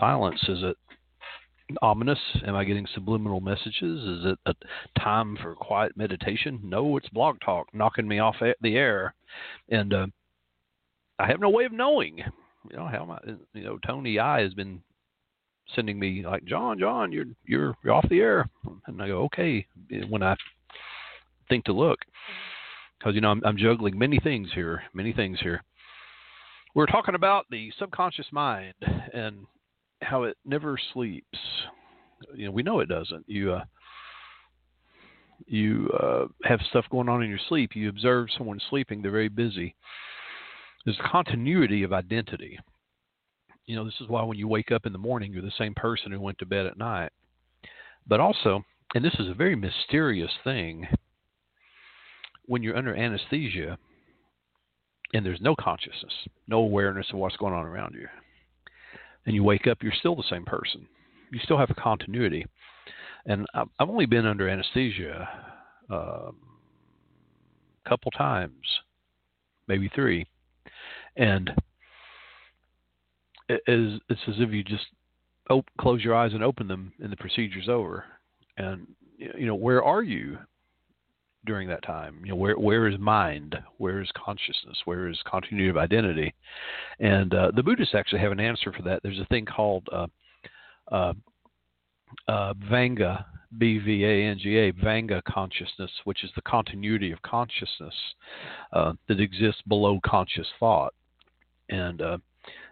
silence? 0.00 0.40
Is 0.48 0.58
it 0.62 0.76
ominous? 1.82 2.18
Am 2.46 2.54
I 2.54 2.64
getting 2.64 2.86
subliminal 2.94 3.40
messages? 3.40 4.02
Is 4.02 4.24
it 4.24 4.38
a 4.46 4.54
time 5.00 5.36
for 5.42 5.54
quiet 5.54 5.96
meditation? 5.96 6.60
No, 6.62 6.96
it's 6.96 7.08
blog 7.10 7.38
talk 7.44 7.68
knocking 7.72 8.08
me 8.08 8.18
off 8.18 8.36
the 8.60 8.76
air, 8.76 9.14
and 9.68 9.92
uh, 9.92 10.06
I 11.18 11.26
have 11.26 11.40
no 11.40 11.50
way 11.50 11.64
of 11.64 11.72
knowing. 11.72 12.18
You 12.70 12.76
know 12.76 12.86
how 12.86 13.04
my 13.04 13.18
you 13.54 13.64
know 13.64 13.78
Tony 13.86 14.18
I 14.18 14.40
has 14.42 14.54
been 14.54 14.82
sending 15.74 15.98
me 15.98 16.24
like, 16.24 16.44
John, 16.44 16.78
John, 16.78 17.12
you're 17.12 17.26
you're 17.46 17.74
you're 17.84 17.94
off 17.94 18.08
the 18.08 18.20
air, 18.20 18.48
and 18.86 19.02
I 19.02 19.08
go, 19.08 19.22
okay. 19.24 19.66
When 20.08 20.22
I 20.22 20.36
think 21.48 21.64
to 21.66 21.72
look, 21.72 21.98
because 22.98 23.14
you 23.14 23.20
know 23.20 23.30
I'm, 23.30 23.42
I'm 23.44 23.56
juggling 23.56 23.98
many 23.98 24.18
things 24.18 24.48
here, 24.54 24.82
many 24.94 25.12
things 25.12 25.38
here. 25.40 25.62
We're 26.74 26.86
talking 26.86 27.14
about 27.14 27.46
the 27.50 27.72
subconscious 27.78 28.26
mind 28.30 28.74
and 29.12 29.46
how 30.02 30.24
it 30.24 30.36
never 30.44 30.78
sleeps. 30.92 31.38
You 32.34 32.46
know, 32.46 32.52
we 32.52 32.62
know 32.62 32.80
it 32.80 32.88
doesn't. 32.88 33.24
You 33.28 33.54
uh, 33.54 33.64
you 35.46 35.90
uh, 36.00 36.26
have 36.44 36.60
stuff 36.70 36.84
going 36.90 37.08
on 37.08 37.22
in 37.22 37.30
your 37.30 37.38
sleep. 37.48 37.70
You 37.74 37.88
observe 37.88 38.28
someone 38.36 38.60
sleeping; 38.70 39.02
they're 39.02 39.10
very 39.10 39.28
busy. 39.28 39.74
There's 40.84 40.98
continuity 41.10 41.82
of 41.82 41.92
identity. 41.92 42.58
You 43.66 43.76
know, 43.76 43.84
this 43.84 44.00
is 44.00 44.08
why 44.08 44.22
when 44.22 44.38
you 44.38 44.48
wake 44.48 44.72
up 44.72 44.86
in 44.86 44.92
the 44.92 44.98
morning, 44.98 45.32
you're 45.32 45.42
the 45.42 45.52
same 45.58 45.74
person 45.74 46.10
who 46.10 46.20
went 46.20 46.38
to 46.38 46.46
bed 46.46 46.66
at 46.66 46.78
night. 46.78 47.12
But 48.06 48.20
also, 48.20 48.64
and 48.94 49.04
this 49.04 49.14
is 49.18 49.28
a 49.28 49.34
very 49.34 49.54
mysterious 49.54 50.30
thing, 50.42 50.86
when 52.46 52.62
you're 52.62 52.76
under 52.76 52.96
anesthesia 52.96 53.78
and 55.12 55.24
there's 55.24 55.40
no 55.40 55.54
consciousness, 55.54 56.12
no 56.46 56.58
awareness 56.58 57.06
of 57.12 57.18
what's 57.18 57.36
going 57.36 57.52
on 57.52 57.66
around 57.66 57.94
you, 57.94 58.08
and 59.28 59.34
you 59.34 59.44
wake 59.44 59.66
up, 59.66 59.82
you're 59.82 59.92
still 59.92 60.16
the 60.16 60.24
same 60.30 60.46
person. 60.46 60.88
You 61.30 61.38
still 61.40 61.58
have 61.58 61.68
a 61.68 61.74
continuity. 61.74 62.46
And 63.26 63.46
I've 63.52 63.90
only 63.90 64.06
been 64.06 64.24
under 64.24 64.48
anesthesia 64.48 65.28
um, 65.90 66.36
a 67.84 67.88
couple 67.88 68.10
times, 68.12 68.54
maybe 69.66 69.90
three, 69.94 70.26
and 71.14 71.50
it 73.50 73.60
is, 73.66 74.00
it's 74.08 74.20
as 74.28 74.36
if 74.38 74.50
you 74.50 74.64
just 74.64 74.86
close 75.78 76.02
your 76.02 76.14
eyes 76.14 76.32
and 76.32 76.42
open 76.42 76.66
them, 76.66 76.94
and 76.98 77.12
the 77.12 77.16
procedure's 77.16 77.68
over. 77.68 78.04
And 78.56 78.86
you 79.18 79.44
know, 79.44 79.54
where 79.54 79.84
are 79.84 80.02
you 80.02 80.38
during 81.46 81.68
that 81.68 81.82
time? 81.82 82.20
You 82.24 82.30
know, 82.30 82.36
where 82.36 82.58
where 82.58 82.88
is 82.88 82.98
mind? 82.98 83.56
Where 83.78 84.00
is 84.00 84.10
consciousness? 84.16 84.78
Where 84.84 85.08
is 85.08 85.18
continuity 85.26 85.70
of 85.70 85.76
identity? 85.76 86.34
And 87.00 87.34
uh, 87.34 87.52
the 87.54 87.62
Buddhists 87.62 87.94
actually 87.94 88.20
have 88.20 88.32
an 88.32 88.40
answer 88.40 88.72
for 88.72 88.82
that. 88.82 89.00
There's 89.02 89.20
a 89.20 89.26
thing 89.26 89.44
called 89.46 89.88
uh, 89.92 90.06
uh, 90.90 91.12
uh, 92.26 92.54
Vanga, 92.70 93.24
B 93.56 93.78
V 93.78 94.04
A 94.04 94.24
N 94.26 94.38
G 94.38 94.56
A, 94.58 94.72
Vanga 94.72 95.22
consciousness, 95.24 95.90
which 96.04 96.24
is 96.24 96.30
the 96.34 96.42
continuity 96.42 97.12
of 97.12 97.22
consciousness 97.22 97.94
uh, 98.72 98.92
that 99.08 99.20
exists 99.20 99.62
below 99.68 99.98
conscious 100.04 100.46
thought. 100.58 100.92
And 101.70 102.00
uh, 102.00 102.18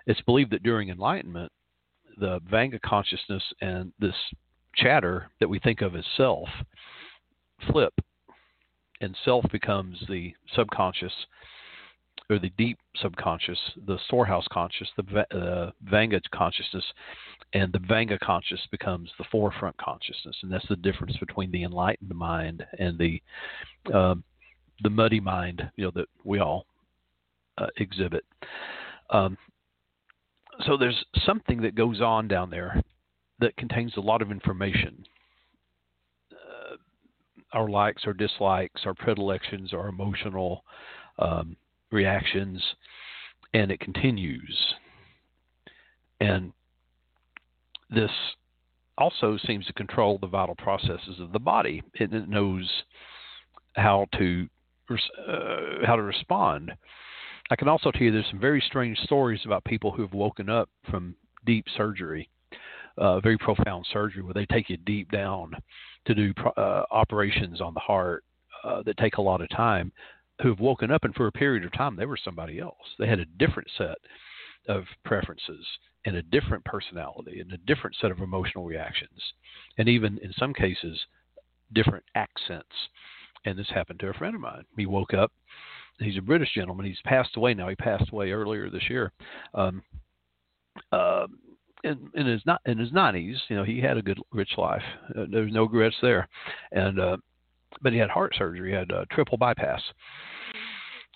it's 0.07 0.21
believed 0.23 0.53
that 0.53 0.63
during 0.63 0.89
enlightenment, 0.89 1.53
the 2.19 2.41
Vanga 2.51 2.81
consciousness 2.81 3.43
and 3.61 3.93
this 3.99 4.15
chatter 4.75 5.31
that 5.41 5.49
we 5.49 5.59
think 5.59 5.81
of 5.81 5.97
as 5.97 6.05
self 6.17 6.49
flip 7.71 7.95
and 9.01 9.17
self 9.25 9.45
becomes 9.51 10.03
the 10.09 10.35
subconscious 10.55 11.13
or 12.29 12.39
the 12.39 12.51
deep 12.59 12.79
subconscious, 12.97 13.59
the 13.87 13.99
storehouse 14.07 14.47
conscious, 14.51 14.89
the 14.97 15.27
uh, 15.37 15.71
Vanga 15.89 16.21
consciousness, 16.33 16.85
and 17.53 17.73
the 17.73 17.79
Vanga 17.79 18.19
conscious 18.19 18.61
becomes 18.71 19.11
the 19.19 19.25
forefront 19.31 19.77
consciousness, 19.77 20.37
and 20.43 20.51
that's 20.51 20.67
the 20.69 20.77
difference 20.77 21.17
between 21.19 21.51
the 21.53 21.63
enlightened 21.63 22.15
mind 22.15 22.67
and 22.79 22.99
the 22.99 23.23
uh, 23.95 24.15
the 24.83 24.91
muddy 24.91 25.21
mind, 25.21 25.71
you 25.77 25.85
know, 25.85 25.93
that 25.95 26.09
we 26.25 26.41
all 26.41 26.67
uh, 27.59 27.67
exhibit. 27.79 28.25
Um, 29.11 29.39
so 30.67 30.77
there's 30.77 31.03
something 31.25 31.63
that 31.63 31.75
goes 31.75 32.01
on 32.01 32.29
down 32.29 32.51
there 32.51 32.83
that 33.39 33.57
contains 33.57 33.97
a 33.97 34.01
lot 34.01 34.23
of 34.23 34.31
information 34.31 35.07
our 37.57 37.69
likes 37.69 38.07
or 38.07 38.13
dislikes, 38.13 38.83
our 38.85 38.95
predilections, 38.95 39.73
our 39.73 39.89
emotional 39.89 40.63
um, 41.19 41.57
reactions, 41.91 42.63
and 43.55 43.71
it 43.73 43.81
continues. 43.81 44.75
And 46.21 46.53
this 47.89 48.11
also 48.99 49.39
seems 49.47 49.65
to 49.67 49.73
control 49.73 50.19
the 50.19 50.27
vital 50.27 50.55
processes 50.55 51.19
of 51.19 51.33
the 51.33 51.39
body. 51.39 51.83
It, 51.95 52.13
it 52.13 52.29
knows 52.29 52.71
how 53.75 54.07
to 54.19 54.47
uh, 54.91 55.87
how 55.87 55.97
to 55.97 56.03
respond. 56.03 56.73
I 57.51 57.57
can 57.57 57.69
also 57.69 57.91
tell 57.91 58.03
you 58.03 58.13
there's 58.13 58.27
some 58.31 58.41
very 58.41 58.63
strange 58.67 58.99
stories 58.99 59.41
about 59.45 59.65
people 59.65 59.93
who 59.93 60.03
have 60.03 60.13
woken 60.13 60.51
up 60.51 60.69
from 60.91 61.17
deep 61.45 61.65
surgery, 61.77 62.29
uh, 62.99 63.21
very 63.21 63.39
profound 63.39 63.87
surgery, 63.93 64.23
where 64.23 64.35
they 64.35 64.47
take 64.47 64.71
you 64.71 64.77
deep 64.79 65.11
down 65.11 65.53
to 66.07 66.15
do 66.15 66.33
uh, 66.57 66.83
operations 66.91 67.61
on 67.61 67.75
the 67.75 67.81
heart 67.81 68.25
uh, 68.65 68.83
that 68.83 68.97
take 68.97 69.17
a 69.17 69.23
lot 69.23 69.41
of 69.41 69.49
time 69.51 69.93
who 70.43 70.49
have 70.49 70.61
woken 70.61 70.91
up 70.91 71.05
and 71.05 71.15
for 71.15 71.27
a 71.27 71.33
period 71.33 71.65
of 71.65 71.73
time 71.73 71.97
they 71.97 72.07
were 72.07 72.19
somebody 72.23 72.59
else. 72.59 72.77
They 72.99 73.07
had 73.07 73.21
a 73.21 73.25
different 73.39 73.69
set 73.77 73.97
of 74.69 74.85
preferences 75.05 75.65
and 76.05 76.17
a 76.17 76.23
different 76.23 76.65
personality 76.65 77.41
and 77.41 77.53
a 77.53 77.59
different 77.59 77.97
set 78.01 78.11
of 78.11 78.21
emotional 78.21 78.65
reactions, 78.65 79.21
and 79.79 79.89
even 79.89 80.19
in 80.19 80.33
some 80.39 80.55
cases, 80.55 80.99
different 81.73 82.05
accents. 82.15 82.69
And 83.45 83.59
this 83.59 83.69
happened 83.73 84.01
to 84.01 84.09
a 84.09 84.15
friend 84.15 84.35
of 84.35 84.41
mine. 84.41 84.65
He 84.77 84.87
woke 84.87 85.15
up. 85.15 85.33
He's 85.99 86.19
a 86.19 86.23
British 86.23 86.53
gentleman. 86.55 86.87
He's 86.87 87.01
passed 87.05 87.37
away 87.37 87.55
now. 87.55 87.69
He 87.69 87.77
passed 87.77 88.11
away 88.13 88.33
earlier 88.33 88.69
this 88.69 88.91
year. 88.91 89.13
Um, 89.55 89.83
uh, 90.93 91.27
in, 92.15 92.27
his 92.27 92.43
not 92.47 92.61
in 92.67 92.79
his 92.79 92.93
nineties, 92.93 93.37
you 93.49 93.57
know, 93.57 93.65
he 93.65 93.81
had 93.81 93.97
a 93.97 94.03
good 94.03 94.19
rich 94.33 94.53
life. 94.57 94.83
Uh, 95.17 95.27
There's 95.31 95.53
no 95.53 95.63
regrets 95.63 95.97
there, 96.03 96.29
and 96.73 97.01
uh, 97.01 97.17
but 97.83 97.93
he 97.93 97.99
had 97.99 98.11
heart 98.11 98.35
surgery. 98.37 98.71
He 98.71 98.77
had 98.77 98.91
uh, 98.93 99.05
triple 99.11 99.39
bypass, 99.39 99.83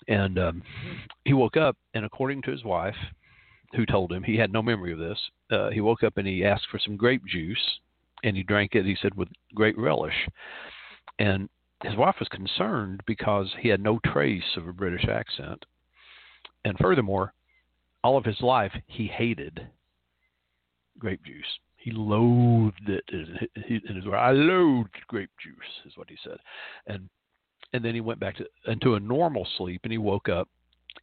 and 0.07 0.37
um, 0.39 0.63
he 1.25 1.33
woke 1.33 1.57
up, 1.57 1.77
and 1.93 2.05
according 2.05 2.41
to 2.43 2.51
his 2.51 2.63
wife, 2.63 2.95
who 3.75 3.85
told 3.85 4.11
him 4.11 4.23
he 4.23 4.37
had 4.37 4.53
no 4.53 4.61
memory 4.61 4.93
of 4.93 4.99
this, 4.99 5.19
uh, 5.51 5.69
he 5.69 5.81
woke 5.81 6.03
up 6.03 6.17
and 6.17 6.27
he 6.27 6.45
asked 6.45 6.67
for 6.69 6.79
some 6.79 6.97
grape 6.97 7.23
juice, 7.25 7.79
and 8.23 8.35
he 8.35 8.43
drank 8.43 8.75
it. 8.75 8.85
He 8.85 8.97
said 9.01 9.15
with 9.15 9.29
great 9.55 9.77
relish, 9.77 10.27
and 11.19 11.49
his 11.83 11.95
wife 11.95 12.15
was 12.19 12.27
concerned 12.29 13.01
because 13.07 13.47
he 13.59 13.69
had 13.69 13.81
no 13.81 13.99
trace 14.05 14.55
of 14.55 14.67
a 14.67 14.73
British 14.73 15.05
accent, 15.07 15.65
and 16.63 16.77
furthermore, 16.77 17.33
all 18.03 18.17
of 18.17 18.25
his 18.25 18.41
life 18.41 18.73
he 18.87 19.07
hated 19.07 19.67
grape 21.01 21.23
juice. 21.25 21.45
He 21.77 21.91
loathed 21.91 22.87
it 22.87 23.03
in 23.11 23.95
his 23.95 24.03
I 24.13 24.31
loathed 24.31 24.95
grape 25.07 25.31
juice, 25.41 25.85
is 25.85 25.97
what 25.97 26.09
he 26.09 26.17
said, 26.23 26.37
and 26.87 27.09
and 27.73 27.83
then 27.83 27.95
he 27.95 28.01
went 28.01 28.19
back 28.19 28.35
to 28.37 28.45
into 28.67 28.95
a 28.95 28.99
normal 28.99 29.47
sleep, 29.57 29.81
and 29.83 29.91
he 29.91 29.97
woke 29.97 30.29
up, 30.29 30.47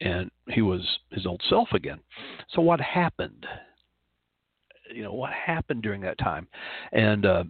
and 0.00 0.30
he 0.48 0.62
was 0.62 0.80
his 1.10 1.26
old 1.26 1.42
self 1.48 1.68
again. 1.72 1.98
So 2.54 2.62
what 2.62 2.80
happened? 2.80 3.44
You 4.94 5.02
know 5.02 5.12
what 5.12 5.32
happened 5.32 5.82
during 5.82 6.00
that 6.02 6.18
time? 6.18 6.46
And 6.92 7.26
uh, 7.26 7.44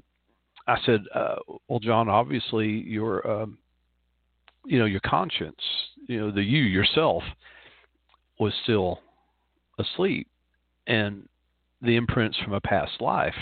I 0.66 0.78
said, 0.86 1.02
uh, 1.14 1.36
well, 1.68 1.80
John, 1.80 2.08
obviously 2.08 2.66
your 2.66 3.30
um, 3.30 3.58
you 4.64 4.78
know 4.78 4.86
your 4.86 5.00
conscience, 5.00 5.60
you 6.06 6.18
know 6.18 6.30
the 6.30 6.42
you 6.42 6.62
yourself 6.62 7.22
was 8.40 8.54
still 8.62 9.00
asleep, 9.78 10.28
and 10.86 11.28
the 11.80 11.96
imprints 11.96 12.38
from 12.38 12.52
a 12.54 12.60
past 12.60 13.00
life 13.00 13.34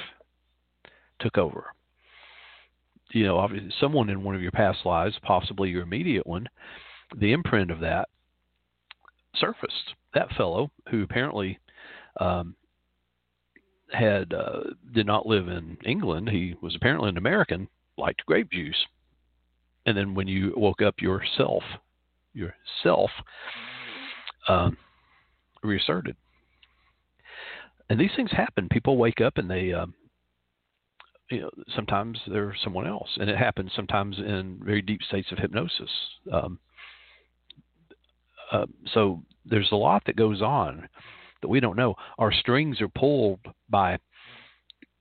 took 1.20 1.38
over. 1.38 1.66
You 3.12 3.24
know, 3.24 3.38
obviously, 3.38 3.72
someone 3.80 4.10
in 4.10 4.24
one 4.24 4.34
of 4.34 4.42
your 4.42 4.50
past 4.50 4.84
lives, 4.84 5.16
possibly 5.22 5.70
your 5.70 5.82
immediate 5.82 6.26
one, 6.26 6.48
the 7.16 7.32
imprint 7.32 7.70
of 7.70 7.80
that 7.80 8.08
surfaced. 9.34 9.94
That 10.14 10.32
fellow, 10.32 10.70
who 10.90 11.02
apparently 11.02 11.58
um, 12.20 12.56
had 13.92 14.32
uh, 14.32 14.60
did 14.92 15.06
not 15.06 15.26
live 15.26 15.48
in 15.48 15.78
England, 15.84 16.30
he 16.30 16.56
was 16.60 16.74
apparently 16.74 17.08
an 17.08 17.18
American, 17.18 17.68
liked 17.96 18.26
grape 18.26 18.50
juice. 18.50 18.86
And 19.86 19.96
then 19.96 20.14
when 20.14 20.26
you 20.26 20.52
woke 20.56 20.82
up, 20.82 21.00
yourself, 21.00 21.62
yourself, 22.34 23.10
um, 24.48 24.76
reasserted 25.62 26.16
and 27.88 28.00
these 28.00 28.10
things 28.16 28.30
happen. 28.32 28.68
People 28.70 28.96
wake 28.96 29.20
up 29.20 29.38
and 29.38 29.50
they, 29.50 29.72
um, 29.72 29.94
you 31.30 31.40
know, 31.40 31.50
sometimes 31.74 32.18
they're 32.28 32.54
someone 32.62 32.86
else, 32.86 33.10
and 33.16 33.28
it 33.28 33.36
happens 33.36 33.72
sometimes 33.74 34.16
in 34.18 34.60
very 34.62 34.82
deep 34.82 35.02
states 35.02 35.28
of 35.32 35.38
hypnosis. 35.38 35.90
Um, 36.32 36.58
uh, 38.52 38.66
so 38.94 39.22
there's 39.44 39.72
a 39.72 39.76
lot 39.76 40.02
that 40.06 40.16
goes 40.16 40.40
on 40.40 40.88
that 41.42 41.48
we 41.48 41.60
don't 41.60 41.76
know. 41.76 41.94
Our 42.18 42.32
strings 42.32 42.80
are 42.80 42.88
pulled 42.88 43.40
by 43.68 43.98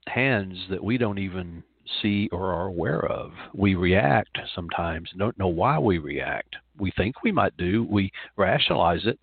hands 0.07 0.57
that 0.69 0.83
we 0.83 0.97
don't 0.97 1.19
even 1.19 1.63
see 2.01 2.27
or 2.31 2.53
are 2.53 2.67
aware 2.67 3.05
of. 3.05 3.31
We 3.53 3.75
react 3.75 4.37
sometimes, 4.55 5.09
don't 5.17 5.37
know 5.37 5.47
why 5.47 5.77
we 5.77 5.99
react. 5.99 6.55
We 6.77 6.91
think 6.97 7.23
we 7.23 7.31
might 7.31 7.55
do, 7.57 7.87
we 7.89 8.11
rationalize 8.37 9.05
it, 9.05 9.19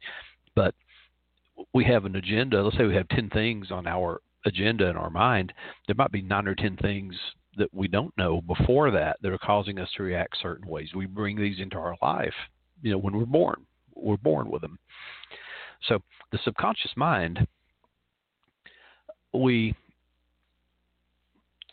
but 0.55 0.75
we 1.73 1.85
have 1.85 2.05
an 2.05 2.17
agenda. 2.17 2.63
Let's 2.63 2.77
say 2.77 2.85
we 2.85 2.95
have 2.95 3.09
ten 3.09 3.31
things 3.31 3.71
on 3.71 3.87
our 3.87 4.21
agenda 4.45 4.89
in 4.89 4.97
our 4.97 5.11
mind, 5.11 5.53
there 5.87 5.97
might 5.97 6.13
be 6.13 6.23
nine 6.23 6.49
or 6.49 6.55
ten 6.55 6.77
things 6.77 7.15
that 7.57 7.73
we 7.73 7.87
don't 7.89 8.17
know 8.17 8.41
before 8.41 8.91
that 8.91 9.19
that 9.23 9.33
are 9.33 9.39
causing 9.39 9.79
us 9.79 9.89
to 9.97 10.03
react 10.03 10.37
certain 10.41 10.67
ways. 10.67 10.89
We 10.95 11.07
bring 11.07 11.37
these 11.37 11.61
into 11.61 11.77
our 11.77 11.97
life, 12.01 12.35
you 12.81 12.91
know, 12.91 12.99
when 12.99 13.17
we're 13.17 13.27
born. 13.27 13.67
We're 13.95 14.17
born 14.17 14.51
with 14.51 14.63
them. 14.63 14.79
So 15.89 15.99
the 16.31 16.39
subconscious 16.45 16.93
mind, 16.97 17.47
we 19.35 19.75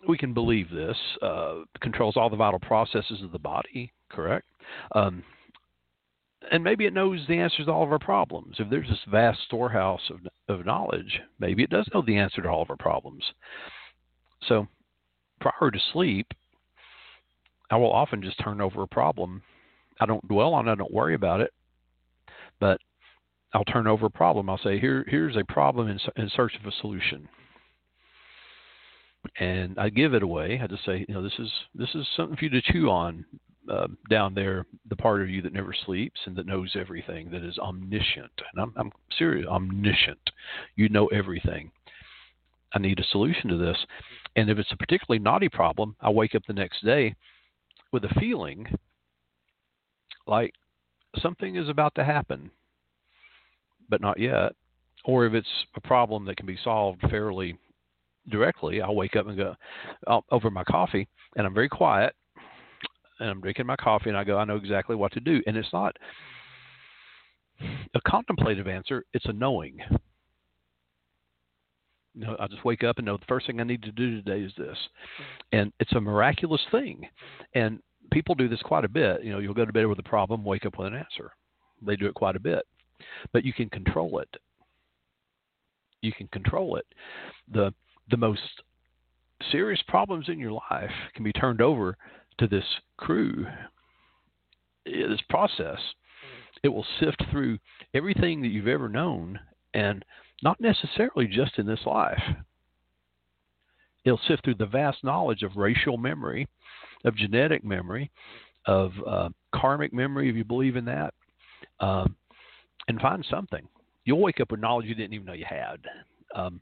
we 0.08 0.18
can 0.18 0.34
believe 0.34 0.70
this 0.70 0.98
uh, 1.22 1.60
controls 1.82 2.16
all 2.18 2.30
the 2.30 2.36
vital 2.36 2.60
processes 2.60 3.22
of 3.24 3.32
the 3.32 3.40
body. 3.40 3.92
Correct. 4.10 4.46
Um, 4.94 5.24
and 6.52 6.64
maybe 6.64 6.86
it 6.86 6.94
knows 6.94 7.20
the 7.28 7.40
answers 7.40 7.66
to 7.66 7.72
all 7.72 7.84
of 7.84 7.92
our 7.92 8.00
problems. 8.00 8.56
If 8.60 8.70
there's 8.70 8.88
this 8.88 9.00
vast 9.12 9.40
storehouse 9.46 10.02
of, 10.10 10.20
of 10.48 10.66
knowledge, 10.66 11.20
maybe 11.40 11.64
it 11.64 11.70
does 11.70 11.90
know 11.94 12.02
the 12.06 12.18
answer 12.18 12.42
to 12.42 12.50
all 12.50 12.62
of 12.62 12.70
our 12.70 12.78
problems. 12.78 13.24
So 14.48 14.68
prior 15.42 15.72
to 15.72 15.80
sleep, 15.94 16.28
I 17.70 17.78
will 17.78 17.92
often 17.92 18.22
just 18.22 18.40
turn 18.44 18.62
over 18.62 18.82
a 18.84 18.88
problem. 18.88 19.44
I 20.00 20.06
don't 20.06 20.28
dwell 20.28 20.54
on 20.54 20.68
it, 20.68 20.72
I 20.72 20.76
don't 20.76 20.94
worry 20.94 21.14
about 21.14 21.42
it, 21.42 21.52
but 22.60 22.80
I'll 23.54 23.66
turn 23.66 23.88
over 23.88 24.06
a 24.06 24.12
problem. 24.12 24.50
I'll 24.50 24.60
say, 24.60 24.80
Here, 24.80 25.06
here's 25.08 25.36
a 25.36 25.44
problem 25.44 25.88
in, 25.90 26.00
in 26.16 26.30
search 26.36 26.54
of 26.60 26.66
a 26.66 26.72
solution. 26.82 27.28
And 29.40 29.78
I 29.78 29.90
give 29.90 30.14
it 30.14 30.24
away. 30.24 30.60
I 30.64 30.68
just 30.68 30.86
say, 30.86 31.06
you 31.08 31.14
know, 31.14 31.22
this 31.22 31.38
is 31.40 31.52
this 31.76 31.90
is 31.94 32.08
something 32.16 32.38
for 32.38 32.46
you 32.46 32.52
to 32.52 32.62
chew 32.62 32.90
on 32.90 33.26
uh, 33.70 33.88
down 34.10 34.34
there, 34.34 34.66
the 34.90 34.96
part 34.96 35.22
of 35.22 35.30
you 35.30 35.42
that 35.42 35.54
never 35.54 35.74
sleeps 35.86 36.20
and 36.26 36.36
that 36.36 36.46
knows 36.46 36.76
everything, 36.76 37.30
that 37.32 37.44
is 37.44 37.58
omniscient. 37.60 38.32
And 38.54 38.62
I'm, 38.62 38.74
I'm 38.76 38.92
serious, 39.18 39.48
omniscient. 39.48 40.20
You 40.76 40.90
know 40.90 41.08
everything. 41.08 41.72
I 42.74 42.80
need 42.80 43.00
a 43.00 43.04
solution 43.12 43.50
to 43.50 43.58
this. 43.58 43.78
And 44.36 44.50
if 44.50 44.58
it's 44.58 44.72
a 44.72 44.78
particularly 44.78 45.20
naughty 45.20 45.50
problem, 45.50 45.96
I 46.02 46.10
wake 46.10 46.36
up 46.36 46.44
the 46.48 46.54
next 46.54 46.84
day 46.84 47.16
with 47.92 48.04
a 48.06 48.20
feeling 48.20 48.68
like 50.28 50.54
something 51.18 51.56
is 51.56 51.70
about 51.70 51.96
to 51.96 52.04
happen, 52.04 52.52
but 53.90 54.02
not 54.02 54.20
yet. 54.20 54.54
Or 55.06 55.26
if 55.26 55.34
it's 55.34 55.48
a 55.76 55.82
problem 55.82 56.26
that 56.26 56.38
can 56.38 56.46
be 56.46 56.60
solved 56.64 57.02
fairly 57.10 57.58
directly, 58.30 58.82
I'll 58.82 58.96
wake 58.96 59.16
up 59.16 59.28
and 59.28 59.38
go 59.38 59.56
I'll, 60.08 60.26
over 60.32 60.52
my 60.52 60.64
coffee, 60.64 61.08
and 61.36 61.48
I'm 61.48 61.54
very 61.54 61.70
quiet, 61.70 62.14
and 63.20 63.30
I'm 63.30 63.42
drinking 63.42 63.66
my 63.66 63.76
coffee, 63.76 64.10
and 64.10 64.18
I 64.18 64.24
go, 64.24 64.38
I 64.38 64.46
know 64.46 64.56
exactly 64.56 64.96
what 64.96 65.12
to 65.14 65.20
do. 65.20 65.42
And 65.46 65.58
it's 65.58 65.74
not 65.74 65.98
a 67.62 68.02
contemplative 68.08 68.68
answer; 68.68 69.06
it's 69.14 69.26
a 69.26 69.34
knowing. 69.34 69.80
You 72.16 72.26
know, 72.26 72.36
I 72.40 72.48
just 72.48 72.66
wake 72.66 72.84
up 72.84 72.98
and 72.98 73.06
know 73.06 73.18
the 73.18 73.26
first 73.28 73.48
thing 73.48 73.60
I 73.60 73.64
need 73.64 73.84
to 73.84 73.92
do 73.92 74.22
today 74.22 74.42
is 74.44 74.52
this, 74.58 74.78
mm-hmm. 74.78 75.58
and 75.58 75.74
it's 75.80 75.94
a 75.94 76.02
miraculous 76.02 76.62
thing. 76.72 77.08
And 77.54 77.80
people 78.12 78.36
do 78.36 78.50
this 78.50 78.62
quite 78.62 78.86
a 78.86 78.90
bit. 78.90 79.24
You 79.24 79.32
know, 79.32 79.40
you'll 79.40 79.54
go 79.54 79.66
to 79.66 79.74
bed 79.74 79.88
with 79.88 80.00
a 80.00 80.04
problem, 80.04 80.44
wake 80.44 80.66
up 80.66 80.78
with 80.78 80.88
an 80.88 80.96
answer. 80.96 81.32
They 81.82 81.96
do 81.96 82.08
it 82.08 82.14
quite 82.14 82.36
a 82.36 82.42
bit, 82.42 82.66
but 83.32 83.46
you 83.46 83.54
can 83.54 83.70
control 83.70 84.20
it. 84.20 84.30
You 86.02 86.12
can 86.14 86.28
control 86.28 86.78
it. 86.78 86.86
the 87.52 87.74
The 88.10 88.18
most 88.18 88.42
serious 89.52 89.82
problems 89.88 90.28
in 90.30 90.40
your 90.40 90.52
life 90.52 90.92
can 91.14 91.24
be 91.24 91.34
turned 91.34 91.62
over 91.62 91.98
to 92.40 92.48
this 92.48 92.66
crew, 92.98 93.46
this 94.86 95.22
process. 95.30 95.80
It 96.64 96.70
will 96.70 96.86
sift 97.00 97.24
through 97.32 97.60
everything 97.94 98.42
that 98.42 98.50
you've 98.50 98.68
ever 98.68 98.90
known 98.90 99.40
and 99.74 100.04
not 100.44 100.60
necessarily 100.60 101.28
just 101.28 101.58
in 101.58 101.66
this 101.66 101.80
life. 101.86 102.22
It'll 104.06 104.20
sift 104.28 104.44
through 104.44 104.56
the 104.56 104.66
vast 104.66 105.04
knowledge 105.04 105.44
of 105.44 105.56
racial 105.56 105.98
memory, 105.98 106.48
of 107.06 107.16
genetic 107.16 107.64
memory, 107.64 108.12
of 108.66 108.92
uh, 109.08 109.30
karmic 109.54 109.94
memory, 109.94 110.30
if 110.30 110.36
you 110.36 110.44
believe 110.44 110.76
in 110.76 110.86
that, 110.86 111.14
um, 111.80 112.16
and 112.88 113.00
find 113.00 113.26
something. 113.30 113.68
You'll 114.06 114.22
wake 114.22 114.40
up 114.42 114.52
with 114.52 114.60
knowledge 114.60 114.88
you 114.88 114.96
didn't 114.96 115.14
even 115.14 115.26
know 115.26 115.34
you 115.34 115.46
had, 115.48 115.78
um, 116.36 116.62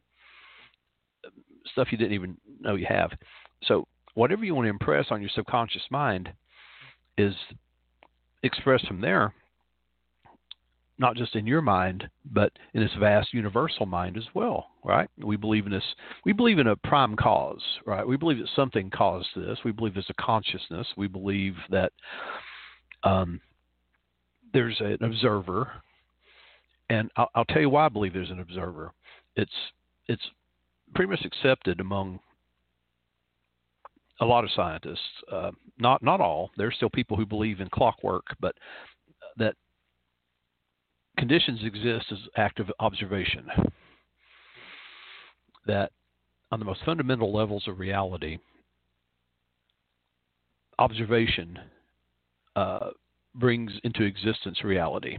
stuff 1.71 1.88
you 1.91 1.97
didn't 1.97 2.13
even 2.13 2.38
know 2.59 2.75
you 2.75 2.86
have. 2.88 3.11
So, 3.63 3.88
whatever 4.18 4.43
you 4.43 4.55
want 4.55 4.65
to 4.65 4.70
impress 4.70 5.05
on 5.11 5.22
your 5.22 5.30
subconscious 5.34 5.84
mind 5.91 6.30
is 7.18 7.36
expressed 8.43 8.88
from 8.88 9.01
there 9.01 9.34
not 10.99 11.15
just 11.15 11.36
in 11.36 11.45
your 11.45 11.61
mind, 11.61 12.09
but 12.26 12.51
in 12.74 12.82
this 12.82 12.91
vast 12.99 13.34
universal 13.34 13.86
mind 13.86 14.18
as 14.18 14.24
well, 14.34 14.68
right? 14.84 15.07
We 15.24 15.38
believe 15.38 15.68
in 15.68 15.72
this. 15.72 15.84
We 16.26 16.34
believe 16.34 16.57
in 16.57 16.68
a 16.68 16.76
prime 16.76 17.15
cause, 17.15 17.61
right? 17.86 18.07
We 18.07 18.18
believe 18.18 18.39
that 18.39 18.49
something 18.55 18.89
caused 18.89 19.28
this. 19.36 19.59
We 19.63 19.72
believe 19.72 19.93
there's 19.93 20.09
a 20.09 20.22
consciousness. 20.22 20.88
We 20.97 21.07
believe 21.07 21.53
that 21.70 21.91
um, 23.03 23.39
there's 24.53 24.80
an 24.80 24.97
observer, 25.03 25.72
and 26.89 27.11
I'll, 27.15 27.30
I'll 27.36 27.45
tell 27.45 27.61
you 27.61 27.70
why 27.70 27.86
I 27.86 27.89
believe 27.89 28.13
there's 28.13 28.32
an 28.32 28.39
observer. 28.39 28.91
It's 29.36 29.51
it's 30.07 30.24
pretty 30.95 31.11
much 31.11 31.24
accepted 31.26 31.80
among 31.80 32.20
a 34.20 34.26
lot 34.26 34.43
of 34.43 34.51
scientists. 34.55 34.99
Uh, 35.32 35.51
not 35.78 36.01
not 36.01 36.22
all. 36.22 36.51
There's 36.57 36.76
still 36.76 36.89
people 36.89 37.18
who 37.18 37.26
believe 37.26 37.59
in 37.59 37.70
clockwork, 37.70 38.26
but 38.39 38.55
that 39.38 39.55
conditions 41.18 41.61
exist 41.63 42.05
as 42.11 42.20
active 42.36 42.68
observation. 42.80 43.47
That 45.65 45.91
on 46.51 46.59
the 46.59 46.65
most 46.65 46.82
fundamental 46.86 47.34
levels 47.34 47.68
of 47.68 47.80
reality, 47.80 48.38
observation 50.80 51.59
uh, 52.55 52.89
brings 53.36 53.72
into 53.84 54.03
existence 54.03 54.63
reality. 54.63 55.18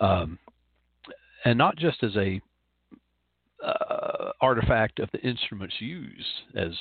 Um, 0.00 0.38
and 1.44 1.58
not 1.58 1.76
just 1.76 2.02
as 2.02 2.14
a 2.16 2.40
uh, 3.64 4.32
artifact 4.40 4.98
of 4.98 5.08
the 5.12 5.20
instruments 5.20 5.74
used, 5.78 6.26
as 6.54 6.72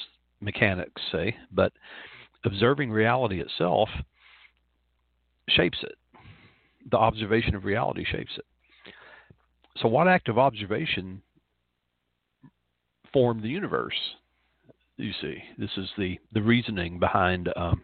mechanics 0.41 1.01
say, 1.11 1.35
but 1.51 1.71
observing 2.43 2.91
reality 2.91 3.39
itself 3.39 3.89
shapes 5.49 5.77
it 5.83 5.95
the 6.89 6.97
observation 6.97 7.55
of 7.55 7.65
reality 7.65 8.05
shapes 8.09 8.31
it. 8.37 8.45
So, 9.77 9.87
what 9.87 10.07
act 10.07 10.29
of 10.29 10.37
observation 10.37 11.21
formed 13.13 13.43
the 13.43 13.49
universe? 13.49 13.95
You 14.97 15.11
see, 15.21 15.37
this 15.57 15.71
is 15.77 15.89
the, 15.97 16.19
the 16.33 16.41
reasoning 16.41 16.99
behind 16.99 17.49
um, 17.55 17.81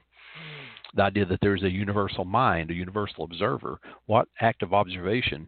the 0.96 1.04
idea 1.04 1.26
that 1.26 1.40
there's 1.42 1.64
a 1.64 1.70
universal 1.70 2.26
mind, 2.26 2.72
a 2.72 2.76
universal 2.76 3.24
observer. 3.24 3.80
What 4.06 4.28
act 4.42 4.64
of 4.64 4.74
observation 4.74 5.48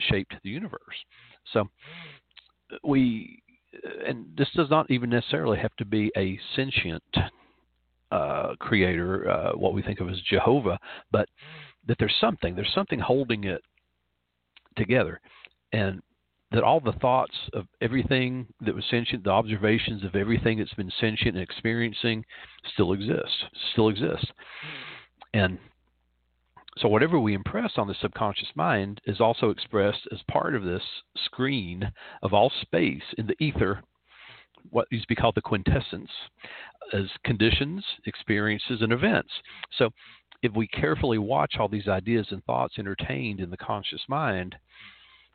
shaped 0.00 0.34
the 0.42 0.50
universe? 0.50 0.80
So, 1.52 1.68
we, 2.84 3.42
and 4.06 4.26
this 4.36 4.48
does 4.54 4.70
not 4.70 4.90
even 4.90 5.10
necessarily 5.10 5.58
have 5.58 5.74
to 5.76 5.84
be 5.84 6.10
a 6.16 6.38
sentient 6.56 7.02
uh, 8.10 8.54
creator, 8.58 9.30
uh, 9.30 9.52
what 9.52 9.74
we 9.74 9.82
think 9.82 10.00
of 10.00 10.08
as 10.08 10.20
Jehovah, 10.30 10.78
but 11.10 11.28
that 11.86 11.96
there's 11.98 12.14
something, 12.20 12.54
there's 12.54 12.72
something 12.74 12.98
holding 12.98 13.44
it 13.44 13.62
together, 14.76 15.20
and 15.72 16.00
that 16.50 16.62
all 16.62 16.80
the 16.80 16.92
thoughts 16.92 17.36
of 17.52 17.66
everything 17.82 18.46
that 18.64 18.74
was 18.74 18.84
sentient, 18.90 19.24
the 19.24 19.30
observations 19.30 20.02
of 20.04 20.14
everything 20.14 20.58
that's 20.58 20.74
been 20.74 20.92
sentient 20.98 21.36
and 21.36 21.42
experiencing, 21.42 22.24
still 22.72 22.92
exist, 22.92 23.44
still 23.72 23.88
exist, 23.88 24.26
and 25.34 25.58
so 26.80 26.88
whatever 26.88 27.18
we 27.18 27.34
impress 27.34 27.72
on 27.76 27.86
the 27.86 27.94
subconscious 28.00 28.48
mind 28.54 29.00
is 29.06 29.20
also 29.20 29.50
expressed 29.50 30.06
as 30.12 30.18
part 30.30 30.54
of 30.54 30.64
this 30.64 30.82
screen 31.24 31.90
of 32.22 32.32
all 32.32 32.50
space 32.62 33.02
in 33.16 33.26
the 33.26 33.36
ether 33.42 33.82
what 34.70 34.88
used 34.90 35.04
to 35.04 35.08
be 35.08 35.14
called 35.14 35.34
the 35.34 35.40
quintessence 35.40 36.10
as 36.92 37.04
conditions, 37.24 37.84
experiences, 38.06 38.82
and 38.82 38.92
events. 38.92 39.30
So 39.78 39.90
if 40.42 40.52
we 40.54 40.66
carefully 40.68 41.18
watch 41.18 41.54
all 41.58 41.68
these 41.68 41.88
ideas 41.88 42.26
and 42.30 42.44
thoughts 42.44 42.74
entertained 42.78 43.40
in 43.40 43.50
the 43.50 43.56
conscious 43.56 44.00
mind, 44.08 44.56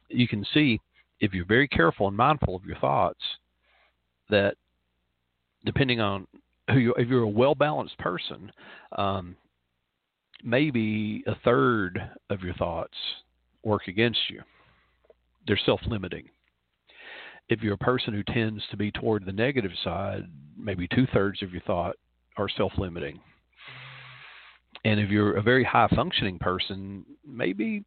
you 0.10 0.28
can 0.28 0.46
see 0.54 0.80
if 1.20 1.34
you're 1.34 1.46
very 1.46 1.68
careful 1.68 2.08
and 2.08 2.18
mindful 2.18 2.56
of 2.56 2.66
your 2.66 2.78
thoughts 2.78 3.22
that 4.30 4.56
depending 5.66 6.00
on 6.00 6.28
who 6.70 6.80
you 6.80 6.94
if 6.98 7.08
you're 7.08 7.24
a 7.24 7.28
well 7.28 7.56
balanced 7.56 7.98
person, 7.98 8.52
um, 8.98 9.36
maybe 10.44 11.24
a 11.28 11.36
third 11.44 12.00
of 12.30 12.42
your 12.42 12.54
thoughts 12.56 12.98
work 13.64 13.88
against 13.88 14.20
you. 14.30 14.42
They're 15.48 15.60
self 15.66 15.82
limiting. 15.88 16.30
If 17.50 17.62
you're 17.62 17.74
a 17.74 17.78
person 17.78 18.14
who 18.14 18.24
tends 18.24 18.64
to 18.72 18.78
be 18.78 18.92
toward 18.92 19.26
the 19.26 19.32
negative 19.32 19.72
side, 19.84 20.24
maybe 20.58 20.88
two 20.88 21.08
thirds 21.14 21.42
of 21.44 21.52
your 21.52 21.62
thought 21.62 21.96
are 22.38 22.50
self 22.50 22.74
limiting 22.78 23.20
and 24.86 25.00
if 25.00 25.10
you're 25.10 25.38
a 25.38 25.42
very 25.42 25.64
high 25.64 25.88
functioning 25.96 26.38
person, 26.40 27.06
maybe 27.26 27.84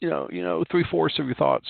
you 0.00 0.10
know, 0.10 0.28
you 0.32 0.42
know, 0.42 0.64
three 0.70 0.84
fourths 0.90 1.18
of 1.20 1.26
your 1.26 1.36
thoughts 1.36 1.66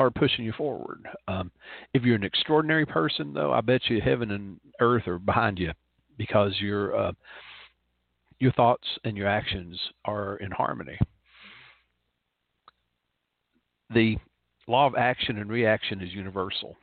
are 0.00 0.10
pushing 0.10 0.44
you 0.44 0.52
forward. 0.52 1.06
Um, 1.28 1.52
if 1.94 2.02
you're 2.02 2.16
an 2.16 2.24
extraordinary 2.24 2.84
person, 2.84 3.32
though, 3.32 3.52
I 3.52 3.60
bet 3.60 3.82
you 3.88 4.00
heaven 4.00 4.32
and 4.32 4.60
earth 4.80 5.06
are 5.06 5.18
behind 5.18 5.58
you 5.58 5.70
because 6.16 6.54
your 6.60 6.96
uh, 6.96 7.12
your 8.40 8.52
thoughts 8.52 8.86
and 9.04 9.16
your 9.16 9.28
actions 9.28 9.78
are 10.04 10.36
in 10.36 10.50
harmony. 10.50 10.98
The 13.92 14.16
law 14.66 14.86
of 14.86 14.94
action 14.94 15.38
and 15.38 15.50
reaction 15.50 16.00
is 16.00 16.12
universal. 16.12 16.76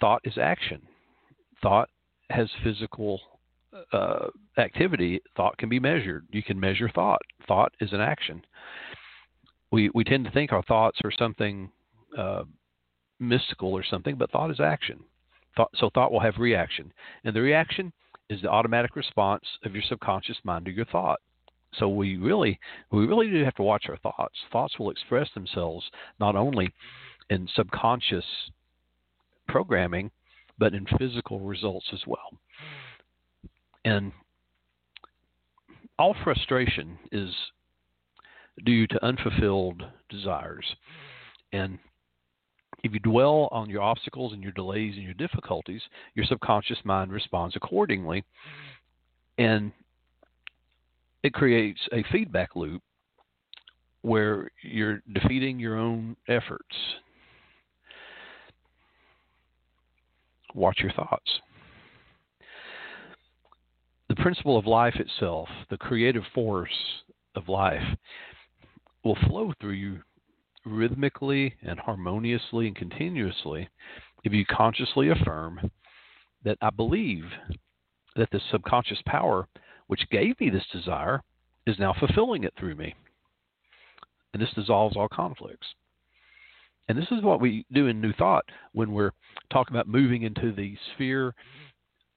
Thought 0.00 0.22
is 0.24 0.38
action. 0.38 0.80
Thought 1.62 1.90
has 2.30 2.48
physical 2.62 3.20
uh, 3.92 4.28
activity. 4.56 5.20
Thought 5.36 5.58
can 5.58 5.68
be 5.68 5.80
measured. 5.80 6.26
You 6.30 6.42
can 6.42 6.58
measure 6.58 6.88
thought. 6.94 7.20
Thought 7.46 7.72
is 7.80 7.92
an 7.92 8.00
action. 8.00 8.42
We 9.70 9.90
we 9.92 10.04
tend 10.04 10.24
to 10.24 10.30
think 10.30 10.52
our 10.52 10.62
thoughts 10.62 10.98
are 11.04 11.12
something 11.18 11.70
uh, 12.16 12.44
mystical 13.18 13.72
or 13.72 13.84
something, 13.84 14.16
but 14.16 14.30
thought 14.30 14.50
is 14.50 14.60
action. 14.60 15.00
Thought, 15.56 15.70
so 15.74 15.90
thought 15.92 16.12
will 16.12 16.20
have 16.20 16.38
reaction, 16.38 16.92
and 17.24 17.34
the 17.34 17.42
reaction 17.42 17.92
is 18.28 18.42
the 18.42 18.50
automatic 18.50 18.96
response 18.96 19.44
of 19.64 19.74
your 19.74 19.82
subconscious 19.88 20.36
mind 20.44 20.66
to 20.66 20.70
your 20.70 20.84
thought. 20.86 21.20
So 21.74 21.88
we 21.88 22.16
really, 22.16 22.58
we 22.90 23.06
really 23.06 23.30
do 23.30 23.44
have 23.44 23.54
to 23.56 23.62
watch 23.62 23.86
our 23.88 23.98
thoughts. 23.98 24.34
Thoughts 24.52 24.78
will 24.78 24.90
express 24.90 25.28
themselves 25.34 25.84
not 26.18 26.36
only 26.36 26.72
in 27.30 27.48
subconscious 27.54 28.24
programming, 29.48 30.10
but 30.58 30.74
in 30.74 30.86
physical 30.98 31.40
results 31.40 31.86
as 31.92 32.00
well. 32.06 32.32
And 33.84 34.12
all 35.98 36.14
frustration 36.24 36.98
is 37.12 37.30
due 38.64 38.86
to 38.86 39.04
unfulfilled 39.04 39.82
desires. 40.08 40.64
And 41.52 41.78
if 42.84 42.92
you 42.92 43.00
dwell 43.00 43.48
on 43.50 43.68
your 43.68 43.82
obstacles 43.82 44.32
and 44.32 44.42
your 44.42 44.52
delays 44.52 44.94
and 44.94 45.02
your 45.02 45.14
difficulties, 45.14 45.82
your 46.14 46.24
subconscious 46.26 46.78
mind 46.84 47.12
responds 47.12 47.56
accordingly. 47.56 48.24
And 49.36 49.72
it 51.22 51.32
creates 51.32 51.80
a 51.92 52.04
feedback 52.12 52.54
loop 52.54 52.82
where 54.02 54.50
you're 54.62 55.02
defeating 55.12 55.58
your 55.58 55.76
own 55.76 56.16
efforts. 56.28 56.76
Watch 60.54 60.78
your 60.80 60.92
thoughts. 60.92 61.30
The 64.08 64.16
principle 64.16 64.56
of 64.56 64.66
life 64.66 64.94
itself, 64.96 65.48
the 65.68 65.76
creative 65.76 66.22
force 66.34 66.70
of 67.34 67.48
life, 67.48 67.82
will 69.04 69.18
flow 69.26 69.52
through 69.60 69.72
you 69.72 70.00
rhythmically 70.70 71.54
and 71.62 71.78
harmoniously 71.78 72.66
and 72.66 72.76
continuously 72.76 73.68
if 74.24 74.32
you 74.32 74.44
consciously 74.44 75.10
affirm 75.10 75.70
that 76.44 76.58
I 76.60 76.70
believe 76.70 77.24
that 78.16 78.30
the 78.30 78.40
subconscious 78.50 79.00
power 79.06 79.46
which 79.86 80.08
gave 80.10 80.38
me 80.40 80.50
this 80.50 80.66
desire 80.72 81.22
is 81.66 81.78
now 81.78 81.94
fulfilling 81.98 82.44
it 82.44 82.52
through 82.58 82.74
me. 82.74 82.94
And 84.32 84.42
this 84.42 84.52
dissolves 84.54 84.96
all 84.96 85.08
conflicts. 85.08 85.66
And 86.88 86.96
this 86.96 87.08
is 87.10 87.22
what 87.22 87.40
we 87.40 87.66
do 87.72 87.86
in 87.86 88.00
New 88.00 88.12
Thought 88.12 88.44
when 88.72 88.92
we're 88.92 89.12
talking 89.50 89.74
about 89.74 89.88
moving 89.88 90.22
into 90.22 90.52
the 90.52 90.76
sphere 90.94 91.34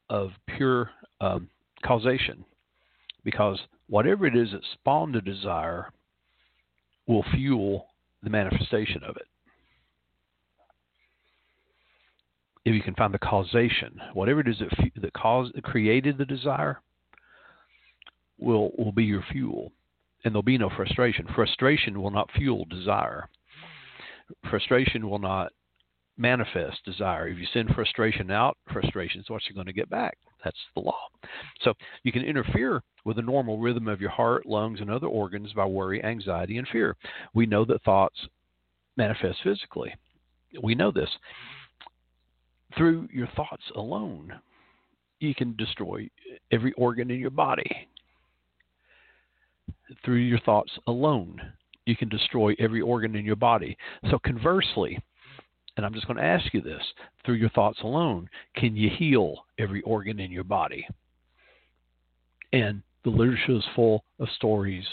of 0.09 0.31
pure 0.55 0.91
um, 1.19 1.49
causation. 1.83 2.45
Because 3.23 3.59
whatever 3.87 4.25
it 4.25 4.35
is 4.35 4.51
that 4.51 4.61
spawned 4.73 5.15
a 5.15 5.21
desire 5.21 5.91
will 7.07 7.25
fuel 7.33 7.87
the 8.24 8.30
manifestation 8.30 9.03
of 9.03 9.15
it. 9.17 9.28
If 12.63 12.76
you 12.76 12.82
can 12.82 12.93
find 12.93 13.13
the 13.13 13.19
causation, 13.19 13.99
whatever 14.13 14.41
it 14.41 14.47
is 14.47 14.59
that, 14.59 14.91
that 15.01 15.13
caused, 15.13 15.53
created 15.63 16.17
the 16.17 16.26
desire, 16.26 16.80
will 18.38 18.72
will 18.78 18.91
be 18.91 19.03
your 19.03 19.24
fuel, 19.32 19.72
and 20.24 20.34
there'll 20.34 20.43
be 20.43 20.57
no 20.57 20.69
frustration. 20.69 21.28
Frustration 21.34 22.01
will 22.01 22.11
not 22.11 22.30
fuel 22.36 22.65
desire. 22.65 23.28
Frustration 24.49 25.09
will 25.09 25.19
not 25.19 25.51
manifest 26.17 26.86
desire. 26.86 27.28
If 27.28 27.39
you 27.39 27.47
send 27.51 27.69
frustration 27.74 28.30
out, 28.30 28.57
frustration 28.72 29.22
is 29.22 29.30
what 29.30 29.41
you're 29.47 29.55
going 29.55 29.67
to 29.67 29.74
get 29.74 29.89
back. 29.89 30.17
That's 30.43 30.57
the 30.75 30.81
law. 30.81 31.07
So 31.61 31.73
you 32.03 32.11
can 32.11 32.23
interfere 32.23 32.81
with 33.05 33.15
the 33.17 33.21
normal 33.21 33.57
rhythm 33.57 33.87
of 33.87 34.01
your 34.01 34.09
heart, 34.09 34.45
lungs, 34.45 34.81
and 34.81 34.89
other 34.89 35.07
organs 35.07 35.53
by 35.53 35.65
worry, 35.65 36.03
anxiety, 36.03 36.57
and 36.57 36.67
fear. 36.67 36.95
We 37.33 37.45
know 37.45 37.65
that 37.65 37.83
thoughts 37.83 38.19
manifest 38.97 39.39
physically. 39.43 39.93
We 40.61 40.75
know 40.75 40.91
this. 40.91 41.09
Through 42.77 43.09
your 43.11 43.27
thoughts 43.35 43.63
alone, 43.75 44.33
you 45.19 45.35
can 45.35 45.55
destroy 45.55 46.09
every 46.51 46.73
organ 46.73 47.11
in 47.11 47.19
your 47.19 47.29
body. 47.29 47.87
Through 50.03 50.17
your 50.17 50.39
thoughts 50.39 50.71
alone, 50.87 51.39
you 51.85 51.95
can 51.95 52.09
destroy 52.09 52.55
every 52.59 52.81
organ 52.81 53.15
in 53.15 53.25
your 53.25 53.35
body. 53.35 53.77
So, 54.09 54.19
conversely, 54.19 54.99
and 55.82 55.86
I'm 55.88 55.95
just 55.95 56.05
going 56.05 56.17
to 56.17 56.23
ask 56.23 56.53
you 56.53 56.61
this 56.61 56.84
through 57.25 57.36
your 57.36 57.49
thoughts 57.49 57.79
alone, 57.84 58.29
can 58.55 58.75
you 58.75 58.88
heal 58.88 59.45
every 59.57 59.82
organ 59.82 60.19
in 60.19 60.29
your 60.29 60.43
body? 60.43 60.86
And 62.53 62.84
the 63.03 63.09
literature 63.09 63.53
is 63.53 63.63
full 63.75 64.03
of 64.19 64.27
stories 64.36 64.86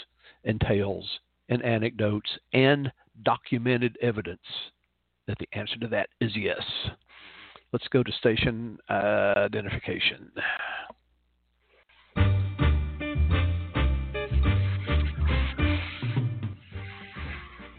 and 0.45 0.59
tales 0.61 1.07
and 1.47 1.63
anecdotes 1.63 2.31
and 2.53 2.91
documented 3.23 3.99
evidence 4.01 4.41
that 5.27 5.37
the 5.37 5.47
answer 5.51 5.77
to 5.77 5.87
that 5.89 6.09
is 6.21 6.31
yes. 6.35 6.63
Let's 7.71 7.87
go 7.89 8.01
to 8.01 8.11
station 8.13 8.79
uh, 8.89 9.33
identification. 9.35 10.31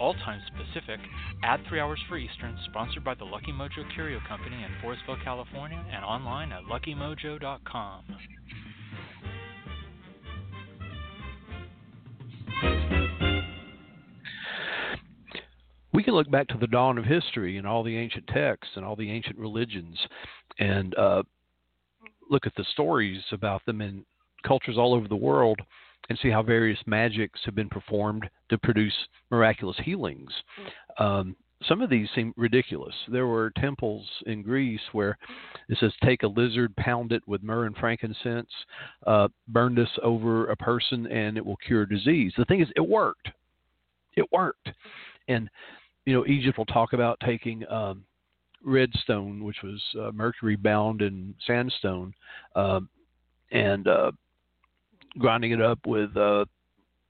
all 0.00 0.14
times 0.14 0.42
Pacific, 0.56 1.00
add 1.42 1.60
three 1.68 1.80
hours 1.80 2.00
for 2.08 2.16
Eastern, 2.16 2.56
sponsored 2.70 3.04
by 3.04 3.14
the 3.14 3.24
Lucky 3.24 3.52
Mojo 3.52 3.84
Curio 3.94 4.20
Company 4.28 4.56
in 4.56 4.70
Forestville, 4.82 5.22
California, 5.24 5.84
and 5.92 6.04
online 6.04 6.52
at 6.52 6.62
luckymojo.com. 6.64 8.04
We 15.92 16.04
can 16.04 16.14
look 16.14 16.30
back 16.30 16.46
to 16.48 16.58
the 16.58 16.66
dawn 16.68 16.96
of 16.98 17.04
history 17.04 17.56
and 17.56 17.66
all 17.66 17.82
the 17.82 17.96
ancient 17.96 18.28
texts 18.28 18.74
and 18.76 18.84
all 18.84 18.94
the 18.94 19.10
ancient 19.10 19.36
religions 19.36 19.98
and 20.58 20.96
uh, 20.96 21.22
look 22.30 22.46
at 22.46 22.54
the 22.56 22.64
stories 22.72 23.20
about 23.32 23.64
them 23.66 23.80
in 23.80 24.04
cultures 24.46 24.76
all 24.78 24.94
over 24.94 25.08
the 25.08 25.16
world 25.16 25.60
and 26.08 26.18
see 26.20 26.30
how 26.30 26.42
various 26.42 26.78
magics 26.86 27.40
have 27.44 27.54
been 27.54 27.68
performed 27.68 28.28
to 28.48 28.58
produce 28.58 28.94
miraculous 29.30 29.76
healings. 29.84 30.32
Um, 30.98 31.36
some 31.64 31.82
of 31.82 31.90
these 31.90 32.08
seem 32.14 32.32
ridiculous. 32.36 32.94
There 33.08 33.26
were 33.26 33.52
temples 33.56 34.06
in 34.26 34.42
Greece 34.42 34.80
where 34.92 35.18
it 35.68 35.76
says, 35.78 35.92
take 36.04 36.22
a 36.22 36.28
lizard, 36.28 36.74
pound 36.76 37.12
it 37.12 37.22
with 37.26 37.42
myrrh 37.42 37.66
and 37.66 37.76
frankincense, 37.76 38.50
uh, 39.06 39.28
burn 39.48 39.74
this 39.74 39.90
over 40.02 40.46
a 40.46 40.56
person, 40.56 41.06
and 41.08 41.36
it 41.36 41.44
will 41.44 41.56
cure 41.56 41.84
disease. 41.84 42.32
The 42.38 42.44
thing 42.44 42.60
is, 42.60 42.68
it 42.76 42.88
worked. 42.88 43.28
It 44.16 44.30
worked. 44.32 44.70
And, 45.26 45.50
you 46.06 46.14
know, 46.14 46.26
Egypt 46.26 46.58
will 46.58 46.66
talk 46.66 46.92
about 46.92 47.18
taking 47.26 47.68
um, 47.68 48.04
redstone, 48.64 49.42
which 49.42 49.58
was 49.64 49.82
uh, 50.00 50.12
mercury 50.12 50.56
bound 50.56 51.02
in 51.02 51.34
sandstone, 51.46 52.14
uh, 52.54 52.80
and 53.50 53.88
uh, 53.88 54.12
grinding 55.18 55.52
it 55.52 55.60
up 55.60 55.78
with 55.86 56.16
uh, 56.16 56.44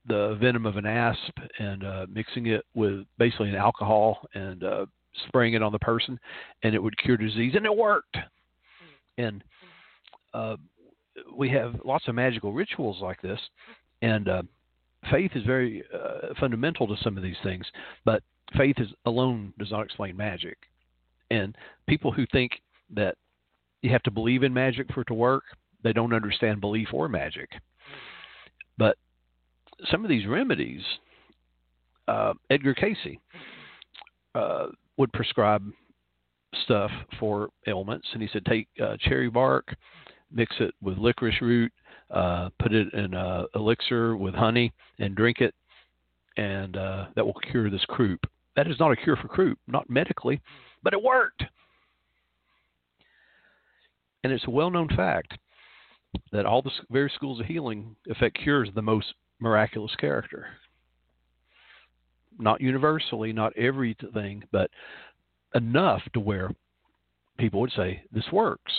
the 0.06 0.36
venom 0.40 0.66
of 0.66 0.76
an 0.76 0.86
asp 0.86 1.38
and 1.58 1.84
uh, 1.84 2.06
mixing 2.10 2.46
it 2.46 2.64
with 2.74 3.04
basically 3.18 3.48
an 3.48 3.54
alcohol 3.54 4.26
and 4.34 4.64
uh, 4.64 4.86
spraying 5.26 5.54
it 5.54 5.62
on 5.62 5.72
the 5.72 5.78
person, 5.78 6.18
and 6.62 6.74
it 6.74 6.82
would 6.82 6.96
cure 6.98 7.16
disease, 7.16 7.54
and 7.56 7.66
it 7.66 7.76
worked. 7.76 8.16
And 9.16 9.42
uh, 10.32 10.56
we 11.34 11.48
have 11.50 11.74
lots 11.84 12.06
of 12.08 12.14
magical 12.14 12.52
rituals 12.52 12.98
like 13.00 13.20
this, 13.20 13.40
and 14.02 14.28
uh, 14.28 14.42
faith 15.10 15.32
is 15.34 15.44
very 15.44 15.82
uh, 15.92 16.34
fundamental 16.38 16.86
to 16.86 16.96
some 17.02 17.16
of 17.16 17.22
these 17.22 17.36
things. 17.42 17.66
But 18.04 18.22
faith 18.56 18.76
is 18.78 18.88
alone 19.06 19.52
does 19.58 19.70
not 19.70 19.84
explain 19.84 20.16
magic. 20.16 20.56
And 21.30 21.56
people 21.86 22.12
who 22.12 22.24
think 22.32 22.52
that 22.94 23.16
you 23.82 23.90
have 23.90 24.02
to 24.04 24.10
believe 24.10 24.42
in 24.42 24.52
magic 24.52 24.92
for 24.92 25.02
it 25.02 25.08
to 25.08 25.14
work, 25.14 25.44
they 25.82 25.92
don't 25.92 26.14
understand 26.14 26.60
belief 26.60 26.88
or 26.92 27.08
magic. 27.08 27.50
But 28.78 28.96
some 29.90 30.04
of 30.04 30.08
these 30.08 30.26
remedies, 30.26 30.82
uh, 32.06 32.34
Edgar 32.50 32.74
Cayce 32.74 33.18
uh, 34.34 34.66
would 34.96 35.12
prescribe 35.12 35.62
stuff 36.64 36.90
for 37.20 37.50
ailments, 37.66 38.06
and 38.12 38.22
he 38.22 38.28
said 38.32 38.44
take 38.46 38.68
uh, 38.82 38.96
cherry 39.00 39.28
bark, 39.28 39.74
mix 40.32 40.54
it 40.60 40.74
with 40.80 40.96
licorice 40.96 41.40
root, 41.40 41.72
uh, 42.10 42.48
put 42.58 42.72
it 42.72 42.92
in 42.94 43.12
a 43.14 43.44
elixir 43.54 44.16
with 44.16 44.34
honey, 44.34 44.72
and 44.98 45.14
drink 45.14 45.40
it, 45.40 45.54
and 46.36 46.76
uh, 46.76 47.06
that 47.14 47.24
will 47.24 47.34
cure 47.50 47.68
this 47.68 47.84
croup. 47.88 48.20
That 48.56 48.68
is 48.68 48.78
not 48.80 48.92
a 48.92 48.96
cure 48.96 49.16
for 49.16 49.28
croup, 49.28 49.58
not 49.66 49.88
medically, 49.90 50.40
but 50.82 50.92
it 50.92 51.02
worked. 51.02 51.44
And 54.24 54.32
it's 54.32 54.46
a 54.46 54.50
well-known 54.50 54.88
fact 54.96 55.38
that 56.32 56.46
all 56.46 56.62
the 56.62 56.70
various 56.90 57.14
schools 57.14 57.40
of 57.40 57.46
healing 57.46 57.96
effect 58.06 58.38
cures 58.38 58.68
of 58.68 58.74
the 58.74 58.82
most 58.82 59.14
miraculous 59.40 59.94
character. 59.96 60.46
Not 62.38 62.60
universally, 62.60 63.32
not 63.32 63.56
everything, 63.56 64.44
but 64.52 64.70
enough 65.54 66.02
to 66.12 66.20
where 66.20 66.50
people 67.38 67.60
would 67.60 67.72
say 67.72 68.02
this 68.12 68.30
works. 68.32 68.72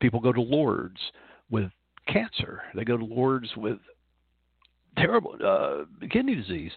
People 0.00 0.20
go 0.20 0.32
to 0.32 0.40
Lourdes 0.40 1.00
with 1.50 1.70
cancer. 2.06 2.62
They 2.74 2.84
go 2.84 2.96
to 2.96 3.04
Lourdes 3.04 3.50
with 3.56 3.78
terrible 4.96 5.36
uh, 5.44 6.06
kidney 6.08 6.34
disease, 6.34 6.72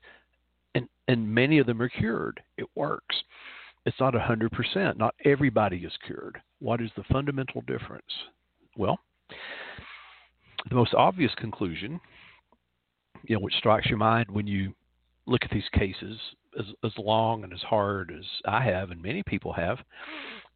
and 0.74 0.88
and 1.08 1.28
many 1.28 1.60
of 1.60 1.68
them 1.68 1.82
are 1.82 1.90
cured. 1.90 2.42
It 2.58 2.68
works. 2.76 3.16
It's 3.86 4.00
not 4.00 4.16
a 4.16 4.20
hundred 4.20 4.52
percent. 4.52 4.98
Not 4.98 5.16
everybody 5.26 5.78
is 5.78 5.94
cured. 6.06 6.40
What 6.60 6.82
is 6.82 6.90
the 6.96 7.04
fundamental 7.12 7.62
difference? 7.62 8.04
Well, 8.78 9.00
the 10.70 10.76
most 10.76 10.94
obvious 10.94 11.32
conclusion, 11.36 12.00
you 13.24 13.36
know, 13.36 13.42
which 13.42 13.56
strikes 13.56 13.88
your 13.88 13.98
mind 13.98 14.30
when 14.30 14.48
you 14.48 14.74
look 15.28 15.44
at 15.44 15.52
these 15.52 15.68
cases 15.74 16.18
as, 16.60 16.66
as 16.84 16.92
long 16.98 17.44
and 17.44 17.54
as 17.54 17.62
hard 17.62 18.14
as 18.18 18.26
I 18.46 18.64
have 18.64 18.92
and 18.92 19.02
many 19.02 19.24
people 19.24 19.54
have, 19.54 19.80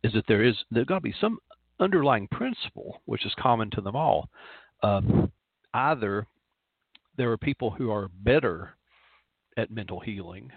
is 0.03 0.13
that 0.13 0.25
there 0.27 0.43
is 0.43 0.55
there's 0.71 0.85
got 0.85 0.95
to 0.95 1.01
be 1.01 1.15
some 1.19 1.39
underlying 1.79 2.27
principle 2.31 3.01
which 3.05 3.25
is 3.25 3.33
common 3.39 3.69
to 3.71 3.81
them 3.81 3.95
all. 3.95 4.29
Um, 4.83 5.31
either 5.73 6.25
there 7.17 7.31
are 7.31 7.37
people 7.37 7.71
who 7.71 7.91
are 7.91 8.09
better 8.23 8.75
at 9.57 9.71
mental 9.71 9.99
healing, 9.99 10.51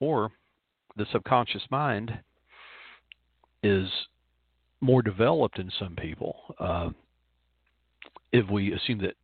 or 0.00 0.30
the 0.96 1.06
subconscious 1.12 1.62
mind 1.70 2.12
is 3.62 3.88
more 4.80 5.02
developed 5.02 5.58
in 5.58 5.70
some 5.78 5.96
people. 5.96 6.36
Uh, 6.58 6.90
if 8.32 8.48
we 8.50 8.72
assume 8.72 8.98
that 8.98 9.14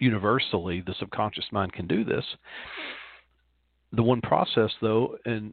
universally 0.00 0.82
the 0.86 0.94
subconscious 0.98 1.46
mind 1.52 1.72
can 1.72 1.86
do 1.86 2.04
this, 2.04 2.24
the 3.92 4.02
one 4.02 4.20
process, 4.20 4.70
though, 4.80 5.16
in 5.24 5.52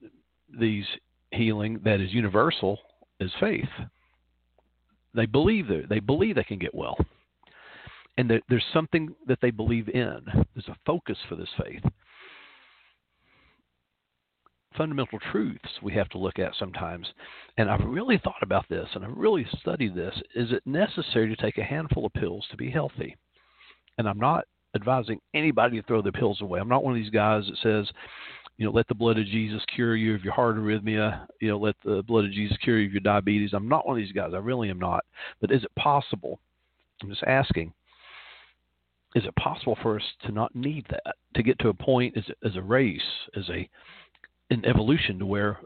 these 0.59 0.85
healing 1.31 1.79
that 1.83 2.01
is 2.01 2.11
universal 2.13 2.79
is 3.19 3.31
faith. 3.39 3.69
They 5.13 5.25
believe 5.25 5.67
that 5.67 5.87
they 5.89 5.99
believe 5.99 6.35
they 6.35 6.43
can 6.43 6.57
get 6.59 6.73
well, 6.73 6.97
and 8.17 8.31
there's 8.49 8.65
something 8.73 9.13
that 9.27 9.39
they 9.41 9.51
believe 9.51 9.89
in. 9.89 10.21
There's 10.53 10.67
a 10.67 10.77
focus 10.85 11.17
for 11.29 11.35
this 11.35 11.49
faith. 11.63 11.83
Fundamental 14.77 15.19
truths 15.31 15.69
we 15.83 15.93
have 15.93 16.09
to 16.09 16.17
look 16.17 16.39
at 16.39 16.53
sometimes, 16.57 17.05
and 17.57 17.69
I've 17.69 17.85
really 17.85 18.17
thought 18.17 18.41
about 18.41 18.65
this 18.69 18.87
and 18.95 19.03
I've 19.03 19.17
really 19.17 19.45
studied 19.59 19.95
this. 19.95 20.15
Is 20.33 20.51
it 20.51 20.65
necessary 20.65 21.27
to 21.27 21.41
take 21.41 21.57
a 21.57 21.63
handful 21.63 22.05
of 22.05 22.13
pills 22.13 22.45
to 22.51 22.57
be 22.57 22.71
healthy? 22.71 23.17
And 23.97 24.07
I'm 24.07 24.19
not 24.19 24.45
advising 24.75 25.19
anybody 25.33 25.79
to 25.79 25.85
throw 25.85 26.01
their 26.01 26.11
pills 26.11 26.41
away. 26.41 26.59
I'm 26.59 26.69
not 26.69 26.83
one 26.83 26.93
of 26.93 27.03
these 27.03 27.11
guys 27.11 27.43
that 27.47 27.57
says, 27.61 27.93
you 28.57 28.65
know, 28.65 28.71
let 28.71 28.87
the 28.87 28.95
blood 28.95 29.17
of 29.17 29.25
Jesus 29.25 29.61
cure 29.73 29.95
you 29.95 30.13
of 30.13 30.23
your 30.23 30.33
heart 30.33 30.55
arrhythmia. 30.55 31.25
You 31.39 31.49
know, 31.49 31.57
let 31.57 31.75
the 31.83 32.03
blood 32.03 32.25
of 32.25 32.31
Jesus 32.31 32.57
cure 32.63 32.79
you 32.79 32.87
of 32.87 32.93
your 32.93 33.01
diabetes. 33.01 33.51
I'm 33.53 33.67
not 33.67 33.87
one 33.87 33.97
of 33.97 34.03
these 34.03 34.13
guys. 34.13 34.31
I 34.33 34.37
really 34.37 34.69
am 34.69 34.79
not. 34.79 35.03
But 35.39 35.51
is 35.51 35.63
it 35.63 35.75
possible? 35.75 36.39
I'm 37.01 37.09
just 37.09 37.23
asking. 37.23 37.73
Is 39.15 39.25
it 39.25 39.35
possible 39.35 39.77
for 39.81 39.97
us 39.97 40.05
to 40.25 40.31
not 40.31 40.55
need 40.55 40.85
that 40.89 41.15
to 41.35 41.43
get 41.43 41.59
to 41.59 41.69
a 41.69 41.73
point 41.73 42.15
as, 42.15 42.23
as 42.45 42.55
a 42.55 42.61
race, 42.61 43.01
as 43.35 43.49
a 43.49 43.67
in 44.51 44.65
evolution, 44.65 45.17
to 45.17 45.25
where 45.25 45.57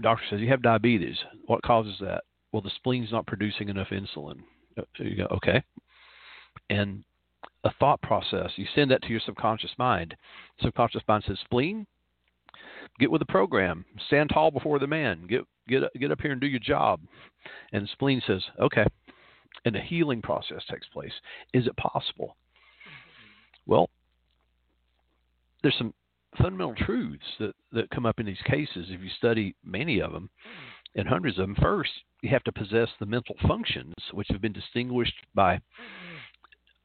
doctor 0.00 0.24
says 0.28 0.40
you 0.40 0.48
have 0.48 0.62
diabetes. 0.62 1.16
What 1.46 1.62
causes 1.62 1.94
that? 2.00 2.24
Well, 2.50 2.62
the 2.62 2.70
spleen's 2.84 3.12
not 3.12 3.26
producing 3.26 3.68
enough 3.68 3.88
insulin. 3.90 4.40
Uh, 4.76 4.82
you 4.98 5.16
go, 5.16 5.26
okay. 5.30 5.62
And 6.70 7.04
a 7.64 7.70
thought 7.78 8.00
process. 8.02 8.50
You 8.56 8.66
send 8.74 8.90
that 8.90 9.02
to 9.02 9.08
your 9.08 9.20
subconscious 9.24 9.72
mind. 9.78 10.16
Subconscious 10.60 11.02
mind 11.06 11.24
says, 11.26 11.38
"Spleen, 11.44 11.86
get 12.98 13.10
with 13.10 13.20
the 13.20 13.26
program. 13.26 13.84
Stand 14.06 14.30
tall 14.30 14.50
before 14.50 14.78
the 14.78 14.86
man. 14.86 15.26
Get 15.26 15.42
get 15.68 15.82
get 15.98 16.10
up 16.10 16.20
here 16.20 16.32
and 16.32 16.40
do 16.40 16.46
your 16.46 16.60
job." 16.60 17.00
And 17.72 17.88
spleen 17.90 18.22
says, 18.26 18.42
"Okay." 18.58 18.86
And 19.64 19.76
a 19.76 19.80
healing 19.80 20.22
process 20.22 20.62
takes 20.70 20.86
place. 20.88 21.12
Is 21.52 21.66
it 21.66 21.76
possible? 21.76 22.36
Well, 23.66 23.88
there's 25.62 25.76
some 25.78 25.94
fundamental 26.40 26.74
truths 26.74 27.24
that, 27.38 27.54
that 27.72 27.90
come 27.90 28.06
up 28.06 28.20
in 28.20 28.26
these 28.26 28.36
cases 28.46 28.86
if 28.88 29.00
you 29.00 29.10
study 29.16 29.54
many 29.64 30.00
of 30.00 30.12
them 30.12 30.30
and 30.94 31.08
hundreds 31.08 31.38
of 31.38 31.46
them. 31.46 31.56
First, 31.60 31.90
you 32.22 32.30
have 32.30 32.44
to 32.44 32.52
possess 32.52 32.88
the 32.98 33.06
mental 33.06 33.36
functions 33.46 33.94
which 34.12 34.28
have 34.30 34.40
been 34.40 34.52
distinguished 34.52 35.14
by 35.34 35.60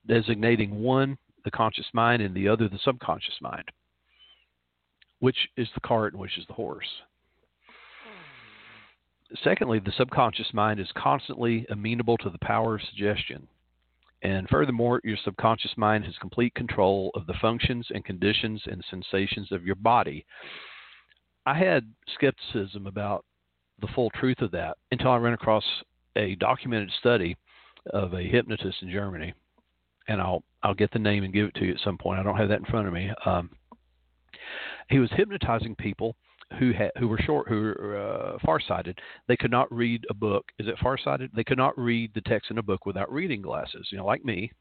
designating 0.07 0.81
one 0.81 1.17
the 1.45 1.51
conscious 1.51 1.85
mind 1.93 2.21
and 2.21 2.35
the 2.35 2.47
other 2.47 2.67
the 2.67 2.79
subconscious 2.83 3.35
mind. 3.41 3.63
Which 5.19 5.37
is 5.57 5.67
the 5.73 5.81
cart 5.81 6.13
and 6.13 6.21
which 6.21 6.37
is 6.37 6.45
the 6.47 6.53
horse? 6.53 6.87
Secondly, 9.43 9.79
the 9.79 9.93
subconscious 9.97 10.53
mind 10.53 10.79
is 10.79 10.87
constantly 10.97 11.65
amenable 11.69 12.17
to 12.17 12.29
the 12.29 12.39
power 12.39 12.75
of 12.75 12.81
suggestion. 12.89 13.47
And 14.21 14.49
furthermore, 14.49 14.99
your 15.03 15.17
subconscious 15.23 15.71
mind 15.77 16.05
has 16.05 16.15
complete 16.19 16.53
control 16.53 17.11
of 17.15 17.25
the 17.25 17.35
functions 17.41 17.87
and 17.93 18.03
conditions 18.03 18.61
and 18.65 18.83
sensations 18.89 19.51
of 19.51 19.65
your 19.65 19.75
body. 19.75 20.25
I 21.45 21.57
had 21.57 21.91
skepticism 22.13 22.85
about 22.85 23.23
the 23.79 23.87
full 23.95 24.09
truth 24.11 24.41
of 24.41 24.51
that 24.51 24.77
until 24.91 25.11
I 25.11 25.17
ran 25.17 25.33
across 25.33 25.63
a 26.15 26.35
documented 26.35 26.91
study 26.99 27.37
of 27.93 28.13
a 28.13 28.21
hypnotist 28.21 28.81
in 28.81 28.91
Germany 28.91 29.33
and 30.09 30.19
I'll 30.19 30.43
I'll 30.63 30.73
get 30.73 30.91
the 30.91 30.99
name 30.99 31.23
and 31.23 31.33
give 31.33 31.47
it 31.47 31.55
to 31.55 31.65
you 31.65 31.71
at 31.71 31.79
some 31.79 31.97
point. 31.97 32.19
I 32.19 32.23
don't 32.23 32.35
have 32.35 32.49
that 32.49 32.59
in 32.59 32.65
front 32.65 32.87
of 32.87 32.93
me. 32.93 33.09
Um, 33.25 33.49
he 34.89 34.99
was 34.99 35.09
hypnotizing 35.13 35.75
people 35.75 36.17
who 36.57 36.71
had 36.71 36.91
who 36.97 37.07
were 37.07 37.19
short, 37.19 37.47
who 37.47 37.61
were 37.61 37.97
uh, 37.97 38.37
farsighted. 38.45 38.99
They 39.27 39.37
could 39.37 39.51
not 39.51 39.71
read 39.71 40.05
a 40.09 40.13
book. 40.13 40.45
Is 40.57 40.67
it 40.67 40.79
farsighted? 40.81 41.31
They 41.35 41.43
could 41.43 41.57
not 41.57 41.77
read 41.77 42.11
the 42.13 42.21
text 42.21 42.51
in 42.51 42.57
a 42.57 42.63
book 42.63 42.85
without 42.85 43.11
reading 43.11 43.41
glasses. 43.41 43.87
You 43.91 43.97
know, 43.97 44.05
like 44.05 44.25
me, 44.25 44.51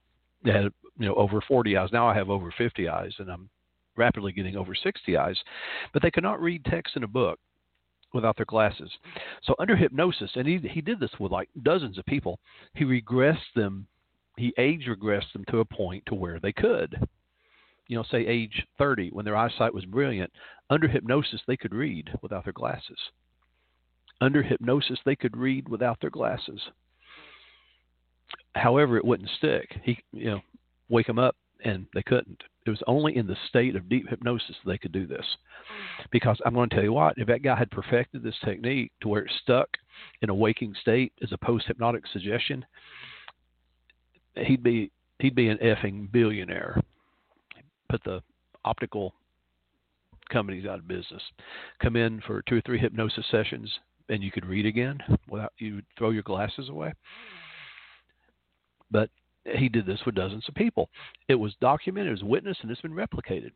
they 0.45 0.53
had 0.53 0.65
you 0.99 1.07
know 1.07 1.15
over 1.15 1.41
40 1.41 1.77
eyes. 1.77 1.91
Now 1.93 2.09
I 2.09 2.15
have 2.15 2.31
over 2.31 2.53
50 2.57 2.89
eyes, 2.89 3.15
and 3.19 3.31
I'm 3.31 3.49
rapidly 3.97 4.33
getting 4.33 4.57
over 4.57 4.75
60 4.75 5.17
eyes. 5.17 5.37
But 5.93 6.03
they 6.03 6.11
could 6.11 6.25
not 6.25 6.41
read 6.41 6.65
text 6.65 6.97
in 6.97 7.05
a 7.05 7.09
book 7.09 7.39
without 8.13 8.37
their 8.37 8.47
glasses. 8.47 8.91
So 9.43 9.55
under 9.59 9.77
hypnosis, 9.77 10.31
and 10.35 10.47
he 10.47 10.59
he 10.59 10.81
did 10.81 11.01
this 11.01 11.11
with 11.19 11.33
like 11.33 11.49
dozens 11.63 11.99
of 11.99 12.07
people. 12.07 12.39
He 12.75 12.85
regressed 12.85 13.55
them 13.55 13.87
he 14.39 14.55
age 14.57 14.87
regressed 14.89 15.33
them 15.33 15.45
to 15.51 15.59
a 15.59 15.65
point 15.65 16.05
to 16.07 16.15
where 16.15 16.39
they 16.39 16.53
could. 16.53 16.97
You 17.89 17.97
know, 17.97 18.05
say 18.11 18.27
age 18.27 18.65
30, 18.79 19.11
when 19.11 19.25
their 19.25 19.37
eyesight 19.37 19.75
was 19.75 19.85
brilliant, 19.85 20.33
under 20.71 20.89
hypnosis 20.89 21.41
they 21.47 21.57
could 21.57 21.75
read 21.75 22.11
without 22.23 22.45
their 22.45 22.53
glasses. 22.53 22.99
Under 24.21 24.43
hypnosis 24.43 24.99
they 25.05 25.17
could 25.17 25.37
read 25.37 25.69
without 25.69 26.01
their 26.01 26.11
glasses. 26.11 26.61
However, 28.55 28.97
it 28.97 29.05
wouldn't 29.05 29.31
stick. 29.39 29.81
He, 29.83 29.99
you 30.13 30.27
know, 30.27 30.41
wake 30.89 31.07
them 31.07 31.19
up 31.19 31.37
and 31.65 31.87
they 31.95 32.03
couldn't. 32.03 32.43
It 32.67 32.71
was 32.71 32.83
only 32.87 33.17
in 33.17 33.27
the 33.27 33.37
state 33.49 33.77
of 33.77 33.89
deep 33.89 34.09
hypnosis 34.09 34.57
they 34.67 34.79
could 34.79 34.93
do 34.93 35.07
this. 35.07 35.25
Because 36.11 36.39
I'm 36.45 36.55
going 36.55 36.69
to 36.69 36.75
tell 36.75 36.85
you 36.85 36.93
what, 36.93 37.15
if 37.17 37.27
that 37.29 37.43
guy 37.43 37.57
had 37.57 37.71
perfected 37.71 38.23
this 38.23 38.37
technique 38.45 38.93
to 39.01 39.09
where 39.09 39.23
it 39.23 39.33
stuck 39.43 39.69
in 40.23 40.29
a 40.29 40.35
waking 40.35 40.75
state 40.81 41.13
as 41.23 41.33
a 41.33 41.39
post 41.39 41.67
hypnotic 41.67 42.07
suggestion, 42.13 42.65
he'd 44.37 44.63
be 44.63 44.91
he'd 45.19 45.35
be 45.35 45.49
an 45.49 45.59
effing 45.59 46.11
billionaire. 46.13 46.81
Put 47.89 48.05
the 48.05 48.23
optical 48.65 49.15
companies 50.31 50.67
out 50.67 50.79
of 50.79 50.89
business. 50.89 51.23
Come 51.83 51.97
in 51.97 52.21
for 52.27 52.43
two 52.43 52.57
or 52.57 52.61
three 52.63 52.79
hypnosis 52.79 53.25
sessions, 53.31 53.71
and 54.09 54.23
you 54.23 54.31
could 54.31 54.47
read 54.47 54.67
again 54.67 54.99
without 55.29 55.53
you 55.59 55.83
throw 55.97 56.11
your 56.11 56.23
glasses 56.23 56.69
away. 56.69 56.93
But 58.91 59.11
he 59.45 59.69
did 59.69 59.87
this 59.87 60.01
with 60.05 60.15
dozens 60.15 60.45
of 60.49 60.55
people. 60.55 60.91
It 61.29 61.35
was 61.35 61.55
documented, 61.61 62.09
it 62.09 62.23
was 62.23 62.23
witnessed, 62.23 62.61
and 62.63 62.71
it's 62.71 62.81
been 62.81 62.93
replicated. 62.93 63.53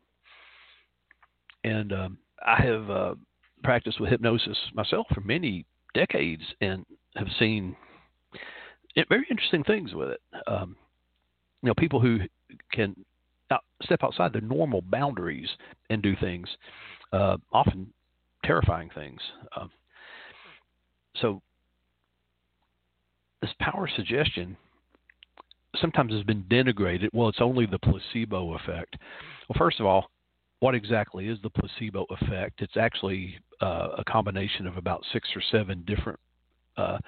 And 1.63 1.93
um, 1.93 2.17
I 2.45 2.61
have 2.61 2.89
uh, 2.89 3.15
practiced 3.63 3.99
with 3.99 4.09
hypnosis 4.09 4.57
myself 4.73 5.07
for 5.13 5.21
many 5.21 5.65
decades 5.93 6.43
and 6.61 6.85
have 7.15 7.27
seen 7.39 7.75
very 9.09 9.25
interesting 9.29 9.63
things 9.63 9.93
with 9.93 10.09
it. 10.09 10.21
Um, 10.47 10.75
you 11.61 11.67
know, 11.67 11.73
people 11.75 11.99
who 11.99 12.19
can 12.71 12.95
out, 13.53 13.63
step 13.83 14.03
outside 14.03 14.33
the 14.33 14.41
normal 14.41 14.81
boundaries 14.81 15.49
and 15.89 16.01
do 16.01 16.15
things, 16.19 16.47
uh, 17.11 17.37
often 17.51 17.93
terrifying 18.43 18.89
things. 18.93 19.19
Um, 19.59 19.71
so, 21.21 21.41
this 23.41 23.51
power 23.59 23.89
suggestion 23.95 24.57
sometimes 25.79 26.13
has 26.13 26.23
been 26.23 26.43
denigrated. 26.43 27.09
Well, 27.13 27.29
it's 27.29 27.41
only 27.41 27.65
the 27.65 27.79
placebo 27.79 28.53
effect. 28.55 28.95
Well, 29.47 29.57
first 29.57 29.79
of 29.79 29.85
all, 29.85 30.09
what 30.59 30.75
exactly 30.75 31.27
is 31.27 31.37
the 31.43 31.49
placebo 31.49 32.05
effect? 32.09 32.61
It's 32.61 32.77
actually 32.77 33.35
uh, 33.61 33.89
a 33.97 34.03
combination 34.05 34.65
of 34.65 34.77
about 34.77 35.03
six 35.11 35.27
or 35.35 35.41
seven 35.51 35.83
different 35.85 36.19
uh, 36.77 36.99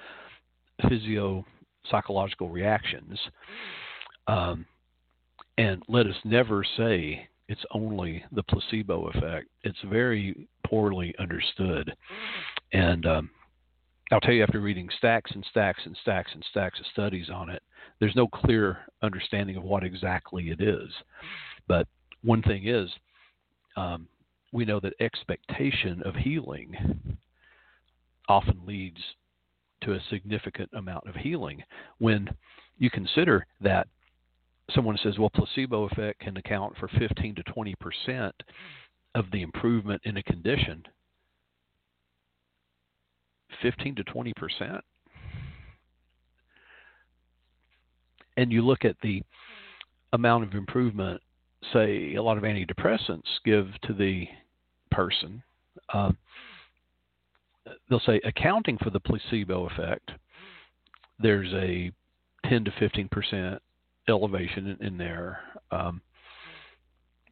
physio 0.88 1.44
psychological 1.90 2.50
reactions. 2.50 3.18
Um, 4.26 4.66
and 5.58 5.82
let 5.88 6.06
us 6.06 6.16
never 6.24 6.64
say 6.76 7.28
it's 7.48 7.64
only 7.72 8.24
the 8.32 8.42
placebo 8.42 9.08
effect. 9.08 9.46
It's 9.62 9.78
very 9.86 10.48
poorly 10.66 11.14
understood. 11.18 11.94
And 12.72 13.06
um, 13.06 13.30
I'll 14.12 14.20
tell 14.20 14.34
you, 14.34 14.42
after 14.42 14.60
reading 14.60 14.88
stacks 14.98 15.30
and 15.34 15.44
stacks 15.50 15.80
and 15.84 15.96
stacks 16.02 16.30
and 16.34 16.44
stacks 16.50 16.78
of 16.80 16.86
studies 16.92 17.30
on 17.32 17.50
it, 17.50 17.62
there's 18.00 18.16
no 18.16 18.26
clear 18.26 18.78
understanding 19.02 19.56
of 19.56 19.62
what 19.62 19.84
exactly 19.84 20.50
it 20.50 20.60
is. 20.60 20.90
But 21.68 21.86
one 22.22 22.42
thing 22.42 22.66
is, 22.68 22.90
um, 23.76 24.08
we 24.52 24.64
know 24.64 24.80
that 24.80 24.94
expectation 25.00 26.02
of 26.04 26.14
healing 26.14 27.18
often 28.28 28.60
leads 28.66 29.00
to 29.82 29.92
a 29.92 30.00
significant 30.10 30.70
amount 30.74 31.06
of 31.06 31.14
healing. 31.14 31.62
When 31.98 32.28
you 32.78 32.90
consider 32.90 33.46
that 33.60 33.86
someone 34.74 34.98
says, 35.02 35.18
well, 35.18 35.30
placebo 35.30 35.84
effect 35.84 36.20
can 36.20 36.36
account 36.36 36.76
for 36.78 36.88
15 36.88 37.36
to 37.36 37.42
20 37.42 37.74
percent 37.76 38.34
of 39.14 39.26
the 39.32 39.42
improvement 39.42 40.02
in 40.04 40.16
a 40.16 40.22
condition. 40.22 40.82
15 43.62 43.96
to 43.96 44.04
20 44.04 44.32
percent. 44.34 44.84
And 48.36 48.52
you 48.52 48.62
look 48.62 48.84
at 48.84 48.96
the 49.02 49.22
amount 50.12 50.44
of 50.44 50.52
improvement, 50.54 51.22
say, 51.72 52.14
a 52.14 52.22
lot 52.22 52.36
of 52.36 52.44
antidepressants 52.44 53.22
give 53.44 53.68
to 53.84 53.94
the 53.94 54.28
person. 54.90 55.42
Um, 55.94 56.18
they'll 57.88 58.00
say 58.00 58.20
accounting 58.24 58.78
for 58.78 58.90
the 58.90 59.00
placebo 59.00 59.66
effect, 59.66 60.10
there's 61.18 61.52
a 61.54 61.90
10 62.48 62.64
to 62.64 62.72
15 62.78 63.08
percent 63.08 63.62
elevation 64.08 64.76
in, 64.80 64.86
in 64.86 64.98
their 64.98 65.40
um, 65.70 66.00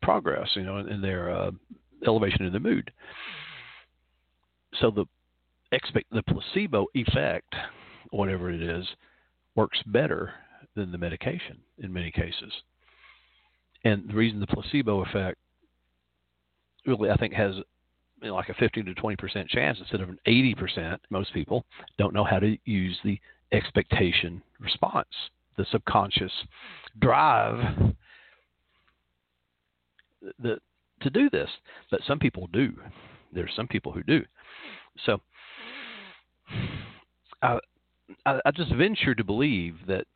progress, 0.03 0.49
you 0.55 0.63
know, 0.63 0.79
in 0.79 1.01
their 1.01 1.31
uh, 1.31 1.51
elevation 2.07 2.45
in 2.45 2.53
the 2.53 2.61
mood. 2.61 2.91
So 4.81 4.91
the 4.91 5.07
expect 5.73 6.11
the 6.11 6.23
placebo 6.23 6.87
effect, 6.95 7.55
whatever 8.11 8.51
it 8.51 8.63
is, 8.63 8.87
works 9.55 9.79
better 9.87 10.33
than 10.75 10.93
the 10.93 10.99
medication 10.99 11.59
in 11.79 11.93
many 11.93 12.11
cases. 12.11 12.53
And 13.85 14.09
the 14.09 14.15
reason 14.15 14.41
the 14.41 14.47
placebo 14.47 15.03
effect 15.05 15.39
really, 16.87 17.11
I 17.11 17.17
think, 17.17 17.33
has 17.35 17.55
you 18.23 18.29
know, 18.29 18.35
like 18.35 18.49
a 18.49 18.55
15 18.55 18.85
to 18.87 18.95
20 18.95 19.17
percent 19.17 19.49
chance 19.49 19.79
instead 19.81 20.01
of 20.01 20.09
an 20.09 20.19
80 20.27 20.55
percent. 20.55 21.01
Most 21.11 21.33
people 21.33 21.65
don't 21.99 22.15
know 22.15 22.25
how 22.25 22.39
to 22.39 22.57
use 22.65 22.99
the 23.05 23.19
expectation 23.53 24.43
response, 24.61 25.09
the 25.57 25.67
subconscious 25.71 26.33
drive 27.01 27.95
the, 30.39 30.59
to 31.01 31.11
do 31.11 31.31
this. 31.31 31.51
But 31.91 32.01
some 32.07 32.19
people 32.19 32.49
do. 32.53 32.73
There's 33.33 33.53
some 33.57 33.69
people 33.69 33.93
who 33.93 34.03
do. 34.03 34.23
So 35.05 35.21
I, 37.43 37.59
I, 38.27 38.41
I 38.45 38.51
just 38.53 38.73
venture 38.75 39.15
to 39.15 39.25
believe 39.25 39.75
that 39.89 40.07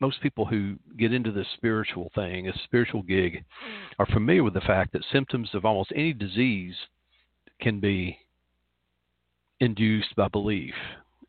most 0.00 0.20
people 0.20 0.44
who 0.44 0.74
get 0.98 1.12
into 1.12 1.30
this 1.30 1.46
spiritual 1.54 2.10
thing, 2.14 2.48
a 2.48 2.58
spiritual 2.64 3.02
gig, 3.02 3.44
are 3.98 4.06
familiar 4.06 4.42
with 4.42 4.54
the 4.54 4.60
fact 4.60 4.92
that 4.92 5.04
symptoms 5.12 5.50
of 5.54 5.64
almost 5.64 5.92
any 5.94 6.12
disease 6.12 6.74
can 7.60 7.80
be 7.80 8.18
induced 9.60 10.14
by 10.16 10.28
belief. 10.28 10.74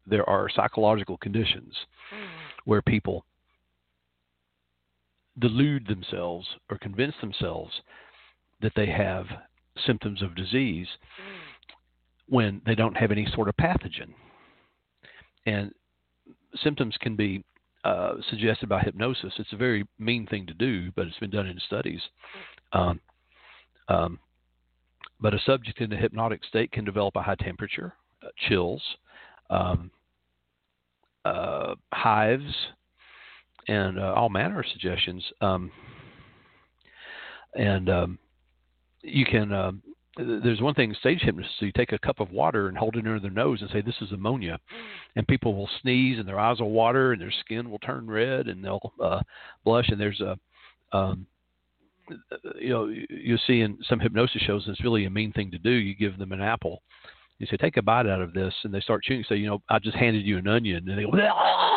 There 0.07 0.28
are 0.28 0.49
psychological 0.49 1.18
conditions 1.18 1.74
where 2.66 2.82
people 2.82 3.24
delude 5.39 5.88
themselves 5.88 6.47
or 6.69 6.77
convince 6.77 7.15
themselves 7.21 7.71
that 8.61 8.73
they 8.75 8.88
have 8.88 9.25
symptoms 9.86 10.21
of 10.21 10.36
disease 10.36 10.88
when 12.27 12.61
they 12.65 12.75
don't 12.75 12.97
have 12.97 13.11
any 13.11 13.27
sort 13.36 13.49
of 13.49 13.57
pathogen. 13.57 14.13
And 15.45 15.71
symptoms 16.63 16.95
can 16.99 17.15
be 17.15 17.43
uh, 17.83 18.13
suggested 18.29 18.67
by 18.67 18.81
hypnosis. 18.81 19.33
It's 19.38 19.53
a 19.53 19.57
very 19.57 19.86
mean 19.99 20.25
thing 20.25 20.47
to 20.47 20.53
do, 20.53 20.91
but 20.95 21.05
it's 21.05 21.19
been 21.19 21.29
done 21.29 21.47
in 21.47 21.59
studies. 21.59 22.01
Um, 22.73 22.99
um, 23.88 24.19
but 25.19 25.33
a 25.33 25.39
subject 25.45 25.79
in 25.81 25.93
a 25.93 25.97
hypnotic 25.97 26.43
state 26.45 26.71
can 26.71 26.83
develop 26.83 27.15
a 27.15 27.21
high 27.21 27.36
temperature, 27.36 27.93
uh, 28.23 28.29
chills, 28.47 28.81
um, 29.49 29.91
uh, 31.25 31.75
hives, 31.93 32.53
and 33.68 33.99
uh, 33.99 34.13
all 34.16 34.30
manner 34.30 34.59
of 34.59 34.66
suggestions. 34.72 35.24
Um, 35.41 35.72
and 37.55 37.89
um, 37.89 38.20
you 39.01 39.26
can. 39.26 39.51
Um, 39.51 39.82
there's 40.18 40.61
one 40.61 40.74
thing 40.74 40.91
in 40.91 40.95
stage 40.95 41.20
hypnosis. 41.22 41.51
So 41.59 41.66
you 41.66 41.74
take 41.76 41.91
a 41.91 41.99
cup 41.99 42.22
of 42.22 42.32
water 42.32 42.70
and 42.70 42.78
hold 42.78 42.95
it 42.95 42.99
under 42.99 43.20
their 43.20 43.30
nose 43.30 43.61
and 43.61 43.70
say, 43.72 43.82
"This 43.82 43.95
is 44.01 44.13
ammonia," 44.13 44.59
and 45.16 45.28
people 45.28 45.55
will 45.55 45.70
sneeze 45.82 46.20
and 46.20 46.28
their 46.28 46.39
eyes 46.39 46.59
will 46.61 46.72
water 46.72 47.11
and 47.11 47.22
their 47.22 47.34
skin 47.41 47.70
will 47.70 47.80
turn 47.80 48.07
red 48.07 48.47
and 48.47 48.63
they'll 48.63 48.93
uh, 49.03 49.20
blush. 49.66 49.89
And 49.89 49.99
there's 49.99 50.22
a 50.22 50.38
um, 50.95 51.28
you 52.59 52.70
know, 52.70 52.86
you 52.86 53.38
see 53.47 53.61
in 53.61 53.78
some 53.88 53.99
hypnosis 53.99 54.41
shows, 54.41 54.66
it's 54.68 54.84
really 54.84 55.05
a 55.05 55.09
mean 55.09 55.32
thing 55.34 55.51
to 55.51 55.57
do. 55.57 55.72
You 55.72 55.95
give 55.95 56.18
them 56.18 56.32
an 56.32 56.41
apple. 56.41 56.82
You 57.39 57.47
say, 57.47 57.57
take 57.57 57.78
a 57.78 57.82
bite 57.82 58.07
out 58.07 58.22
of 58.22 58.34
this, 58.34 58.53
and 58.63 58.74
they 58.74 58.80
start 58.80 59.03
chewing. 59.03 59.26
Say, 59.28 59.36
you 59.36 59.47
know, 59.47 59.61
I 59.70 59.80
just 59.80 59.97
handed 59.97 60.26
you 60.26 60.38
an 60.38 60.47
onion, 60.47 60.88
and 60.88 60.97
they 60.97 61.03
go, 61.03 61.11
Aah! 61.11 61.72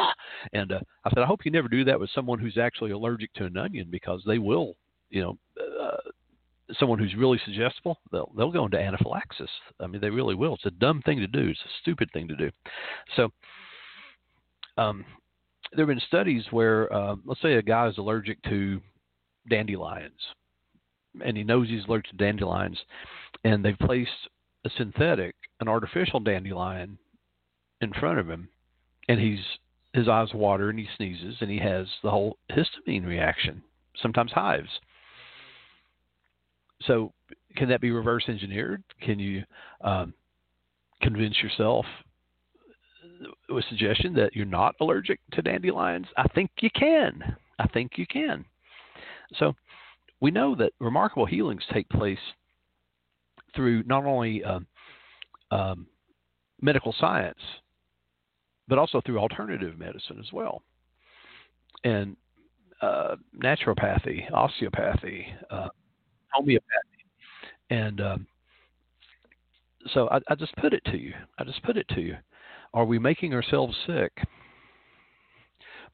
and 0.58 0.72
uh, 0.72 0.80
I 1.04 1.10
said, 1.10 1.22
I 1.22 1.26
hope 1.26 1.44
you 1.44 1.50
never 1.50 1.68
do 1.68 1.84
that 1.84 1.98
with 1.98 2.10
someone 2.14 2.38
who's 2.38 2.58
actually 2.58 2.90
allergic 2.90 3.32
to 3.34 3.44
an 3.44 3.56
onion 3.56 3.88
because 3.90 4.22
they 4.26 4.38
will, 4.38 4.74
you 5.10 5.22
know, 5.22 5.38
uh, 5.60 5.96
someone 6.78 6.98
who's 6.98 7.14
really 7.14 7.40
suggestible, 7.44 7.98
they'll 8.12 8.30
they'll 8.36 8.52
go 8.52 8.64
into 8.64 8.78
anaphylaxis. 8.78 9.50
I 9.80 9.86
mean, 9.86 10.00
they 10.00 10.10
really 10.10 10.34
will. 10.34 10.54
It's 10.54 10.66
a 10.66 10.70
dumb 10.70 11.02
thing 11.02 11.18
to 11.18 11.26
do. 11.26 11.48
It's 11.48 11.60
a 11.60 11.80
stupid 11.80 12.10
thing 12.12 12.28
to 12.28 12.36
do. 12.36 12.50
So, 13.16 13.30
um, 14.76 15.04
there 15.72 15.86
have 15.86 15.94
been 15.94 16.06
studies 16.06 16.44
where, 16.50 16.92
uh, 16.92 17.16
let's 17.24 17.42
say, 17.42 17.54
a 17.54 17.62
guy 17.62 17.88
is 17.88 17.98
allergic 17.98 18.42
to 18.44 18.80
dandelions, 19.48 20.20
and 21.24 21.36
he 21.36 21.44
knows 21.44 21.68
he's 21.68 21.84
allergic 21.86 22.10
to 22.10 22.16
dandelions, 22.16 22.78
and 23.44 23.64
they've 23.64 23.78
placed 23.78 24.10
a 24.64 24.70
synthetic, 24.76 25.34
an 25.60 25.68
artificial 25.68 26.20
dandelion, 26.20 26.98
in 27.80 27.92
front 27.94 28.18
of 28.18 28.28
him, 28.28 28.48
and 29.08 29.20
he's 29.20 29.40
his 29.98 30.08
eyes 30.08 30.32
water 30.32 30.70
and 30.70 30.78
he 30.78 30.86
sneezes 30.96 31.36
and 31.40 31.50
he 31.50 31.58
has 31.58 31.86
the 32.02 32.10
whole 32.10 32.38
histamine 32.50 33.06
reaction, 33.06 33.62
sometimes 34.00 34.32
hives. 34.32 34.68
So, 36.82 37.12
can 37.56 37.68
that 37.70 37.80
be 37.80 37.90
reverse 37.90 38.24
engineered? 38.28 38.84
Can 39.02 39.18
you 39.18 39.42
um, 39.80 40.14
convince 41.02 41.42
yourself 41.42 41.84
with 43.48 43.64
suggestion 43.68 44.14
that 44.14 44.34
you're 44.34 44.46
not 44.46 44.76
allergic 44.80 45.18
to 45.32 45.42
dandelions? 45.42 46.06
I 46.16 46.28
think 46.28 46.50
you 46.60 46.70
can. 46.70 47.36
I 47.58 47.66
think 47.66 47.92
you 47.96 48.06
can. 48.06 48.44
So 49.38 49.54
we 50.20 50.30
know 50.30 50.54
that 50.54 50.72
remarkable 50.78 51.26
healings 51.26 51.62
take 51.72 51.88
place 51.88 52.18
through 53.56 53.82
not 53.84 54.04
only 54.04 54.44
um, 54.44 54.66
um, 55.50 55.86
medical 56.60 56.94
science, 56.98 57.38
but 58.68 58.78
also 58.78 59.00
through 59.04 59.18
alternative 59.18 59.78
medicine 59.78 60.18
as 60.18 60.32
well. 60.32 60.62
And 61.84 62.16
uh, 62.82 63.16
naturopathy, 63.36 64.30
osteopathy, 64.32 65.26
uh, 65.50 65.68
homeopathy. 66.32 66.68
And 67.70 68.00
um, 68.00 68.26
so 69.92 70.08
I, 70.10 70.18
I 70.28 70.34
just 70.34 70.54
put 70.56 70.72
it 70.72 70.84
to 70.86 70.98
you. 70.98 71.12
I 71.38 71.44
just 71.44 71.62
put 71.62 71.76
it 71.76 71.86
to 71.90 72.00
you. 72.00 72.16
Are 72.74 72.84
we 72.84 72.98
making 72.98 73.34
ourselves 73.34 73.76
sick 73.86 74.12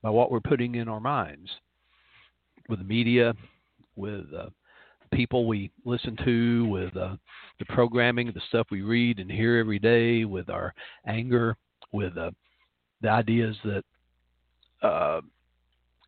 by 0.03 0.11
what 0.11 0.31
we're 0.31 0.41
putting 0.41 0.75
in 0.75 0.89
our 0.89 1.01
minds? 1.01 1.51
with 2.68 2.79
the 2.79 2.85
media, 2.85 3.35
with 3.97 4.25
uh, 4.37 4.47
people 5.12 5.47
we 5.47 5.70
listen 5.85 6.16
to, 6.25 6.66
with 6.68 6.97
uh, 6.97 7.16
the 7.59 7.64
programming, 7.66 8.27
the 8.29 8.41
stuff 8.49 8.66
we 8.70 8.83
read 8.83 9.18
and 9.18 9.31
hear 9.31 9.59
every 9.59 9.79
day, 9.79 10.25
with 10.25 10.49
our 10.49 10.75
anger, 11.07 11.57
with 11.93 12.16
uh, 12.16 12.31
the 13.05 13.11
ideas 13.11 13.55
that 13.64 13.84
uh, 14.82 15.20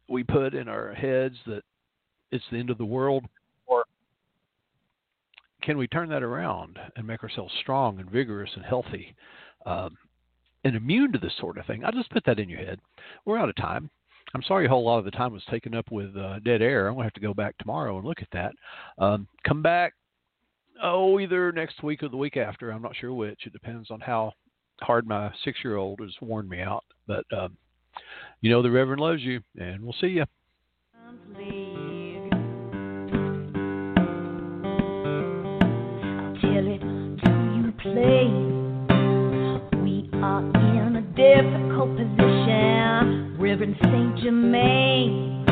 we 0.08 0.24
put 0.24 0.54
in 0.54 0.66
our 0.66 0.94
heads 0.94 1.36
that 1.46 1.62
it's 2.32 2.44
the 2.50 2.56
end 2.56 2.70
of 2.70 2.78
the 2.78 2.84
world, 2.84 3.24
or 3.66 3.84
can 5.62 5.76
we 5.76 5.86
turn 5.86 6.08
that 6.08 6.22
around 6.22 6.78
and 6.96 7.06
make 7.06 7.22
ourselves 7.22 7.52
strong 7.60 8.00
and 8.00 8.10
vigorous 8.10 8.50
and 8.56 8.64
healthy 8.64 9.14
um, 9.66 9.96
and 10.64 10.74
immune 10.74 11.12
to 11.12 11.18
this 11.18 11.34
sort 11.38 11.58
of 11.58 11.66
thing? 11.66 11.84
I'll 11.84 11.92
just 11.92 12.10
put 12.10 12.24
that 12.24 12.38
in 12.38 12.48
your 12.48 12.60
head. 12.60 12.80
We're 13.26 13.38
out 13.38 13.50
of 13.50 13.56
time. 13.56 13.90
I'm 14.34 14.42
sorry 14.42 14.64
a 14.64 14.68
whole 14.70 14.84
lot 14.84 14.98
of 14.98 15.04
the 15.04 15.10
time 15.10 15.32
was 15.32 15.44
taken 15.50 15.74
up 15.74 15.90
with 15.92 16.16
uh, 16.16 16.38
dead 16.40 16.62
air. 16.62 16.88
I'm 16.88 16.94
going 16.94 17.04
to 17.04 17.08
have 17.08 17.12
to 17.12 17.20
go 17.20 17.34
back 17.34 17.58
tomorrow 17.58 17.98
and 17.98 18.06
look 18.06 18.22
at 18.22 18.30
that. 18.32 18.52
Um, 18.98 19.28
come 19.46 19.60
back, 19.60 19.92
oh, 20.82 21.20
either 21.20 21.52
next 21.52 21.82
week 21.82 22.02
or 22.02 22.08
the 22.08 22.16
week 22.16 22.38
after. 22.38 22.70
I'm 22.70 22.82
not 22.82 22.96
sure 22.96 23.12
which. 23.12 23.46
It 23.46 23.52
depends 23.52 23.90
on 23.90 24.00
how 24.00 24.32
hard 24.80 25.06
my 25.06 25.32
six 25.44 25.58
year 25.64 25.76
old 25.76 26.00
has 26.00 26.14
worn 26.20 26.48
me 26.48 26.60
out. 26.60 26.84
But 27.06 27.24
um, 27.36 27.56
you 28.40 28.50
know 28.50 28.62
the 28.62 28.70
Reverend 28.70 29.00
loves 29.00 29.22
you, 29.22 29.40
and 29.58 29.82
we'll 29.82 29.96
see 30.00 30.08
you. 30.08 30.24
We 39.84 40.10
are 40.14 40.42
in 40.86 40.96
a 40.96 41.02
difficult 41.14 41.96
position. 41.96 43.36
Reverend 43.38 43.76
Saint 43.82 44.18
Germain 44.18 45.44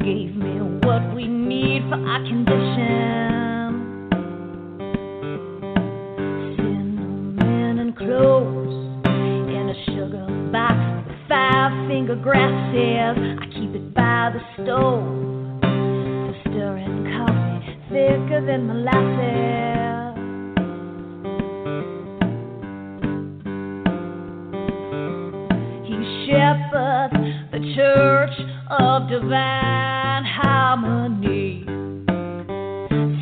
gave 0.00 0.36
me 0.36 0.60
what 0.86 1.14
we 1.14 1.26
need 1.26 1.82
for 1.88 1.96
our 1.96 2.22
condition. 2.24 3.35
Grasses. 12.14 13.16
I 13.40 13.46
keep 13.46 13.74
it 13.74 13.92
by 13.92 14.30
the 14.32 14.40
stove 14.62 15.60
for 15.60 16.34
stirring 16.42 17.04
coffee 17.18 17.76
thicker 17.88 18.46
than 18.46 18.66
molasses. 18.68 19.46
He 25.86 25.96
shepherds 26.26 27.26
the 27.50 27.60
church 27.74 28.36
of 28.70 29.08
divine 29.08 30.24
harmony, 30.24 31.64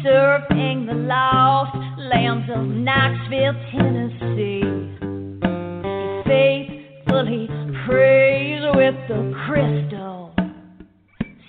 serving 0.03 0.87
the 0.87 0.95
lost 1.09 1.77
lambs 1.99 2.51
of 2.55 2.65
Knoxville, 2.67 3.55
Tennessee. 3.73 4.61
Faithfully 6.27 7.49
praise 7.87 8.34
with 8.85 9.09
the 9.09 9.33
crystal 9.47 10.35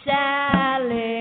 salad. 0.06 1.15